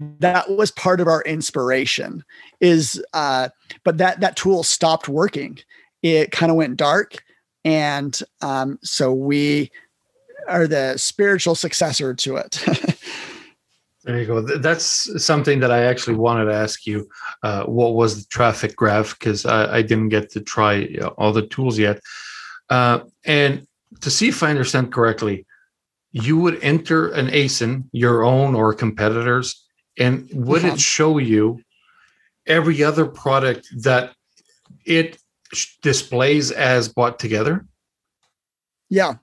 that 0.00 0.50
was 0.50 0.70
part 0.70 1.00
of 1.00 1.08
our 1.08 1.22
inspiration. 1.22 2.24
Is 2.60 3.02
uh, 3.12 3.48
but 3.84 3.98
that 3.98 4.20
that 4.20 4.36
tool 4.36 4.62
stopped 4.62 5.08
working. 5.08 5.58
It 6.02 6.30
kind 6.30 6.50
of 6.50 6.56
went 6.56 6.76
dark, 6.76 7.22
and 7.64 8.20
um, 8.40 8.78
so 8.82 9.12
we 9.12 9.70
are 10.48 10.66
the 10.66 10.96
spiritual 10.96 11.54
successor 11.54 12.14
to 12.14 12.36
it. 12.36 12.64
there 14.04 14.18
you 14.18 14.26
go. 14.26 14.40
That's 14.40 15.24
something 15.24 15.60
that 15.60 15.70
I 15.70 15.84
actually 15.84 16.16
wanted 16.16 16.46
to 16.46 16.54
ask 16.54 16.86
you. 16.86 17.08
Uh, 17.42 17.64
what 17.64 17.94
was 17.94 18.22
the 18.22 18.28
traffic 18.28 18.76
graph? 18.76 19.18
Because 19.18 19.44
I, 19.44 19.76
I, 19.76 19.82
didn't 19.82 20.08
get 20.08 20.30
to 20.30 20.40
try 20.40 20.86
all 21.18 21.32
the 21.32 21.46
tools 21.46 21.78
yet. 21.78 22.00
Uh, 22.70 23.00
and 23.24 23.66
to 24.00 24.10
see 24.10 24.28
if 24.28 24.42
I 24.42 24.50
understand 24.50 24.92
correctly, 24.92 25.46
you 26.12 26.38
would 26.38 26.58
enter 26.62 27.08
an 27.08 27.28
ASIN, 27.28 27.84
your 27.92 28.24
own 28.24 28.54
or 28.54 28.74
competitors, 28.74 29.64
and 29.98 30.28
would 30.32 30.64
uh-huh. 30.64 30.74
it 30.74 30.80
show 30.80 31.18
you 31.18 31.62
every 32.46 32.82
other 32.82 33.06
product 33.06 33.68
that 33.82 34.14
it 34.84 35.18
displays 35.82 36.50
as 36.50 36.88
bought 36.88 37.18
together? 37.18 37.66
Yeah. 38.88 39.14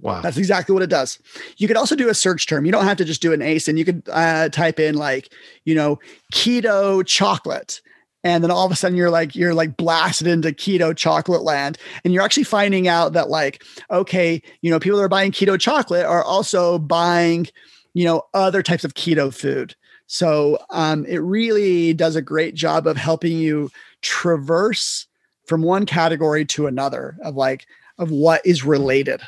Wow. 0.00 0.20
That's 0.20 0.38
exactly 0.38 0.72
what 0.72 0.82
it 0.82 0.90
does. 0.90 1.18
You 1.58 1.68
could 1.68 1.76
also 1.76 1.94
do 1.94 2.08
a 2.08 2.14
search 2.14 2.46
term. 2.46 2.64
You 2.64 2.72
don't 2.72 2.84
have 2.84 2.96
to 2.96 3.04
just 3.04 3.22
do 3.22 3.32
an 3.32 3.40
ASIN. 3.40 3.78
You 3.78 3.84
could 3.84 4.02
uh, 4.10 4.48
type 4.48 4.80
in 4.80 4.96
like, 4.96 5.32
you 5.64 5.74
know, 5.74 5.98
keto 6.32 7.06
chocolate 7.06 7.80
and 8.24 8.42
then 8.42 8.50
all 8.50 8.64
of 8.64 8.72
a 8.72 8.76
sudden 8.76 8.96
you're 8.96 9.10
like 9.10 9.34
you're 9.34 9.54
like 9.54 9.76
blasted 9.76 10.26
into 10.26 10.48
keto 10.48 10.96
chocolate 10.96 11.42
land 11.42 11.78
and 12.04 12.12
you're 12.12 12.22
actually 12.22 12.44
finding 12.44 12.88
out 12.88 13.12
that 13.12 13.28
like 13.28 13.64
okay 13.90 14.40
you 14.60 14.70
know 14.70 14.78
people 14.78 14.98
that 14.98 15.04
are 15.04 15.08
buying 15.08 15.32
keto 15.32 15.58
chocolate 15.58 16.04
are 16.04 16.24
also 16.24 16.78
buying 16.78 17.46
you 17.94 18.04
know 18.04 18.22
other 18.34 18.62
types 18.62 18.84
of 18.84 18.94
keto 18.94 19.32
food 19.32 19.74
so 20.06 20.58
um, 20.70 21.06
it 21.06 21.18
really 21.18 21.94
does 21.94 22.16
a 22.16 22.22
great 22.22 22.54
job 22.54 22.86
of 22.86 22.96
helping 22.96 23.38
you 23.38 23.70
traverse 24.02 25.06
from 25.46 25.62
one 25.62 25.86
category 25.86 26.44
to 26.44 26.66
another 26.66 27.16
of 27.22 27.36
like 27.36 27.66
of 27.98 28.10
what 28.10 28.44
is 28.44 28.64
related 28.64 29.20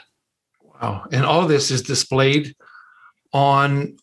wow 0.63 1.05
and 1.13 1.25
all 1.25 1.47
this 1.47 1.71
is 1.71 1.83
displayed 1.83 2.55
on 3.33 3.97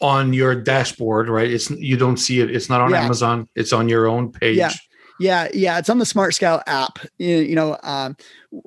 on 0.00 0.32
your 0.32 0.54
dashboard, 0.54 1.28
right? 1.28 1.50
It's 1.50 1.70
you 1.70 1.96
don't 1.96 2.16
see 2.16 2.40
it. 2.40 2.54
It's 2.54 2.68
not 2.68 2.80
on 2.80 2.90
yeah. 2.90 3.02
Amazon. 3.02 3.48
It's 3.54 3.72
on 3.72 3.88
your 3.88 4.06
own 4.06 4.32
page. 4.32 4.56
Yeah. 4.56 4.72
Yeah, 5.20 5.48
yeah, 5.52 5.80
it's 5.80 5.90
on 5.90 5.98
the 5.98 6.06
Smart 6.06 6.32
Scout 6.32 6.62
app. 6.68 7.00
You, 7.18 7.38
you 7.38 7.56
know, 7.56 7.76
um, 7.82 8.16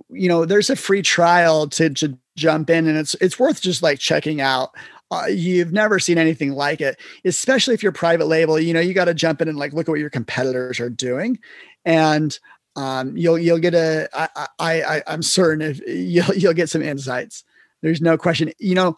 you 0.10 0.28
know, 0.28 0.44
there's 0.44 0.70
a 0.70 0.76
free 0.76 1.02
trial 1.02 1.70
to 1.70 1.90
to 1.92 2.20
jump 2.36 2.70
in, 2.70 2.90
and 2.90 2.98
it's 2.98 3.14
it's 3.22 3.40
worth 3.40 3.62
just 3.62 3.82
like 3.82 4.00
checking 4.00 4.42
out. 4.42 4.72
Uh, 5.10 5.28
you've 5.30 5.72
never 5.72 5.98
seen 5.98 6.18
anything 6.18 6.52
like 6.52 6.82
it, 6.82 7.00
especially 7.24 7.74
if 7.74 7.82
you're 7.82 7.94
private 7.94 8.28
label. 8.28 8.60
You 8.60 8.74
know, 8.74 8.82
you 8.82 8.94
got 8.94 9.06
to 9.06 9.14
jump 9.14 9.42
in 9.42 9.48
and 9.48 9.58
like 9.58 9.72
look 9.72 9.88
at 9.88 9.92
what 9.92 10.02
your 10.02 10.10
competitors 10.10 10.82
are 10.82 10.90
doing, 10.90 11.40
and 11.86 12.38
um, 12.76 13.16
you'll 13.16 13.38
you'll 13.38 13.60
get 13.60 13.74
a 13.74 14.10
I, 14.14 14.48
I 14.60 14.82
I 14.82 15.04
I'm 15.08 15.22
certain 15.22 15.62
if 15.62 15.80
you'll 15.88 16.36
you'll 16.36 16.54
get 16.54 16.70
some 16.70 16.82
insights. 16.82 17.44
There's 17.82 18.02
no 18.02 18.18
question. 18.18 18.52
You 18.60 18.76
know, 18.76 18.96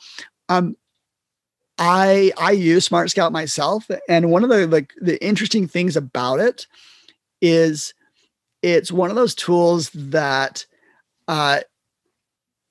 um, 0.49 0.75
I 1.77 2.31
I 2.38 2.51
use 2.51 2.86
Smart 2.86 3.09
Scout 3.09 3.31
myself, 3.31 3.89
and 4.07 4.31
one 4.31 4.43
of 4.43 4.49
the 4.49 4.67
like 4.67 4.93
the 5.01 5.23
interesting 5.25 5.67
things 5.67 5.95
about 5.95 6.39
it 6.39 6.67
is 7.41 7.93
it's 8.62 8.91
one 8.91 9.09
of 9.09 9.15
those 9.15 9.36
tools 9.36 9.89
that 9.91 10.65
uh, 11.27 11.59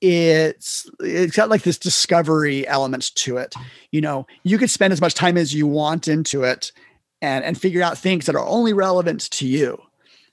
it's 0.01 0.89
it's 1.01 1.37
got 1.37 1.49
like 1.49 1.63
this 1.63 1.79
discovery 1.79 2.67
elements 2.69 3.11
to 3.11 3.39
it. 3.39 3.55
You 3.91 4.01
know, 4.01 4.27
you 4.45 4.59
could 4.59 4.71
spend 4.71 4.93
as 4.93 5.01
much 5.01 5.15
time 5.15 5.37
as 5.37 5.55
you 5.55 5.67
want 5.67 6.09
into 6.09 6.45
it 6.45 6.73
and 7.21 7.45
and 7.45 7.59
figure 7.59 7.83
out 7.83 7.99
things 7.99 8.27
that 8.27 8.35
are 8.35 8.47
only 8.47 8.73
relevant 8.73 9.31
to 9.33 9.47
you. 9.47 9.81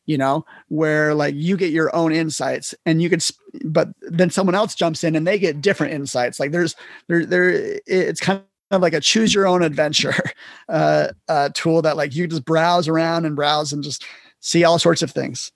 You 0.10 0.18
know, 0.18 0.44
where 0.70 1.14
like 1.14 1.36
you 1.36 1.56
get 1.56 1.72
your 1.72 1.96
own 1.96 2.12
insights 2.12 2.74
and 2.84 3.00
you 3.00 3.12
could 3.12 3.24
but 3.64 3.90
then 4.02 4.32
someone 4.32 4.56
else 4.56 4.74
jumps 4.74 5.04
in 5.04 5.16
and 5.16 5.28
they 5.28 5.38
get 5.38 5.62
different 5.62 5.94
insights. 5.94 6.40
Like 6.40 6.50
there's 6.50 6.76
there 7.08 7.28
there 7.28 7.80
it's 7.86 8.20
kind 8.20 8.42
of 8.72 8.82
like 8.82 8.94
a 8.94 9.02
choose 9.02 9.36
your 9.36 9.46
own 9.46 9.62
adventure 9.62 10.16
uh, 10.70 11.10
uh, 11.28 11.50
tool 11.54 11.84
that 11.84 11.96
like 11.96 12.16
you 12.16 12.26
just 12.26 12.44
browse 12.44 12.88
around 12.88 13.26
and 13.26 13.36
browse 13.36 13.72
and 13.72 13.84
just 13.84 14.04
see 14.40 14.64
all 14.64 14.80
sorts 14.80 15.04
of 15.04 15.12
things. 15.12 15.52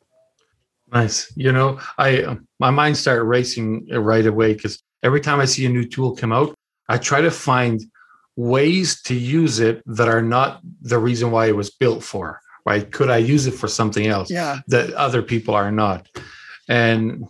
Nice. 0.94 1.36
You 1.36 1.52
know, 1.52 1.80
I 1.98 2.38
my 2.60 2.70
mind 2.70 2.98
started 2.98 3.24
racing 3.24 3.88
right 3.92 4.28
away 4.28 4.54
because 4.54 4.84
every 5.02 5.20
time 5.20 5.39
I 5.39 5.46
see 5.46 5.66
a 5.66 5.70
new 5.70 5.89
tool 5.89 6.16
come 6.16 6.32
out, 6.32 6.54
I 6.89 7.00
try 7.00 7.22
to 7.22 7.32
find 7.32 7.82
ways 8.36 9.02
to 9.04 9.16
use 9.16 9.60
it 9.60 9.82
that 9.88 10.08
are 10.08 10.22
not 10.22 10.62
the 10.82 11.00
reason 11.00 11.32
why 11.32 11.48
it 11.48 11.56
was 11.56 11.72
built 11.72 12.04
for. 12.04 12.39
Right? 12.65 12.89
Could 12.91 13.10
I 13.10 13.17
use 13.17 13.45
it 13.45 13.54
for 13.54 13.67
something 13.67 14.08
else? 14.08 14.32
Yeah. 14.32 14.60
That 14.67 14.93
other 14.93 15.21
people 15.21 15.54
are 15.54 15.71
not. 15.71 16.08
And 16.69 17.26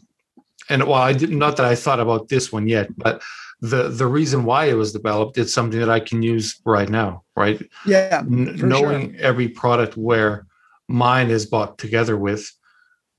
and 0.69 0.83
well, 0.83 1.01
I 1.01 1.13
did 1.13 1.31
not 1.31 1.57
that 1.57 1.65
I 1.65 1.75
thought 1.75 1.99
about 1.99 2.29
this 2.29 2.51
one 2.51 2.67
yet, 2.67 2.87
but 2.97 3.21
the 3.61 3.89
the 3.89 4.07
reason 4.07 4.43
why 4.43 4.65
it 4.65 4.73
was 4.73 4.91
developed 4.91 5.37
it's 5.37 5.53
something 5.53 5.79
that 5.79 5.89
I 5.89 5.99
can 5.99 6.21
use 6.21 6.61
right 6.65 6.89
now. 6.89 7.23
Right? 7.35 7.67
Yeah. 7.85 8.19
N- 8.19 8.55
knowing 8.57 9.13
sure. 9.13 9.21
every 9.21 9.47
product 9.47 9.97
where 9.97 10.45
mine 10.87 11.31
is 11.31 11.45
bought 11.45 11.77
together 11.77 12.17
with 12.17 12.51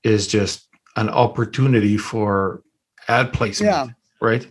is 0.03 0.27
just 0.27 0.69
an 0.95 1.09
opportunity 1.09 1.97
for 1.97 2.61
ad 3.07 3.33
placement. 3.33 3.71
Yeah. 3.71 3.87
Right. 4.21 4.49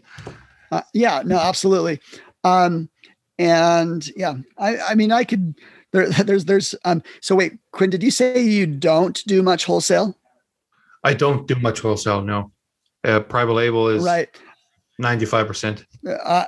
Uh, 0.70 0.82
yeah. 0.92 1.22
No. 1.24 1.38
Absolutely. 1.38 2.00
Um, 2.42 2.90
and 3.38 4.08
yeah, 4.16 4.34
I, 4.58 4.78
I 4.78 4.94
mean, 4.94 5.10
I 5.10 5.24
could. 5.24 5.58
There, 5.94 6.08
there's, 6.24 6.44
there's. 6.44 6.74
Um. 6.84 7.02
So 7.20 7.34
wait, 7.34 7.54
Quinn, 7.70 7.88
did 7.88 8.02
you 8.02 8.10
say 8.10 8.42
you 8.42 8.66
don't 8.66 9.24
do 9.26 9.42
much 9.42 9.64
wholesale? 9.64 10.18
I 11.04 11.14
don't 11.14 11.46
do 11.46 11.54
much 11.56 11.80
wholesale. 11.80 12.20
No. 12.22 12.50
Uh, 13.04 13.20
private 13.20 13.52
label 13.52 13.88
is 13.88 14.04
right. 14.04 14.28
Ninety-five 14.98 15.46
percent. 15.46 15.86
Uh, 16.06 16.46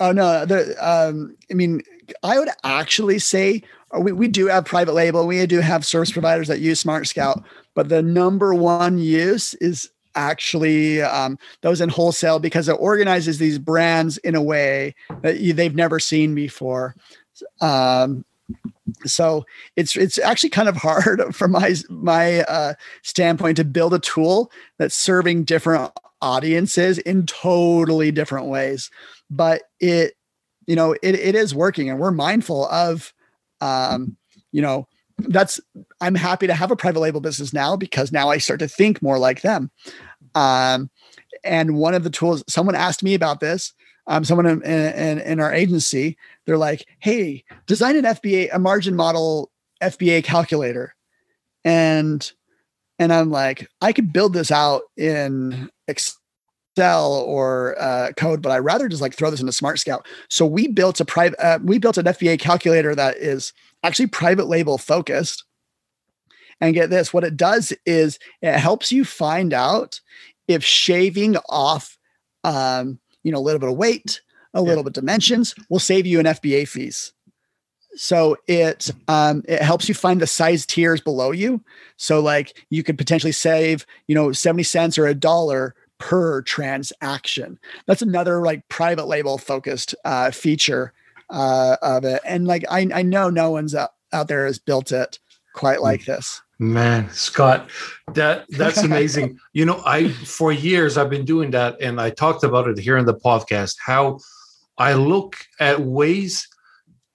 oh 0.00 0.12
no. 0.12 0.46
The, 0.46 0.74
um. 0.80 1.36
I 1.50 1.54
mean, 1.54 1.82
I 2.22 2.38
would 2.38 2.48
actually 2.64 3.18
say 3.18 3.62
uh, 3.94 4.00
we, 4.00 4.12
we 4.12 4.26
do 4.26 4.46
have 4.46 4.64
private 4.64 4.94
label. 4.94 5.26
We 5.26 5.44
do 5.46 5.60
have 5.60 5.86
service 5.86 6.10
providers 6.10 6.48
that 6.48 6.60
use 6.60 6.80
Smart 6.80 7.06
Scout, 7.06 7.44
but 7.74 7.90
the 7.90 8.02
number 8.02 8.54
one 8.54 8.98
use 8.98 9.52
is 9.54 9.90
actually 10.14 11.02
um, 11.02 11.38
those 11.60 11.80
in 11.80 11.88
wholesale 11.88 12.38
because 12.38 12.68
it 12.68 12.76
organizes 12.78 13.38
these 13.38 13.58
brands 13.58 14.18
in 14.18 14.34
a 14.34 14.42
way 14.42 14.94
that 15.22 15.40
you, 15.40 15.52
they've 15.52 15.74
never 15.74 15.98
seen 15.98 16.34
before. 16.34 16.94
Um, 17.60 18.24
so 19.04 19.44
it's 19.76 19.96
it's 19.96 20.18
actually 20.18 20.50
kind 20.50 20.68
of 20.68 20.76
hard 20.76 21.22
from 21.34 21.52
my 21.52 21.74
my 21.88 22.42
uh, 22.42 22.74
standpoint 23.02 23.56
to 23.56 23.64
build 23.64 23.94
a 23.94 23.98
tool 23.98 24.50
that's 24.78 24.94
serving 24.94 25.44
different 25.44 25.92
audiences 26.20 26.98
in 26.98 27.26
totally 27.26 28.10
different 28.12 28.46
ways, 28.46 28.90
but 29.30 29.62
it 29.80 30.14
you 30.66 30.76
know 30.76 30.92
it, 31.02 31.14
it 31.14 31.34
is 31.34 31.54
working 31.54 31.90
and 31.90 31.98
we're 31.98 32.10
mindful 32.10 32.66
of 32.66 33.12
um, 33.60 34.16
you 34.52 34.62
know 34.62 34.86
that's 35.28 35.60
i'm 36.00 36.14
happy 36.14 36.46
to 36.46 36.54
have 36.54 36.70
a 36.70 36.76
private 36.76 36.98
label 36.98 37.20
business 37.20 37.52
now 37.52 37.76
because 37.76 38.10
now 38.10 38.30
i 38.30 38.38
start 38.38 38.58
to 38.58 38.66
think 38.66 39.02
more 39.02 39.18
like 39.18 39.42
them. 39.42 39.70
Um, 40.34 40.90
and 41.44 41.76
one 41.76 41.94
of 41.94 42.04
the 42.04 42.10
tools 42.10 42.42
someone 42.48 42.74
asked 42.74 43.02
me 43.02 43.14
about 43.14 43.40
this 43.40 43.72
um, 44.06 44.24
someone 44.24 44.46
in, 44.46 44.62
in, 44.62 45.18
in 45.20 45.40
our 45.40 45.52
agency 45.52 46.16
they're 46.46 46.58
like 46.58 46.86
hey 46.98 47.44
design 47.66 47.96
an 47.96 48.04
fba 48.04 48.48
a 48.52 48.58
margin 48.58 48.94
model 48.94 49.50
fba 49.82 50.22
calculator 50.22 50.94
and 51.64 52.32
and 52.98 53.12
i'm 53.12 53.30
like 53.30 53.68
i 53.80 53.92
could 53.92 54.12
build 54.12 54.32
this 54.32 54.50
out 54.50 54.82
in 54.96 55.70
excel 55.88 57.24
or 57.26 57.76
uh, 57.78 58.12
code 58.16 58.40
but 58.40 58.50
I'd 58.50 58.58
rather 58.58 58.88
just 58.88 59.02
like 59.02 59.14
throw 59.14 59.30
this 59.30 59.40
into 59.40 59.52
smart 59.52 59.78
scout 59.78 60.06
so 60.28 60.46
we 60.46 60.68
built 60.68 61.00
a 61.00 61.04
private 61.04 61.38
uh, 61.38 61.58
we 61.62 61.78
built 61.78 61.98
an 61.98 62.06
fba 62.06 62.38
calculator 62.38 62.94
that 62.94 63.18
is 63.18 63.52
actually 63.82 64.06
private 64.08 64.46
label 64.46 64.78
focused. 64.78 65.44
And 66.60 66.74
get 66.74 66.90
this, 66.90 67.12
what 67.12 67.24
it 67.24 67.36
does 67.36 67.72
is 67.84 68.18
it 68.40 68.56
helps 68.56 68.92
you 68.92 69.04
find 69.04 69.52
out 69.52 70.00
if 70.46 70.64
shaving 70.64 71.36
off, 71.48 71.98
um, 72.44 73.00
you 73.22 73.32
know, 73.32 73.38
a 73.38 73.40
little 73.40 73.60
bit 73.60 73.68
of 73.68 73.76
weight, 73.76 74.20
a 74.54 74.60
yeah. 74.60 74.66
little 74.66 74.84
bit 74.84 74.92
dimensions 74.92 75.54
will 75.68 75.78
save 75.78 76.06
you 76.06 76.20
an 76.20 76.26
FBA 76.26 76.68
fees. 76.68 77.12
So 77.94 78.36
it 78.46 78.90
um, 79.08 79.42
it 79.46 79.60
helps 79.60 79.88
you 79.88 79.94
find 79.94 80.20
the 80.20 80.26
size 80.26 80.64
tiers 80.64 81.00
below 81.00 81.30
you. 81.30 81.62
So 81.96 82.20
like 82.20 82.64
you 82.70 82.82
could 82.82 82.96
potentially 82.96 83.32
save, 83.32 83.86
you 84.06 84.14
know, 84.14 84.32
70 84.32 84.62
cents 84.62 84.98
or 84.98 85.06
a 85.06 85.14
dollar 85.14 85.74
per 85.98 86.42
transaction. 86.42 87.58
That's 87.86 88.02
another 88.02 88.40
like 88.42 88.66
private 88.68 89.06
label 89.06 89.38
focused 89.38 89.94
uh, 90.04 90.30
feature 90.30 90.92
uh, 91.30 91.76
of 91.82 92.04
it. 92.04 92.22
And 92.24 92.46
like 92.46 92.64
I, 92.70 92.88
I 92.94 93.02
know 93.02 93.30
no 93.30 93.50
one's 93.50 93.74
out, 93.74 93.90
out 94.12 94.28
there 94.28 94.46
has 94.46 94.58
built 94.58 94.90
it 94.90 95.18
quite 95.54 95.78
mm. 95.78 95.82
like 95.82 96.04
this. 96.04 96.40
Man, 96.62 97.10
Scott, 97.10 97.68
that 98.14 98.46
that's 98.50 98.82
amazing. 98.84 99.40
you 99.52 99.64
know, 99.64 99.82
I 99.84 100.10
for 100.10 100.52
years 100.52 100.96
I've 100.96 101.10
been 101.10 101.24
doing 101.24 101.50
that, 101.50 101.80
and 101.80 102.00
I 102.00 102.10
talked 102.10 102.44
about 102.44 102.68
it 102.68 102.78
here 102.78 102.96
in 102.96 103.04
the 103.04 103.14
podcast. 103.14 103.74
How 103.84 104.20
I 104.78 104.94
look 104.94 105.36
at 105.58 105.80
ways 105.80 106.46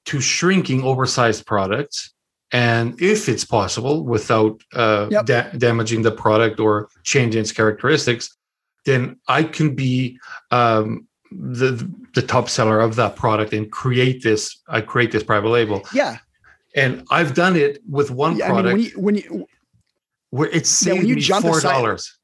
to 0.08 0.20
shrinking 0.20 0.84
oversized 0.84 1.46
products, 1.46 2.14
and 2.52 3.02
if 3.02 3.30
it's 3.30 3.46
possible, 3.46 4.04
without 4.04 4.62
uh, 4.74 5.08
yep. 5.10 5.26
da- 5.26 5.52
damaging 5.58 6.02
the 6.02 6.12
product 6.12 6.60
or 6.60 6.90
changing 7.04 7.40
its 7.40 7.54
characteristics, 7.54 8.36
then 8.86 9.18
I 9.30 9.44
can 9.44 9.76
be 9.76 10.20
um, 10.52 11.08
the 11.32 11.90
the 12.16 12.22
top 12.22 12.50
seller 12.50 12.82
of 12.82 12.96
that 12.96 13.16
product 13.16 13.54
and 13.54 13.72
create 13.72 14.24
this 14.24 14.62
i 14.70 14.80
create 14.80 15.12
this 15.12 15.24
private 15.24 15.50
label 15.50 15.82
yeah 15.94 16.18
and 16.78 17.06
i've 17.12 17.34
done 17.34 17.56
it 17.56 17.80
with 17.90 18.10
one 18.12 18.38
yeah, 18.38 18.48
product 18.48 18.74
I 18.74 18.76
mean, 18.76 18.92
when 18.96 19.16
you 19.16 19.26
when 19.26 19.40
you 19.42 19.48
where 20.30 20.50
it 20.50 20.66
saved 20.66 20.96
yeah, 20.96 21.00
when 21.02 21.08
you 21.08 21.16
me 21.16 21.22
jump 21.22 21.46
four 21.46 21.60
dollars. 21.62 22.18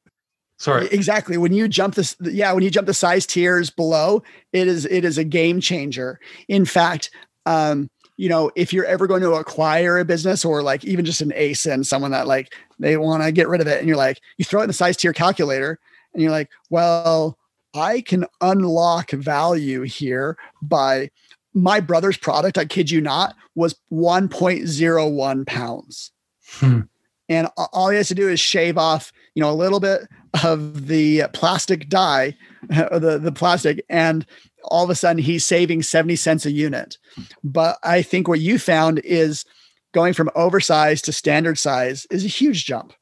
Sorry. 0.58 0.88
Exactly. 0.92 1.36
When 1.38 1.52
you 1.52 1.68
jump 1.68 1.96
this 1.96 2.16
yeah 2.22 2.54
when 2.54 2.64
you 2.64 2.70
jump 2.70 2.88
the 2.88 2.94
size 2.94 3.26
tiers 3.26 3.70
below 3.70 4.24
it 4.52 4.68
is 4.68 4.86
it 4.86 5.04
is 5.04 5.18
a 5.18 5.24
game 5.24 5.60
changer. 5.60 6.20
In 6.48 6.66
fact 6.66 7.12
um 7.46 7.90
you 8.16 8.30
know 8.30 8.52
if 8.56 8.72
you're 8.72 8.86
ever 8.86 9.08
going 9.08 9.22
to 9.22 9.34
acquire 9.34 9.98
a 9.98 10.06
business 10.06 10.46
or 10.46 10.62
like 10.62 10.86
even 10.86 11.04
just 11.04 11.22
an 11.22 11.32
asin 11.32 11.86
someone 11.86 12.12
that 12.12 12.28
like 12.28 12.54
they 12.80 12.96
want 12.96 13.24
to 13.24 13.32
get 13.32 13.48
rid 13.48 13.60
of 13.60 13.68
it 13.68 13.80
and 13.80 13.88
you're 13.88 13.98
like 13.98 14.22
you 14.38 14.46
throw 14.46 14.62
it 14.62 14.66
in 14.66 14.70
the 14.70 14.74
size 14.74 14.96
tier 14.96 15.14
calculator 15.14 15.80
and 16.14 16.22
you're 16.22 16.32
like 16.32 16.50
well 16.70 17.38
I 17.76 18.02
can 18.02 18.26
unlock 18.40 19.10
value 19.10 19.82
here 19.82 20.38
by 20.62 21.10
my 21.54 21.80
brother's 21.80 22.18
product, 22.18 22.58
I 22.58 22.66
kid 22.66 22.92
you 22.92 23.02
not, 23.02 23.36
was 23.56 23.76
1.01 23.92 25.48
pounds. 25.48 26.12
Hmm. 26.48 26.82
And 27.30 27.48
all 27.72 27.90
he 27.90 27.98
has 27.98 28.10
to 28.10 28.16
do 28.16 28.28
is 28.28 28.40
shave 28.40 28.78
off, 28.78 29.14
you 29.34 29.42
know, 29.42 29.50
a 29.50 29.54
little 29.54 29.80
bit 29.80 30.02
of 30.44 30.88
the 30.88 31.24
plastic 31.34 31.90
dye, 31.90 32.36
the, 32.68 33.20
the 33.22 33.32
plastic, 33.32 33.84
and 33.90 34.26
all 34.66 34.84
of 34.84 34.90
a 34.90 34.96
sudden 34.96 35.22
he's 35.22 35.46
saving 35.46 35.84
70 35.84 36.16
cents 36.16 36.46
a 36.46 36.52
unit. 36.52 36.98
But 37.44 37.78
I 37.84 38.02
think 38.02 38.28
what 38.28 38.40
you 38.40 38.60
found 38.60 39.00
is 39.00 39.46
going 39.94 40.14
from 40.14 40.30
oversized 40.36 41.06
to 41.06 41.12
standard 41.12 41.58
size 41.58 42.06
is 42.12 42.26
a 42.26 42.30
huge 42.30 42.66
jump. 42.66 42.94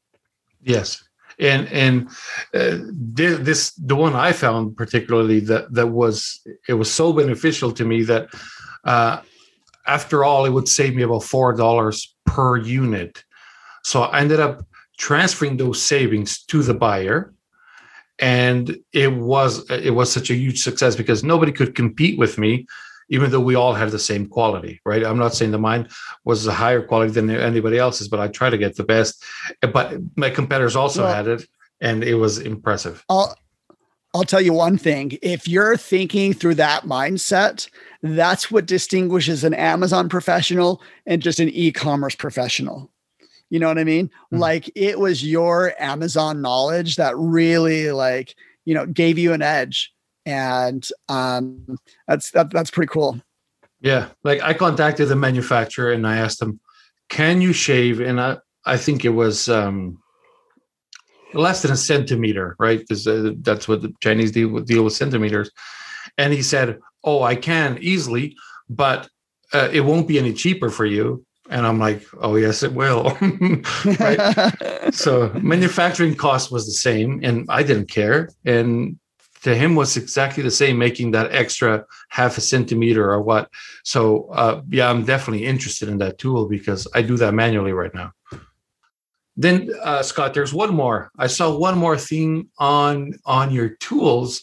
Yes 0.62 1.04
and 1.42 1.68
and 1.70 2.08
uh, 2.54 2.78
this 3.04 3.72
the 3.74 3.96
one 3.96 4.16
I 4.16 4.32
found 4.32 4.78
particularly 4.78 5.40
that 5.42 5.74
that 5.74 5.88
was 5.88 6.40
it 6.70 6.76
was 6.76 6.92
so 6.92 7.12
beneficial 7.12 7.72
to 7.74 7.84
me 7.84 8.04
that 8.04 8.30
uh, 8.84 9.22
after 9.88 10.24
all 10.24 10.46
it 10.46 10.52
would 10.52 10.70
save 10.70 10.96
me 10.96 11.02
about 11.02 11.24
four 11.24 11.54
dollars 11.54 12.16
per 12.26 12.58
unit. 12.58 13.24
So 13.84 14.04
I 14.04 14.20
ended 14.20 14.40
up 14.40 14.66
transferring 14.98 15.58
those 15.58 15.82
savings 15.82 16.44
to 16.46 16.62
the 16.62 16.76
buyer, 16.76 17.34
and 18.20 18.78
it 18.94 19.12
was 19.12 19.70
it 19.72 19.96
was 19.96 20.12
such 20.12 20.30
a 20.30 20.36
huge 20.36 20.62
success 20.62 20.96
because 20.96 21.24
nobody 21.24 21.52
could 21.52 21.74
compete 21.74 22.20
with 22.20 22.38
me 22.38 22.68
even 23.12 23.30
though 23.30 23.42
we 23.42 23.56
all 23.56 23.74
had 23.74 23.92
the 23.92 24.00
same 24.00 24.26
quality, 24.26 24.82
right? 24.86 25.06
I'm 25.06 25.20
not 25.20 25.36
saying 25.36 25.52
the 25.52 25.60
mine 25.60 25.88
was 26.24 26.48
a 26.48 26.54
higher 26.54 26.82
quality 26.82 27.12
than 27.12 27.30
anybody 27.30 27.78
else's, 27.78 28.08
but 28.08 28.22
I 28.22 28.30
try 28.30 28.50
to 28.50 28.58
get 28.58 28.78
the 28.78 28.86
best. 28.86 29.24
But 29.62 29.98
my 30.16 30.30
competitors 30.30 30.78
also 30.78 31.04
well, 31.04 31.14
had 31.14 31.28
it, 31.28 31.46
and 31.82 32.04
it 32.04 32.16
was 32.16 32.40
impressive. 32.40 33.04
I'll 33.10 33.36
I'll 34.16 34.24
tell 34.24 34.42
you 34.42 34.54
one 34.54 34.78
thing: 34.78 35.20
if 35.22 35.48
you're 35.48 35.78
thinking 35.78 36.34
through 36.34 36.56
that 36.56 36.84
mindset, 36.84 37.70
that's 38.02 38.50
what 38.50 38.66
distinguishes 38.66 39.44
an 39.44 39.54
Amazon 39.54 40.08
professional 40.08 40.82
and 41.06 41.22
just 41.22 41.40
an 41.40 41.50
e-commerce 41.50 42.16
professional. 42.16 42.90
You 43.50 43.60
know 43.60 43.68
what 43.68 43.78
I 43.78 43.84
mean? 43.84 44.08
Mm-hmm. 44.08 44.38
Like 44.38 44.72
it 44.74 45.00
was 45.00 45.26
your 45.26 45.74
Amazon 45.80 46.42
knowledge 46.42 46.96
that 46.96 47.18
really 47.18 47.92
like, 47.92 48.36
you 48.64 48.74
know, 48.74 48.86
gave 48.86 49.18
you 49.18 49.34
an 49.34 49.42
edge. 49.42 49.94
And 50.26 50.88
um 51.10 51.78
that's 52.08 52.32
that, 52.32 52.52
that's 52.52 52.72
pretty 52.72 52.90
cool. 52.90 53.20
Yeah. 53.80 54.10
Like 54.24 54.42
I 54.42 54.54
contacted 54.54 55.08
the 55.08 55.16
manufacturer 55.16 55.92
and 55.92 56.06
I 56.06 56.18
asked 56.18 56.40
them, 56.40 56.60
can 57.10 57.42
you 57.42 57.54
shave? 57.54 58.00
And 58.00 58.22
I, 58.22 58.38
I 58.66 58.78
think 58.78 59.04
it 59.06 59.10
was 59.10 59.50
um 59.50 60.02
less 61.34 61.62
than 61.62 61.72
a 61.72 61.78
centimeter, 61.78 62.56
right? 62.60 62.80
Because 62.80 63.08
uh, 63.08 63.32
that's 63.42 63.68
what 63.68 63.82
the 63.82 63.94
Chinese 64.02 64.32
deal, 64.32 64.60
deal 64.60 64.84
with 64.84 64.94
centimeters. 64.94 65.52
And 66.18 66.34
he 66.34 66.42
said, 66.42 66.80
"Oh, 67.04 67.24
I 67.24 67.36
can 67.36 67.78
easily, 67.82 68.36
but 68.70 69.08
uh, 69.54 69.70
it 69.72 69.82
won't 69.82 70.08
be 70.08 70.20
any 70.20 70.34
cheaper 70.34 70.70
for 70.70 70.86
you." 70.86 71.26
And 71.50 71.68
I'm 71.68 71.80
like, 71.80 72.06
oh, 72.22 72.38
yes, 72.38 72.64
it 72.64 72.72
will. 72.72 73.18
right. 74.00 74.94
so 74.94 75.32
manufacturing 75.42 76.16
cost 76.16 76.50
was 76.50 76.66
the 76.66 76.72
same, 76.72 77.20
and 77.24 77.46
I 77.50 77.62
didn't 77.64 77.90
care. 77.90 78.30
And 78.46 78.98
to 79.42 79.56
him 79.56 79.76
was 79.76 79.98
exactly 79.98 80.44
the 80.44 80.52
same, 80.52 80.78
making 80.78 81.12
that 81.12 81.32
extra 81.32 81.86
half 82.10 82.38
a 82.38 82.42
centimeter 82.42 83.12
or 83.12 83.22
what. 83.22 83.50
So 83.84 84.28
uh, 84.32 84.62
yeah, 84.70 84.90
I'm 84.90 85.04
definitely 85.04 85.46
interested 85.46 85.90
in 85.90 85.98
that 86.00 86.18
tool 86.18 86.48
because 86.48 86.88
I 86.94 87.02
do 87.02 87.18
that 87.18 87.34
manually 87.34 87.74
right 87.74 87.94
now. 87.94 88.14
Then 89.38 89.70
uh, 89.82 90.04
Scott, 90.04 90.34
there's 90.34 90.54
one 90.54 90.74
more. 90.74 91.10
I 91.18 91.28
saw 91.28 91.56
one 91.56 91.78
more 91.78 91.98
thing 91.98 92.50
on 92.58 93.14
on 93.26 93.52
your 93.52 93.70
tools 93.70 94.42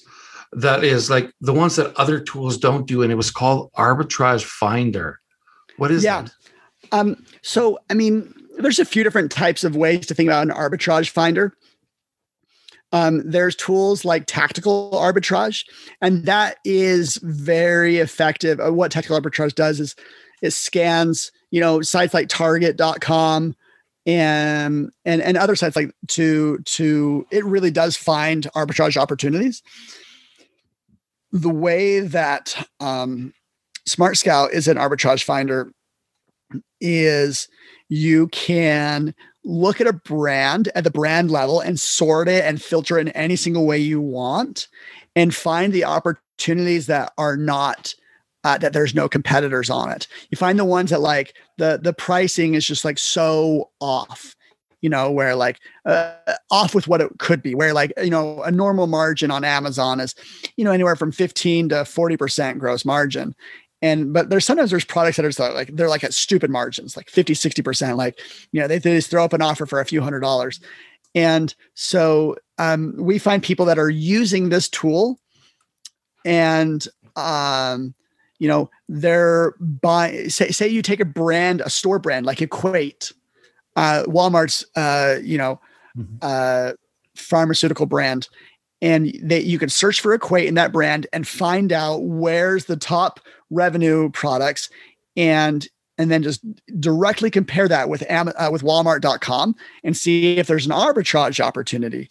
that 0.52 0.82
is 0.82 1.11
like 1.11 1.30
the 1.40 1.52
ones 1.52 1.76
that 1.76 1.94
other 1.96 2.18
tools 2.18 2.56
don't 2.56 2.87
do, 2.87 3.02
and 3.02 3.12
it 3.12 3.16
was 3.16 3.30
called 3.30 3.70
Arbitrage 3.74 4.44
Finder. 4.44 5.20
What 5.76 5.90
is 5.90 6.02
yeah. 6.02 6.22
that? 6.22 6.32
Um, 6.90 7.24
so, 7.42 7.78
I 7.90 7.94
mean, 7.94 8.32
there's 8.58 8.78
a 8.78 8.84
few 8.84 9.04
different 9.04 9.30
types 9.30 9.62
of 9.62 9.76
ways 9.76 10.06
to 10.06 10.14
think 10.14 10.28
about 10.28 10.42
an 10.42 10.54
arbitrage 10.54 11.11
finder. 11.11 11.54
Um, 12.92 13.22
there's 13.31 13.55
tools 13.55 14.05
like 14.05 14.24
tactical 14.27 14.90
arbitrage, 14.94 15.64
and 16.01 16.24
that 16.24 16.59
is 16.64 17.16
very 17.22 17.98
effective. 17.98 18.61
Uh, 18.61 18.72
what 18.72 18.90
tactical 18.90 19.20
arbitrage 19.20 19.55
does 19.55 19.79
is 19.79 19.94
it 20.42 20.53
scans, 20.53 21.31
you 21.51 21.61
know, 21.61 21.83
sites 21.83 22.14
like 22.14 22.29
target.com 22.29 23.55
and 24.07 24.90
and 25.05 25.20
and 25.20 25.37
other 25.37 25.55
sites 25.55 25.77
like 25.77 25.92
to 26.09 26.59
to 26.64 27.27
it 27.31 27.44
really 27.44 27.70
does 27.70 27.96
find 27.96 28.44
arbitrage 28.57 28.96
opportunities. 28.96 29.62
The 31.31 31.51
way 31.51 32.01
that 32.01 32.66
um, 32.81 33.35
Smart 33.87 34.16
Scout 34.16 34.53
is 34.53 34.66
an 34.66 34.79
arbitrage 34.79 35.24
finder 35.24 35.70
is 36.81 37.48
you 37.90 38.29
can 38.29 39.14
look 39.48 39.80
at 39.80 39.87
a 39.87 39.94
brand 39.94 40.68
at 40.74 40.84
the 40.84 40.90
brand 40.90 41.30
level 41.30 41.58
and 41.58 41.80
sort 41.80 42.28
it 42.28 42.44
and 42.44 42.61
filter 42.61 42.98
it 42.98 43.06
in 43.06 43.08
any 43.08 43.34
single 43.34 43.66
way 43.66 43.78
you 43.78 43.98
want 43.98 44.68
and 45.16 45.34
find 45.34 45.72
the 45.72 45.84
opportunities 45.84 46.87
that 46.87 47.12
are 47.16 47.37
not 47.37 47.94
uh, 48.44 48.58
that 48.58 48.72
there's 48.72 48.94
no 48.94 49.08
competitors 49.08 49.70
on 49.70 49.90
it. 49.90 50.06
You 50.30 50.37
find 50.37 50.58
the 50.58 50.64
ones 50.64 50.90
that 50.90 51.00
like 51.00 51.34
the 51.56 51.80
the 51.82 51.94
pricing 51.94 52.54
is 52.54 52.66
just 52.66 52.84
like 52.84 52.98
so 52.98 53.70
off 53.80 54.37
you 54.80 54.88
know 54.88 55.11
where 55.11 55.34
like 55.34 55.58
uh, 55.87 56.14
off 56.50 56.74
with 56.74 56.87
what 56.87 57.00
it 57.00 57.11
could 57.18 57.42
be 57.42 57.54
where 57.54 57.72
like 57.72 57.92
you 58.02 58.11
know 58.11 58.42
a 58.42 58.50
normal 58.50 58.87
margin 58.87 59.28
on 59.28 59.42
amazon 59.42 59.98
is 59.98 60.14
you 60.56 60.64
know 60.64 60.70
anywhere 60.70 60.94
from 60.94 61.11
15 61.11 61.70
to 61.70 61.74
40% 61.76 62.58
gross 62.58 62.84
margin 62.84 63.34
and 63.82 64.12
but 64.12 64.30
there's 64.30 64.44
sometimes 64.44 64.70
there's 64.70 64.84
products 64.84 65.16
that 65.16 65.24
are 65.24 65.54
like 65.54 65.74
they're 65.74 65.88
like 65.88 66.04
at 66.04 66.14
stupid 66.14 66.50
margins 66.50 66.96
like 66.96 67.08
50 67.08 67.34
60% 67.34 67.96
like 67.96 68.20
you 68.52 68.60
know 68.60 68.66
they, 68.66 68.78
they 68.78 68.96
just 68.96 69.10
throw 69.10 69.24
up 69.24 69.32
an 69.32 69.42
offer 69.42 69.66
for 69.66 69.80
a 69.80 69.84
few 69.84 70.00
hundred 70.00 70.20
dollars 70.20 70.60
and 71.14 71.54
so 71.74 72.36
um, 72.58 72.94
we 72.98 73.18
find 73.18 73.42
people 73.42 73.66
that 73.66 73.78
are 73.78 73.90
using 73.90 74.48
this 74.48 74.68
tool 74.68 75.18
and 76.24 76.86
um, 77.16 77.94
you 78.38 78.48
know 78.48 78.70
they're 78.88 79.54
buy 79.58 80.26
say, 80.28 80.50
say 80.50 80.68
you 80.68 80.82
take 80.82 81.00
a 81.00 81.04
brand 81.04 81.60
a 81.60 81.70
store 81.70 81.98
brand 81.98 82.26
like 82.26 82.42
equate 82.42 83.12
uh, 83.76 84.04
walmart's 84.06 84.64
uh, 84.76 85.16
you 85.22 85.38
know 85.38 85.60
mm-hmm. 85.96 86.16
uh, 86.22 86.72
pharmaceutical 87.14 87.86
brand 87.86 88.28
and 88.80 89.12
that 89.22 89.44
you 89.44 89.58
can 89.58 89.68
search 89.68 90.00
for 90.00 90.14
equate 90.14 90.46
in 90.46 90.54
that 90.54 90.72
brand 90.72 91.06
and 91.12 91.26
find 91.26 91.72
out 91.72 91.98
where's 91.98 92.66
the 92.66 92.76
top 92.76 93.20
revenue 93.50 94.11
products 94.11 94.70
and 95.16 95.68
and 95.96 96.12
then 96.12 96.22
just 96.22 96.44
directly 96.80 97.30
compare 97.30 97.66
that 97.68 97.88
with 97.88 98.08
uh, 98.08 98.48
with 98.52 98.62
walmart.com 98.62 99.54
and 99.82 99.96
see 99.96 100.37
if 100.37 100.46
there's 100.46 100.66
an 100.66 100.72
arbitrage 100.72 101.40
opportunity. 101.40 102.08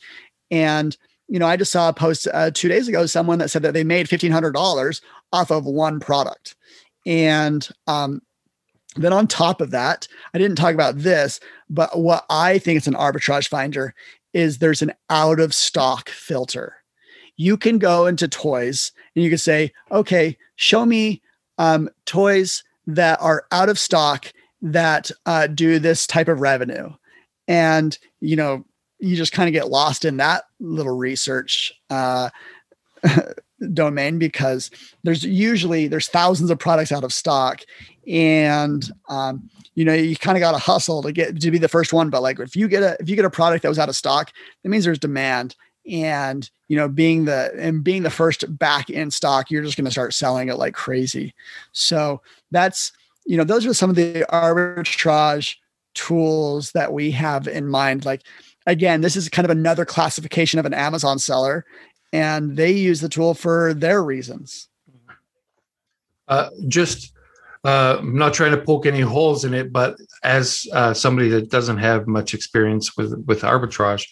And 0.52 0.95
you 1.28 1.39
know 1.39 1.47
i 1.47 1.58
just 1.58 1.71
saw 1.71 1.89
a 1.89 1.93
post 1.93 2.28
uh, 2.34 2.52
two 2.52 2.69
days 2.69 2.88
ago 2.88 3.06
someone 3.06 3.39
that 3.39 3.50
said 3.50 3.62
that 3.62 3.73
they 3.73 3.84
made 3.84 4.08
$1500 4.08 5.02
off 5.34 5.52
of 5.52 5.65
one 5.65 6.00
product. 6.00 6.56
And 7.06 7.67
um, 7.88 8.21
then 8.95 9.13
on 9.13 9.28
top 9.28 9.62
of 9.62 9.71
that 9.71 10.08
i 10.34 10.38
didn't 10.38 10.58
talk 10.58 10.73
about 10.73 10.97
this 10.97 11.39
but 11.69 12.00
what 12.00 12.26
i 12.30 12.58
think 12.58 12.78
is 12.78 12.88
an 12.88 12.93
arbitrage 12.93 13.47
finder 13.47 13.93
is 14.34 14.58
there's 14.58 14.82
an 14.82 14.93
out 15.10 15.39
of 15.39 15.54
stock 15.54 16.10
filter. 16.10 16.76
You 17.38 17.58
can 17.58 17.78
go 17.78 18.08
into 18.08 18.28
toys 18.28 18.91
and 19.15 19.23
you 19.23 19.30
can 19.30 19.38
say 19.38 19.71
okay 19.91 20.38
show 20.56 20.86
me 20.86 21.21
um, 21.58 21.89
toys 22.06 22.63
that 22.88 23.20
are 23.22 23.46
out 23.52 23.70
of 23.70 23.80
stock 23.80 24.32
that 24.62 25.12
uh, 25.26 25.48
do 25.48 25.80
this 25.80 26.08
type 26.08 26.28
of 26.28 26.41
revenue. 26.41 26.89
And, 27.48 27.98
you 28.20 28.36
know, 28.36 28.65
you 29.00 29.15
just 29.15 29.34
kind 29.34 29.48
of 29.48 29.54
get 29.54 29.70
lost 29.70 30.06
in 30.06 30.17
that 30.17 30.46
little 30.60 30.96
research 30.96 31.74
uh, 31.89 32.30
domain 33.74 34.20
because 34.20 34.72
there's 35.04 35.24
usually 35.24 35.88
there's 35.88 36.08
thousands 36.08 36.50
of 36.50 36.60
products 36.60 36.91
out 36.91 37.04
of 37.04 37.13
stock. 37.13 37.62
And 38.08 38.89
um, 39.10 39.50
you 39.78 39.86
know 39.86 39.93
you 39.93 40.15
kind 40.15 40.36
of 40.36 40.41
got 40.41 40.54
to 40.54 40.58
hustle 40.58 41.04
to 41.04 41.12
get 41.12 41.39
to 41.39 41.52
be 41.52 41.60
the 41.60 41.70
first 41.70 41.93
one. 41.93 42.10
But 42.10 42.24
like 42.24 42.39
if 42.39 42.56
you 42.56 42.67
get 42.67 42.82
a 42.82 42.98
if 43.00 43.08
you 43.08 43.15
get 43.15 43.26
a 43.26 43.30
product 43.30 43.62
that 43.62 43.70
was 43.70 43.78
out 43.78 43.89
of 43.89 43.96
stock 43.96 44.32
that 44.63 44.70
means 44.70 44.84
there's 44.84 44.98
demand 44.98 45.56
and 45.88 46.50
you 46.67 46.78
know 46.78 46.88
being 46.88 47.26
the 47.26 47.52
and 47.58 47.84
being 47.84 48.04
the 48.04 48.10
first 48.10 48.45
back 48.58 48.89
in 48.89 49.10
stock 49.12 49.50
you're 49.50 49.63
just 49.63 49.78
going 49.78 49.86
to 49.86 49.91
start 49.91 50.13
selling 50.13 50.50
it 50.50 50.58
like 50.58 50.73
crazy. 50.73 51.34
So 51.71 52.21
that's 52.52 52.91
you 53.26 53.38
know 53.38 53.43
those 53.43 53.65
are 53.65 53.73
some 53.73 53.89
of 53.89 53.95
the 53.95 54.26
arbitrage 54.30 55.56
tools 55.93 56.71
that 56.73 56.93
we 56.93 57.12
have 57.12 57.47
in 57.47 57.67
mind. 57.67 58.06
Like 58.06 58.23
again 58.65 59.02
this 59.02 59.15
is 59.15 59.30
kind 59.30 59.45
of 59.45 59.52
another 59.52 59.86
classification 59.86 60.60
of 60.60 60.65
an 60.65 60.73
amazon 60.73 61.19
seller 61.19 61.65
and 62.13 62.56
they 62.56 62.71
use 62.71 63.02
the 63.02 63.10
tool 63.10 63.34
for 63.34 63.73
their 63.73 64.04
reasons. 64.04 64.67
Uh, 66.28 66.50
just 66.67 67.13
uh, 67.63 67.97
I'm 68.00 68.17
not 68.17 68.34
trying 68.34 68.52
to 68.52 68.62
poke 68.62 68.86
any 68.86 69.02
holes 69.02 69.43
in 69.43 69.54
it, 69.54 69.71
but 69.73 69.97
as 70.23 70.65
uh, 70.73 70.93
somebody 70.93 71.30
that 71.30 71.50
doesn't 71.50 71.78
have 71.78 72.08
much 72.08 72.34
experience 72.34 72.95
with 72.95 73.23
with 73.26 73.41
arbitrage, 73.41 74.08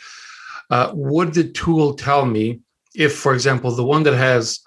uh, 0.70 0.92
would 0.94 1.34
the 1.34 1.44
tool 1.44 1.94
tell 1.94 2.26
me 2.26 2.62
if, 2.96 3.16
for 3.16 3.34
example, 3.34 3.72
the 3.72 3.84
one 3.84 4.04
that 4.04 4.16
has 4.16 4.60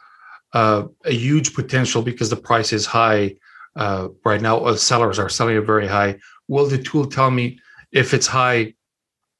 uh, 0.52 0.84
a 1.04 1.12
huge 1.12 1.54
potential 1.54 2.02
because 2.02 2.30
the 2.30 2.36
price 2.36 2.72
is 2.72 2.86
high 2.86 3.34
uh, 3.76 4.08
right 4.24 4.40
now, 4.40 4.58
or 4.58 4.76
sellers 4.76 5.18
are 5.18 5.28
selling 5.28 5.56
it 5.56 5.62
very 5.62 5.86
high, 5.86 6.18
will 6.48 6.66
the 6.66 6.78
tool 6.78 7.06
tell 7.06 7.30
me 7.30 7.58
if 7.92 8.12
it's 8.12 8.26
high 8.26 8.74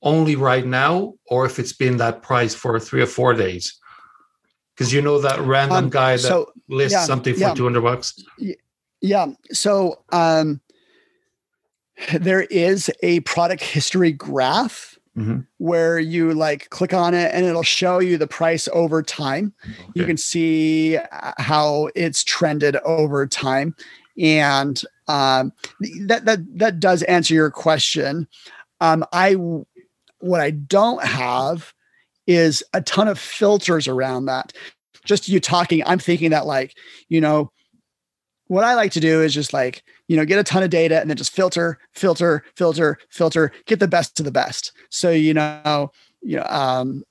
only 0.02 0.36
right 0.36 0.64
now 0.64 1.14
or 1.26 1.44
if 1.44 1.58
it's 1.58 1.72
been 1.72 1.96
that 1.96 2.22
price 2.22 2.54
for 2.54 2.78
three 2.78 3.02
or 3.02 3.06
four 3.06 3.34
days? 3.34 3.78
Because 4.74 4.92
you 4.92 5.02
know 5.02 5.20
that 5.20 5.40
random 5.40 5.84
um, 5.84 5.90
guy 5.90 6.12
that 6.12 6.20
so, 6.20 6.52
lists 6.68 6.92
yeah, 6.92 7.04
something 7.04 7.34
for 7.34 7.40
yeah. 7.40 7.54
200 7.54 7.80
bucks? 7.80 8.22
Yeah. 9.00 9.26
So 9.50 10.04
um, 10.12 10.60
there 12.12 12.42
is 12.42 12.90
a 13.02 13.20
product 13.20 13.62
history 13.62 14.12
graph 14.12 14.97
mm-hmm. 15.18 15.40
where 15.58 15.98
you 15.98 16.32
like 16.32 16.70
click 16.70 16.94
on 16.94 17.14
it 17.14 17.32
and 17.34 17.44
it'll 17.44 17.62
show 17.62 17.98
you 17.98 18.16
the 18.16 18.26
price 18.26 18.68
over 18.72 19.02
time. 19.02 19.52
Okay. 19.64 19.90
You 19.94 20.04
can 20.06 20.16
see 20.16 20.96
uh, 20.96 21.32
how 21.38 21.90
it's 21.94 22.22
trended 22.24 22.76
over 22.84 23.26
time. 23.26 23.74
And 24.18 24.80
um, 25.06 25.52
that 26.06 26.24
that 26.24 26.58
that 26.58 26.80
does 26.80 27.02
answer 27.04 27.34
your 27.34 27.50
question. 27.50 28.26
Um, 28.80 29.04
I 29.12 29.36
what 30.20 30.40
I 30.40 30.50
don't 30.50 31.04
have 31.04 31.72
is 32.26 32.62
a 32.74 32.82
ton 32.82 33.08
of 33.08 33.18
filters 33.18 33.88
around 33.88 34.26
that. 34.26 34.52
Just 35.04 35.28
you 35.28 35.40
talking, 35.40 35.82
I'm 35.86 35.98
thinking 35.98 36.30
that 36.30 36.46
like 36.46 36.74
you 37.08 37.20
know 37.20 37.50
what 38.48 38.64
I 38.64 38.74
like 38.74 38.92
to 38.92 39.00
do 39.00 39.22
is 39.22 39.32
just 39.32 39.52
like, 39.52 39.82
you 40.08 40.16
know, 40.16 40.24
get 40.24 40.38
a 40.38 40.44
ton 40.44 40.62
of 40.62 40.70
data 40.70 41.00
and 41.00 41.08
then 41.08 41.16
just 41.16 41.32
filter, 41.32 41.78
filter, 41.92 42.44
filter, 42.54 42.98
filter, 43.10 43.52
get 43.66 43.78
the 43.78 43.88
best 43.88 44.18
of 44.18 44.24
the 44.24 44.32
best. 44.32 44.72
So, 44.90 45.10
you 45.10 45.34
know, 45.34 45.92
you 46.22 46.36
know, 46.36 46.46
um, 46.48 47.04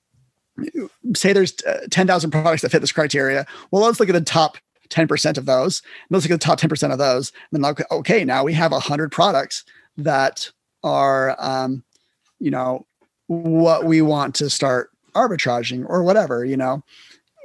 say 1.15 1.33
there's 1.33 1.53
uh, 1.65 1.87
10,000 1.89 2.31
products 2.31 2.63
that 2.63 2.71
fit 2.71 2.81
this 2.81 2.91
criteria. 2.91 3.45
Well, 3.71 3.83
let's 3.83 3.99
look 3.99 4.09
at 4.09 4.13
the 4.13 4.21
top 4.21 4.57
10% 4.89 5.37
of 5.37 5.45
those. 5.45 5.81
Let's 6.09 6.25
look 6.25 6.31
at 6.31 6.39
the 6.39 6.45
top 6.45 6.59
10% 6.59 6.91
of 6.91 6.97
those. 6.97 7.31
And 7.51 7.63
then, 7.63 7.75
okay, 7.91 8.25
now 8.25 8.43
we 8.43 8.53
have 8.53 8.71
100 8.71 9.11
products 9.11 9.63
that 9.97 10.49
are, 10.83 11.35
um, 11.39 11.83
you 12.39 12.51
know, 12.51 12.85
what 13.27 13.85
we 13.85 14.01
want 14.01 14.35
to 14.35 14.49
start 14.49 14.89
arbitraging 15.13 15.85
or 15.87 16.03
whatever, 16.03 16.45
you 16.45 16.57
know. 16.57 16.83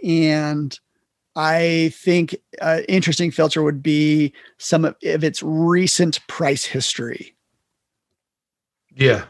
And 0.05 0.79
I 1.35 1.93
think 1.95 2.37
an 2.61 2.85
interesting 2.89 3.31
filter 3.31 3.63
would 3.63 3.83
be 3.83 4.33
some 4.59 4.85
of, 4.85 4.97
of 5.05 5.25
its 5.25 5.43
recent 5.43 6.27
price 6.27 6.65
history. 6.65 7.35
Yeah. 8.95 9.25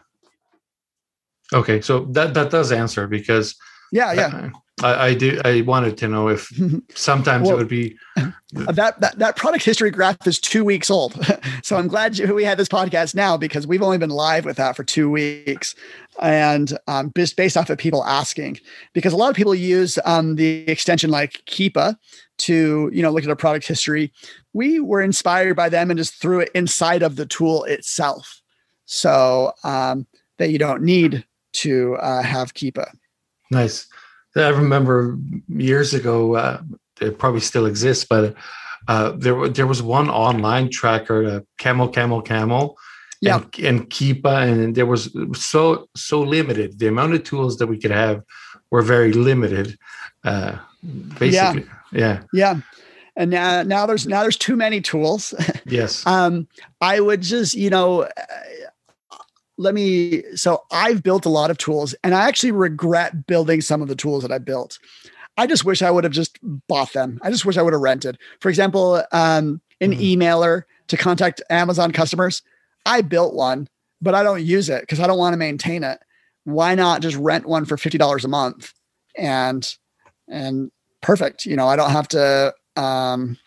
Okay, 1.52 1.80
so 1.80 2.06
that 2.06 2.34
that 2.34 2.50
does 2.50 2.72
answer 2.72 3.06
because 3.06 3.54
yeah, 3.92 4.12
yeah. 4.12 4.50
I, 4.82 5.08
I 5.08 5.14
do. 5.14 5.38
I 5.44 5.60
wanted 5.60 5.96
to 5.98 6.08
know 6.08 6.28
if 6.28 6.50
sometimes 6.94 7.46
well, 7.46 7.56
it 7.56 7.58
would 7.58 7.68
be 7.68 7.96
that, 8.52 8.98
that 9.00 9.18
that 9.18 9.36
product 9.36 9.64
history 9.64 9.90
graph 9.90 10.26
is 10.26 10.40
two 10.40 10.64
weeks 10.64 10.90
old. 10.90 11.14
so 11.62 11.76
I'm 11.76 11.88
glad 11.88 12.18
you, 12.18 12.34
we 12.34 12.42
had 12.42 12.58
this 12.58 12.68
podcast 12.68 13.14
now 13.14 13.36
because 13.36 13.66
we've 13.66 13.82
only 13.82 13.98
been 13.98 14.10
live 14.10 14.46
with 14.46 14.56
that 14.56 14.74
for 14.74 14.82
two 14.82 15.10
weeks, 15.10 15.74
and 16.20 16.76
um, 16.88 17.12
just 17.16 17.36
based 17.36 17.56
off 17.56 17.68
of 17.68 17.78
people 17.78 18.02
asking, 18.04 18.58
because 18.94 19.12
a 19.12 19.16
lot 19.16 19.28
of 19.28 19.36
people 19.36 19.54
use 19.54 19.98
um, 20.06 20.36
the 20.36 20.68
extension 20.68 21.10
like 21.10 21.42
Keepa 21.46 21.96
to 22.38 22.90
you 22.92 23.02
know 23.02 23.10
look 23.10 23.24
at 23.24 23.30
a 23.30 23.36
product 23.36 23.66
history. 23.68 24.10
We 24.54 24.80
were 24.80 25.02
inspired 25.02 25.54
by 25.54 25.68
them 25.68 25.90
and 25.90 25.98
just 25.98 26.14
threw 26.14 26.40
it 26.40 26.50
inside 26.54 27.02
of 27.02 27.16
the 27.16 27.26
tool 27.26 27.64
itself, 27.64 28.40
so 28.86 29.52
um, 29.64 30.06
that 30.38 30.50
you 30.50 30.58
don't 30.58 30.82
need 30.82 31.26
to 31.52 31.96
uh, 31.96 32.22
have 32.22 32.54
Keepa. 32.54 32.90
Nice. 33.52 33.86
I 34.34 34.48
remember 34.48 35.18
years 35.48 35.92
ago, 35.92 36.36
uh, 36.36 36.62
it 37.00 37.18
probably 37.18 37.40
still 37.40 37.66
exists, 37.66 38.06
but 38.08 38.34
uh, 38.88 39.12
there 39.16 39.48
there 39.48 39.66
was 39.66 39.82
one 39.82 40.08
online 40.08 40.70
tracker, 40.70 41.24
uh, 41.24 41.40
Camel 41.58 41.88
Camel 41.88 42.22
Camel, 42.22 42.78
yeah. 43.20 43.36
and, 43.36 43.64
and 43.64 43.90
Keepa, 43.90 44.50
and 44.50 44.74
there 44.74 44.86
was 44.86 45.14
so 45.34 45.88
so 45.94 46.22
limited. 46.22 46.78
The 46.78 46.88
amount 46.88 47.12
of 47.12 47.24
tools 47.24 47.58
that 47.58 47.66
we 47.66 47.78
could 47.78 47.90
have 47.90 48.22
were 48.70 48.82
very 48.82 49.12
limited. 49.12 49.76
Uh, 50.24 50.56
basically, 51.18 51.66
yeah, 51.92 52.22
yeah. 52.22 52.22
yeah. 52.32 52.60
And 53.14 53.30
now, 53.30 53.62
now 53.62 53.84
there's 53.84 54.06
now 54.06 54.22
there's 54.22 54.38
too 54.38 54.56
many 54.56 54.80
tools. 54.80 55.34
Yes. 55.64 56.04
um, 56.06 56.48
I 56.80 57.00
would 57.00 57.20
just 57.22 57.54
you 57.54 57.70
know 57.70 58.08
let 59.58 59.74
me 59.74 60.22
so 60.34 60.62
I've 60.70 61.02
built 61.02 61.26
a 61.26 61.30
lot 61.30 61.50
of 61.50 61.58
tools 61.58 61.94
and 62.02 62.14
I 62.14 62.26
actually 62.26 62.52
regret 62.52 63.26
building 63.26 63.60
some 63.60 63.82
of 63.82 63.88
the 63.88 63.96
tools 63.96 64.22
that 64.22 64.32
I 64.32 64.38
built. 64.38 64.78
I 65.36 65.46
just 65.46 65.64
wish 65.64 65.82
I 65.82 65.90
would 65.90 66.04
have 66.04 66.12
just 66.12 66.38
bought 66.68 66.92
them. 66.92 67.18
I 67.22 67.30
just 67.30 67.44
wish 67.44 67.56
I 67.56 67.62
would 67.62 67.72
have 67.72 67.82
rented. 67.82 68.18
For 68.40 68.48
example, 68.48 69.02
um, 69.12 69.60
an 69.80 69.92
mm-hmm. 69.92 70.20
emailer 70.20 70.64
to 70.88 70.96
contact 70.96 71.42
Amazon 71.48 71.90
customers. 71.90 72.42
I 72.84 73.00
built 73.00 73.34
one, 73.34 73.68
but 74.00 74.14
I 74.14 74.22
don't 74.22 74.42
use 74.42 74.68
it 74.68 74.82
because 74.82 75.00
I 75.00 75.06
don't 75.06 75.18
want 75.18 75.32
to 75.32 75.38
maintain 75.38 75.84
it. 75.84 76.00
Why 76.44 76.74
not 76.74 77.02
just 77.02 77.16
rent 77.16 77.46
one 77.46 77.64
for 77.64 77.76
fifty 77.76 77.98
dollars 77.98 78.24
a 78.24 78.28
month 78.28 78.72
and 79.16 79.66
and 80.28 80.70
perfect? 81.00 81.46
You 81.46 81.56
know, 81.56 81.68
I 81.68 81.76
don't 81.76 81.92
have 81.92 82.08
to 82.08 82.52
um, 82.76 83.38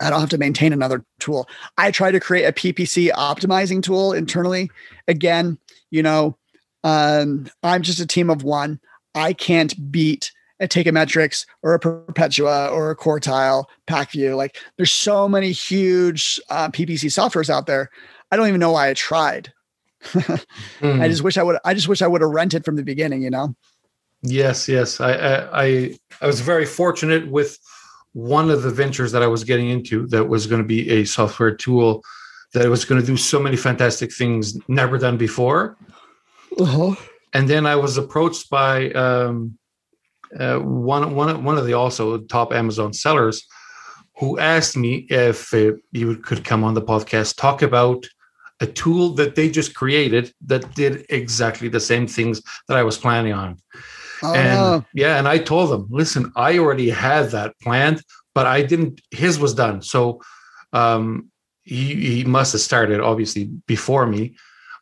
I 0.00 0.10
don't 0.10 0.20
have 0.20 0.28
to 0.30 0.38
maintain 0.38 0.72
another 0.72 1.04
tool. 1.18 1.48
I 1.76 1.90
try 1.90 2.10
to 2.10 2.20
create 2.20 2.44
a 2.44 2.52
PPC 2.52 3.10
optimizing 3.12 3.82
tool 3.82 4.12
internally. 4.12 4.70
Again, 5.08 5.58
you 5.90 6.02
know, 6.02 6.36
um, 6.84 7.48
I'm 7.62 7.82
just 7.82 8.00
a 8.00 8.06
team 8.06 8.30
of 8.30 8.42
one. 8.42 8.80
I 9.14 9.32
can't 9.32 9.90
beat 9.90 10.32
a 10.60 10.68
Teikametrics 10.68 11.46
or 11.62 11.74
a 11.74 11.78
Perpetua 11.78 12.68
or 12.68 12.90
a 12.90 12.96
Quartile, 12.96 13.64
Pacvue. 13.86 14.36
Like 14.36 14.58
there's 14.76 14.92
so 14.92 15.28
many 15.28 15.52
huge 15.52 16.40
uh, 16.50 16.68
PPC 16.68 17.06
softwares 17.06 17.50
out 17.50 17.66
there. 17.66 17.90
I 18.30 18.36
don't 18.36 18.48
even 18.48 18.60
know 18.60 18.72
why 18.72 18.90
I 18.90 18.94
tried. 18.94 19.52
mm. 20.04 20.44
I 21.00 21.08
just 21.08 21.22
wish 21.22 21.38
I 21.38 21.42
would. 21.42 21.58
I 21.64 21.74
just 21.74 21.88
wish 21.88 22.02
I 22.02 22.06
would 22.06 22.20
have 22.20 22.30
rented 22.30 22.64
from 22.64 22.76
the 22.76 22.84
beginning. 22.84 23.22
You 23.22 23.30
know. 23.30 23.54
Yes, 24.22 24.68
yes. 24.68 25.00
I, 25.00 25.12
I 25.12 25.64
I 25.64 25.98
I 26.20 26.26
was 26.26 26.40
very 26.40 26.66
fortunate 26.66 27.28
with 27.30 27.58
one 28.12 28.50
of 28.50 28.62
the 28.62 28.70
ventures 28.70 29.12
that 29.12 29.22
I 29.22 29.26
was 29.26 29.44
getting 29.44 29.70
into 29.70 30.06
that 30.08 30.24
was 30.24 30.46
going 30.46 30.62
to 30.62 30.66
be 30.66 30.88
a 30.90 31.04
software 31.04 31.54
tool 31.54 32.02
that 32.54 32.68
was 32.68 32.84
going 32.84 33.00
to 33.00 33.06
do 33.06 33.16
so 33.16 33.38
many 33.38 33.56
fantastic 33.56 34.12
things 34.12 34.56
never 34.68 34.98
done 34.98 35.16
before. 35.16 35.76
Uh-huh. 36.58 36.94
And 37.34 37.48
then 37.48 37.66
I 37.66 37.76
was 37.76 37.98
approached 37.98 38.48
by 38.48 38.90
um, 38.92 39.58
uh, 40.38 40.58
one, 40.58 41.14
one, 41.14 41.44
one 41.44 41.58
of 41.58 41.66
the 41.66 41.74
also 41.74 42.18
top 42.18 42.52
Amazon 42.52 42.92
sellers 42.92 43.46
who 44.18 44.38
asked 44.38 44.76
me 44.76 45.06
if 45.10 45.52
uh, 45.54 45.72
you 45.92 46.16
could 46.16 46.44
come 46.44 46.64
on 46.64 46.74
the 46.74 46.82
podcast, 46.82 47.36
talk 47.36 47.62
about 47.62 48.06
a 48.60 48.66
tool 48.66 49.10
that 49.10 49.36
they 49.36 49.48
just 49.48 49.74
created 49.74 50.32
that 50.46 50.74
did 50.74 51.06
exactly 51.10 51.68
the 51.68 51.80
same 51.80 52.06
things 52.06 52.42
that 52.66 52.76
I 52.76 52.82
was 52.82 52.98
planning 52.98 53.32
on. 53.32 53.58
Oh. 54.22 54.34
And 54.34 54.84
yeah, 54.94 55.18
and 55.18 55.28
I 55.28 55.38
told 55.38 55.70
them, 55.70 55.86
listen, 55.90 56.32
I 56.36 56.58
already 56.58 56.90
had 56.90 57.30
that 57.30 57.58
planned, 57.60 58.02
but 58.34 58.46
I 58.46 58.62
didn't. 58.62 59.00
His 59.10 59.38
was 59.38 59.54
done, 59.54 59.82
so 59.82 60.20
um, 60.72 61.30
he, 61.62 61.94
he 61.94 62.24
must 62.24 62.52
have 62.52 62.60
started 62.60 63.00
obviously 63.00 63.44
before 63.66 64.06
me. 64.06 64.34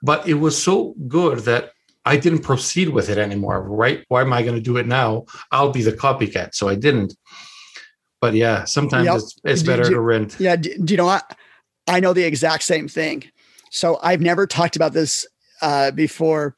But 0.02 0.28
it 0.28 0.34
was 0.34 0.60
so 0.60 0.94
good 1.08 1.40
that 1.40 1.72
I 2.04 2.16
didn't 2.16 2.40
proceed 2.40 2.88
with 2.90 3.08
it 3.08 3.18
anymore. 3.18 3.62
Right? 3.62 4.04
Why 4.08 4.22
am 4.22 4.32
I 4.32 4.42
going 4.42 4.56
to 4.56 4.60
do 4.60 4.76
it 4.76 4.86
now? 4.86 5.26
I'll 5.50 5.72
be 5.72 5.82
the 5.82 5.92
copycat, 5.92 6.54
so 6.54 6.68
I 6.68 6.74
didn't. 6.74 7.14
But 8.20 8.34
yeah, 8.34 8.64
sometimes 8.64 9.06
yep. 9.06 9.16
it's, 9.16 9.40
it's 9.44 9.62
better 9.62 9.84
do, 9.84 9.90
to 9.90 10.00
rent. 10.00 10.36
Yeah. 10.38 10.56
Do, 10.56 10.74
do 10.78 10.94
you 10.94 10.98
know 10.98 11.06
what? 11.06 11.36
I 11.86 12.00
know 12.00 12.12
the 12.12 12.24
exact 12.24 12.64
same 12.64 12.88
thing. 12.88 13.24
So 13.70 13.98
I've 14.02 14.20
never 14.20 14.46
talked 14.46 14.74
about 14.74 14.92
this 14.92 15.26
uh, 15.60 15.90
before, 15.90 16.56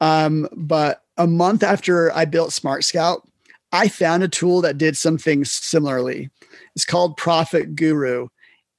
um, 0.00 0.48
but 0.52 1.03
a 1.16 1.26
month 1.26 1.62
after 1.62 2.12
I 2.12 2.24
built 2.24 2.52
Smart 2.52 2.84
Scout, 2.84 3.28
I 3.72 3.88
found 3.88 4.22
a 4.22 4.28
tool 4.28 4.60
that 4.62 4.78
did 4.78 4.96
some 4.96 5.18
things 5.18 5.50
similarly. 5.50 6.30
It's 6.76 6.84
called 6.84 7.16
Profit 7.16 7.74
Guru. 7.74 8.28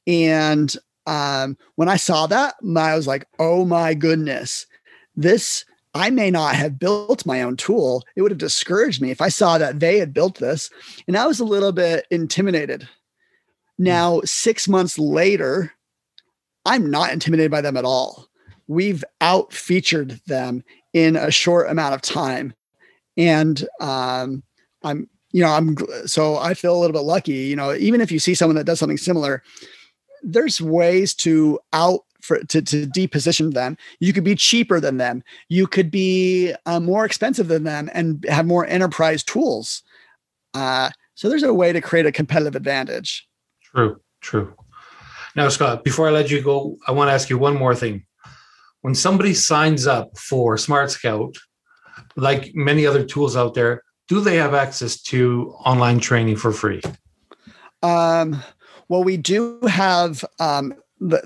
And 0.07 0.73
um, 1.05 1.57
when 1.75 1.89
I 1.89 1.97
saw 1.97 2.27
that, 2.27 2.55
I 2.77 2.95
was 2.95 3.07
like, 3.07 3.27
oh 3.39 3.65
my 3.65 3.93
goodness, 3.93 4.65
this, 5.15 5.65
I 5.93 6.09
may 6.09 6.31
not 6.31 6.55
have 6.55 6.79
built 6.79 7.25
my 7.25 7.41
own 7.41 7.57
tool. 7.57 8.03
It 8.15 8.21
would 8.21 8.31
have 8.31 8.37
discouraged 8.37 9.01
me 9.01 9.11
if 9.11 9.21
I 9.21 9.29
saw 9.29 9.57
that 9.57 9.79
they 9.79 9.99
had 9.99 10.13
built 10.13 10.39
this. 10.39 10.69
And 11.07 11.17
I 11.17 11.27
was 11.27 11.39
a 11.39 11.45
little 11.45 11.71
bit 11.71 12.05
intimidated. 12.11 12.87
Now, 13.77 14.21
six 14.23 14.67
months 14.67 14.97
later, 14.97 15.73
I'm 16.65 16.89
not 16.89 17.11
intimidated 17.11 17.51
by 17.51 17.61
them 17.61 17.77
at 17.77 17.85
all. 17.85 18.27
We've 18.67 19.03
out 19.21 19.53
featured 19.53 20.21
them 20.25 20.63
in 20.95 21.17
a 21.17 21.29
short 21.29 21.69
amount 21.69 21.93
of 21.93 22.01
time. 22.01 22.53
And 23.17 23.67
um, 23.81 24.41
I'm, 24.81 25.09
you 25.31 25.41
know, 25.41 25.49
I'm 25.49 25.75
so 26.05 26.37
I 26.37 26.53
feel 26.53 26.73
a 26.73 26.79
little 26.79 26.93
bit 26.93 27.03
lucky. 27.03 27.33
You 27.33 27.57
know, 27.57 27.75
even 27.75 27.99
if 27.99 28.11
you 28.11 28.17
see 28.17 28.33
someone 28.33 28.55
that 28.55 28.63
does 28.63 28.79
something 28.79 28.97
similar, 28.97 29.43
there's 30.23 30.61
ways 30.61 31.13
to 31.15 31.59
out 31.73 32.05
for 32.21 32.39
to, 32.45 32.61
to 32.61 32.85
deposition 32.85 33.49
them. 33.51 33.77
You 33.99 34.13
could 34.13 34.23
be 34.23 34.35
cheaper 34.35 34.79
than 34.79 34.95
them. 34.95 35.21
You 35.49 35.67
could 35.67 35.91
be 35.91 36.53
uh, 36.65 36.79
more 36.79 37.03
expensive 37.03 37.49
than 37.49 37.65
them 37.65 37.89
and 37.93 38.25
have 38.29 38.45
more 38.45 38.65
enterprise 38.65 39.21
tools. 39.21 39.83
Uh, 40.53 40.91
so 41.15 41.27
there's 41.27 41.43
a 41.43 41.53
way 41.53 41.73
to 41.73 41.81
create 41.81 42.05
a 42.05 42.11
competitive 42.11 42.55
advantage. 42.55 43.27
True, 43.61 43.99
true. 44.21 44.53
Now, 45.35 45.49
Scott, 45.49 45.83
before 45.83 46.07
I 46.07 46.11
let 46.11 46.31
you 46.31 46.41
go, 46.41 46.77
I 46.87 46.93
want 46.93 47.09
to 47.09 47.13
ask 47.13 47.29
you 47.29 47.37
one 47.37 47.55
more 47.57 47.75
thing 47.75 48.05
when 48.85 48.93
somebody 48.93 49.33
signs 49.33 49.87
up 49.87 50.15
for 50.15 50.59
Smart 50.59 50.91
Scout, 50.91 51.35
like 52.15 52.53
many 52.53 52.85
other 52.85 53.03
tools 53.03 53.35
out 53.35 53.55
there, 53.55 53.81
do 54.07 54.21
they 54.21 54.35
have 54.35 54.53
access 54.53 55.01
to 55.01 55.55
online 55.65 55.99
training 55.99 56.35
for 56.35 56.51
free? 56.51 56.83
Um, 57.81 58.43
well, 58.87 59.03
we 59.03 59.17
do 59.17 59.59
have 59.61 60.23
um, 60.39 60.75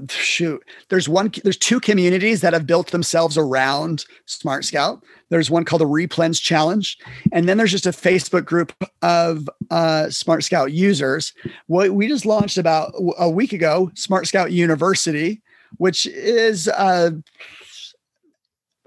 shoot. 0.07 0.64
There's 0.88 1.10
one. 1.10 1.34
There's 1.43 1.57
two 1.57 1.82
communities 1.82 2.39
that 2.39 2.53
have 2.53 2.66
built 2.66 2.91
themselves 2.91 3.38
around 3.38 4.05
Smart 4.26 4.64
Scout. 4.64 5.03
There's 5.28 5.51
one 5.51 5.66
called 5.66 5.82
the 5.82 5.86
Replens 5.86 6.41
Challenge, 6.41 6.97
and 7.34 7.49
then 7.49 7.57
there's 7.57 7.72
just 7.72 7.86
a 7.86 7.89
Facebook 7.89 8.45
group 8.45 8.72
of 9.01 9.49
uh, 9.70 10.10
Smart 10.10 10.45
Scout 10.45 10.72
users. 10.72 11.34
What 11.68 11.91
we 11.91 12.07
just 12.07 12.26
launched 12.26 12.57
about 12.57 12.93
a 13.18 13.30
week 13.30 13.51
ago, 13.51 13.91
Smart 13.95 14.28
Scout 14.28 14.53
University, 14.53 15.41
which 15.78 16.05
is 16.05 16.67
uh, 16.67 17.11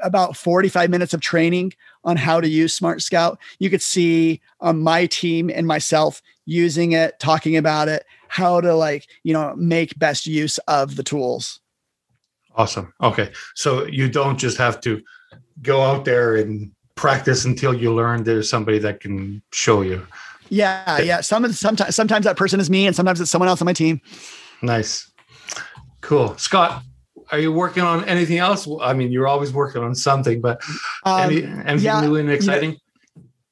about 0.02 0.36
45 0.36 0.90
minutes 0.90 1.14
of 1.14 1.20
training 1.20 1.72
on 2.04 2.16
how 2.16 2.40
to 2.40 2.48
use 2.48 2.74
Smart 2.74 3.02
Scout. 3.02 3.38
You 3.58 3.70
could 3.70 3.82
see 3.82 4.40
um, 4.60 4.82
my 4.82 5.06
team 5.06 5.50
and 5.50 5.66
myself 5.66 6.20
using 6.44 6.92
it, 6.92 7.18
talking 7.18 7.56
about 7.56 7.88
it, 7.88 8.04
how 8.28 8.60
to 8.60 8.74
like 8.74 9.06
you 9.22 9.32
know 9.32 9.54
make 9.56 9.98
best 9.98 10.26
use 10.26 10.58
of 10.68 10.96
the 10.96 11.02
tools. 11.02 11.60
Awesome. 12.56 12.92
Okay. 13.02 13.30
So 13.54 13.86
you 13.86 14.08
don't 14.08 14.38
just 14.38 14.58
have 14.58 14.80
to 14.82 15.02
go 15.62 15.82
out 15.82 16.04
there 16.04 16.36
and 16.36 16.70
practice 16.96 17.44
until 17.44 17.72
you 17.72 17.94
learn 17.94 18.24
there's 18.24 18.50
somebody 18.50 18.78
that 18.80 19.00
can 19.00 19.42
show 19.52 19.80
you. 19.82 20.06
Yeah 20.50 20.98
yeah. 21.00 21.20
Some 21.20 21.50
sometimes 21.52 21.94
sometimes 21.94 22.24
that 22.24 22.36
person 22.36 22.60
is 22.60 22.68
me 22.68 22.86
and 22.86 22.94
sometimes 22.94 23.20
it's 23.20 23.30
someone 23.30 23.48
else 23.48 23.62
on 23.62 23.66
my 23.66 23.72
team. 23.72 24.00
Nice 24.60 25.11
cool 26.02 26.36
scott 26.36 26.82
are 27.30 27.38
you 27.38 27.50
working 27.50 27.82
on 27.82 28.04
anything 28.04 28.38
else 28.38 28.68
i 28.82 28.92
mean 28.92 29.10
you're 29.10 29.26
always 29.26 29.52
working 29.52 29.82
on 29.82 29.94
something 29.94 30.40
but 30.40 30.62
um, 31.04 31.30
any, 31.30 31.42
anything 31.42 31.80
yeah, 31.80 32.00
new 32.02 32.16
and 32.16 32.30
exciting 32.30 32.76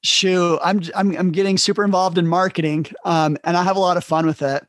Shoo, 0.03 0.59
I'm, 0.63 0.81
I'm 0.95 1.15
I'm 1.17 1.31
getting 1.31 1.59
super 1.59 1.85
involved 1.85 2.17
in 2.17 2.27
marketing, 2.27 2.87
um, 3.05 3.37
and 3.45 3.55
I 3.55 3.63
have 3.63 3.77
a 3.77 3.81
lot 3.81 3.99
of 3.99 4.05
fun 4.05 4.25
with 4.25 4.41
it. 4.41 4.67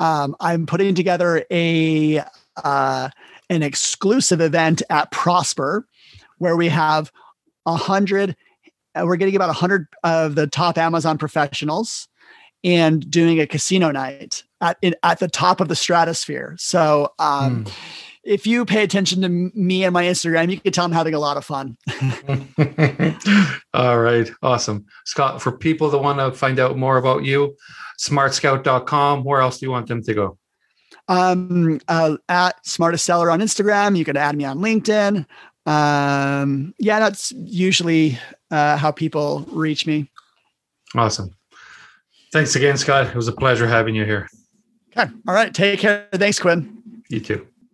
Um, 0.00 0.36
I'm 0.38 0.66
putting 0.66 0.94
together 0.94 1.46
a 1.50 2.22
uh, 2.62 3.08
an 3.48 3.62
exclusive 3.62 4.42
event 4.42 4.82
at 4.90 5.10
Prosper, 5.12 5.86
where 6.38 6.56
we 6.56 6.68
have 6.68 7.10
a 7.64 7.74
hundred. 7.74 8.36
Uh, 8.94 9.06
we're 9.06 9.16
getting 9.16 9.34
about 9.34 9.48
a 9.48 9.54
hundred 9.54 9.86
of 10.04 10.34
the 10.34 10.46
top 10.46 10.76
Amazon 10.76 11.16
professionals, 11.16 12.06
and 12.62 13.10
doing 13.10 13.40
a 13.40 13.46
casino 13.46 13.90
night 13.90 14.42
at 14.60 14.78
in, 14.82 14.94
at 15.02 15.18
the 15.18 15.28
top 15.28 15.60
of 15.60 15.68
the 15.68 15.76
stratosphere. 15.76 16.54
So. 16.58 17.12
Um, 17.18 17.64
mm 17.64 17.72
if 18.26 18.46
you 18.46 18.64
pay 18.64 18.82
attention 18.82 19.22
to 19.22 19.28
me 19.28 19.84
and 19.84 19.92
my 19.92 20.04
Instagram, 20.04 20.50
you 20.50 20.60
can 20.60 20.72
tell 20.72 20.84
I'm 20.84 20.92
having 20.92 21.14
a 21.14 21.18
lot 21.18 21.36
of 21.36 21.44
fun. 21.44 21.78
All 23.74 24.00
right. 24.00 24.28
Awesome. 24.42 24.84
Scott, 25.04 25.40
for 25.40 25.52
people 25.52 25.88
that 25.90 25.98
want 25.98 26.18
to 26.18 26.32
find 26.32 26.58
out 26.58 26.76
more 26.76 26.96
about 26.96 27.24
you, 27.24 27.56
smartscout.com, 28.00 29.22
where 29.22 29.40
else 29.40 29.58
do 29.58 29.66
you 29.66 29.70
want 29.70 29.86
them 29.86 30.02
to 30.02 30.12
go? 30.12 30.38
Um, 31.08 31.80
uh, 31.86 32.16
at 32.28 32.66
smartest 32.66 33.04
seller 33.04 33.30
on 33.30 33.40
Instagram. 33.40 33.96
You 33.96 34.04
can 34.04 34.16
add 34.16 34.36
me 34.36 34.44
on 34.44 34.58
LinkedIn. 34.58 35.24
Um, 35.64 36.74
yeah, 36.78 36.98
that's 36.98 37.32
usually 37.32 38.18
uh, 38.50 38.76
how 38.76 38.90
people 38.90 39.46
reach 39.50 39.86
me. 39.86 40.10
Awesome. 40.96 41.30
Thanks 42.32 42.56
again, 42.56 42.76
Scott. 42.76 43.06
It 43.06 43.14
was 43.14 43.28
a 43.28 43.32
pleasure 43.32 43.68
having 43.68 43.94
you 43.94 44.04
here. 44.04 44.28
Okay. 44.98 45.10
All 45.28 45.34
right. 45.34 45.52
Take 45.52 45.80
care. 45.80 46.08
Thanks, 46.12 46.38
Quinn. 46.38 47.02
You 47.08 47.20
too. 47.20 47.46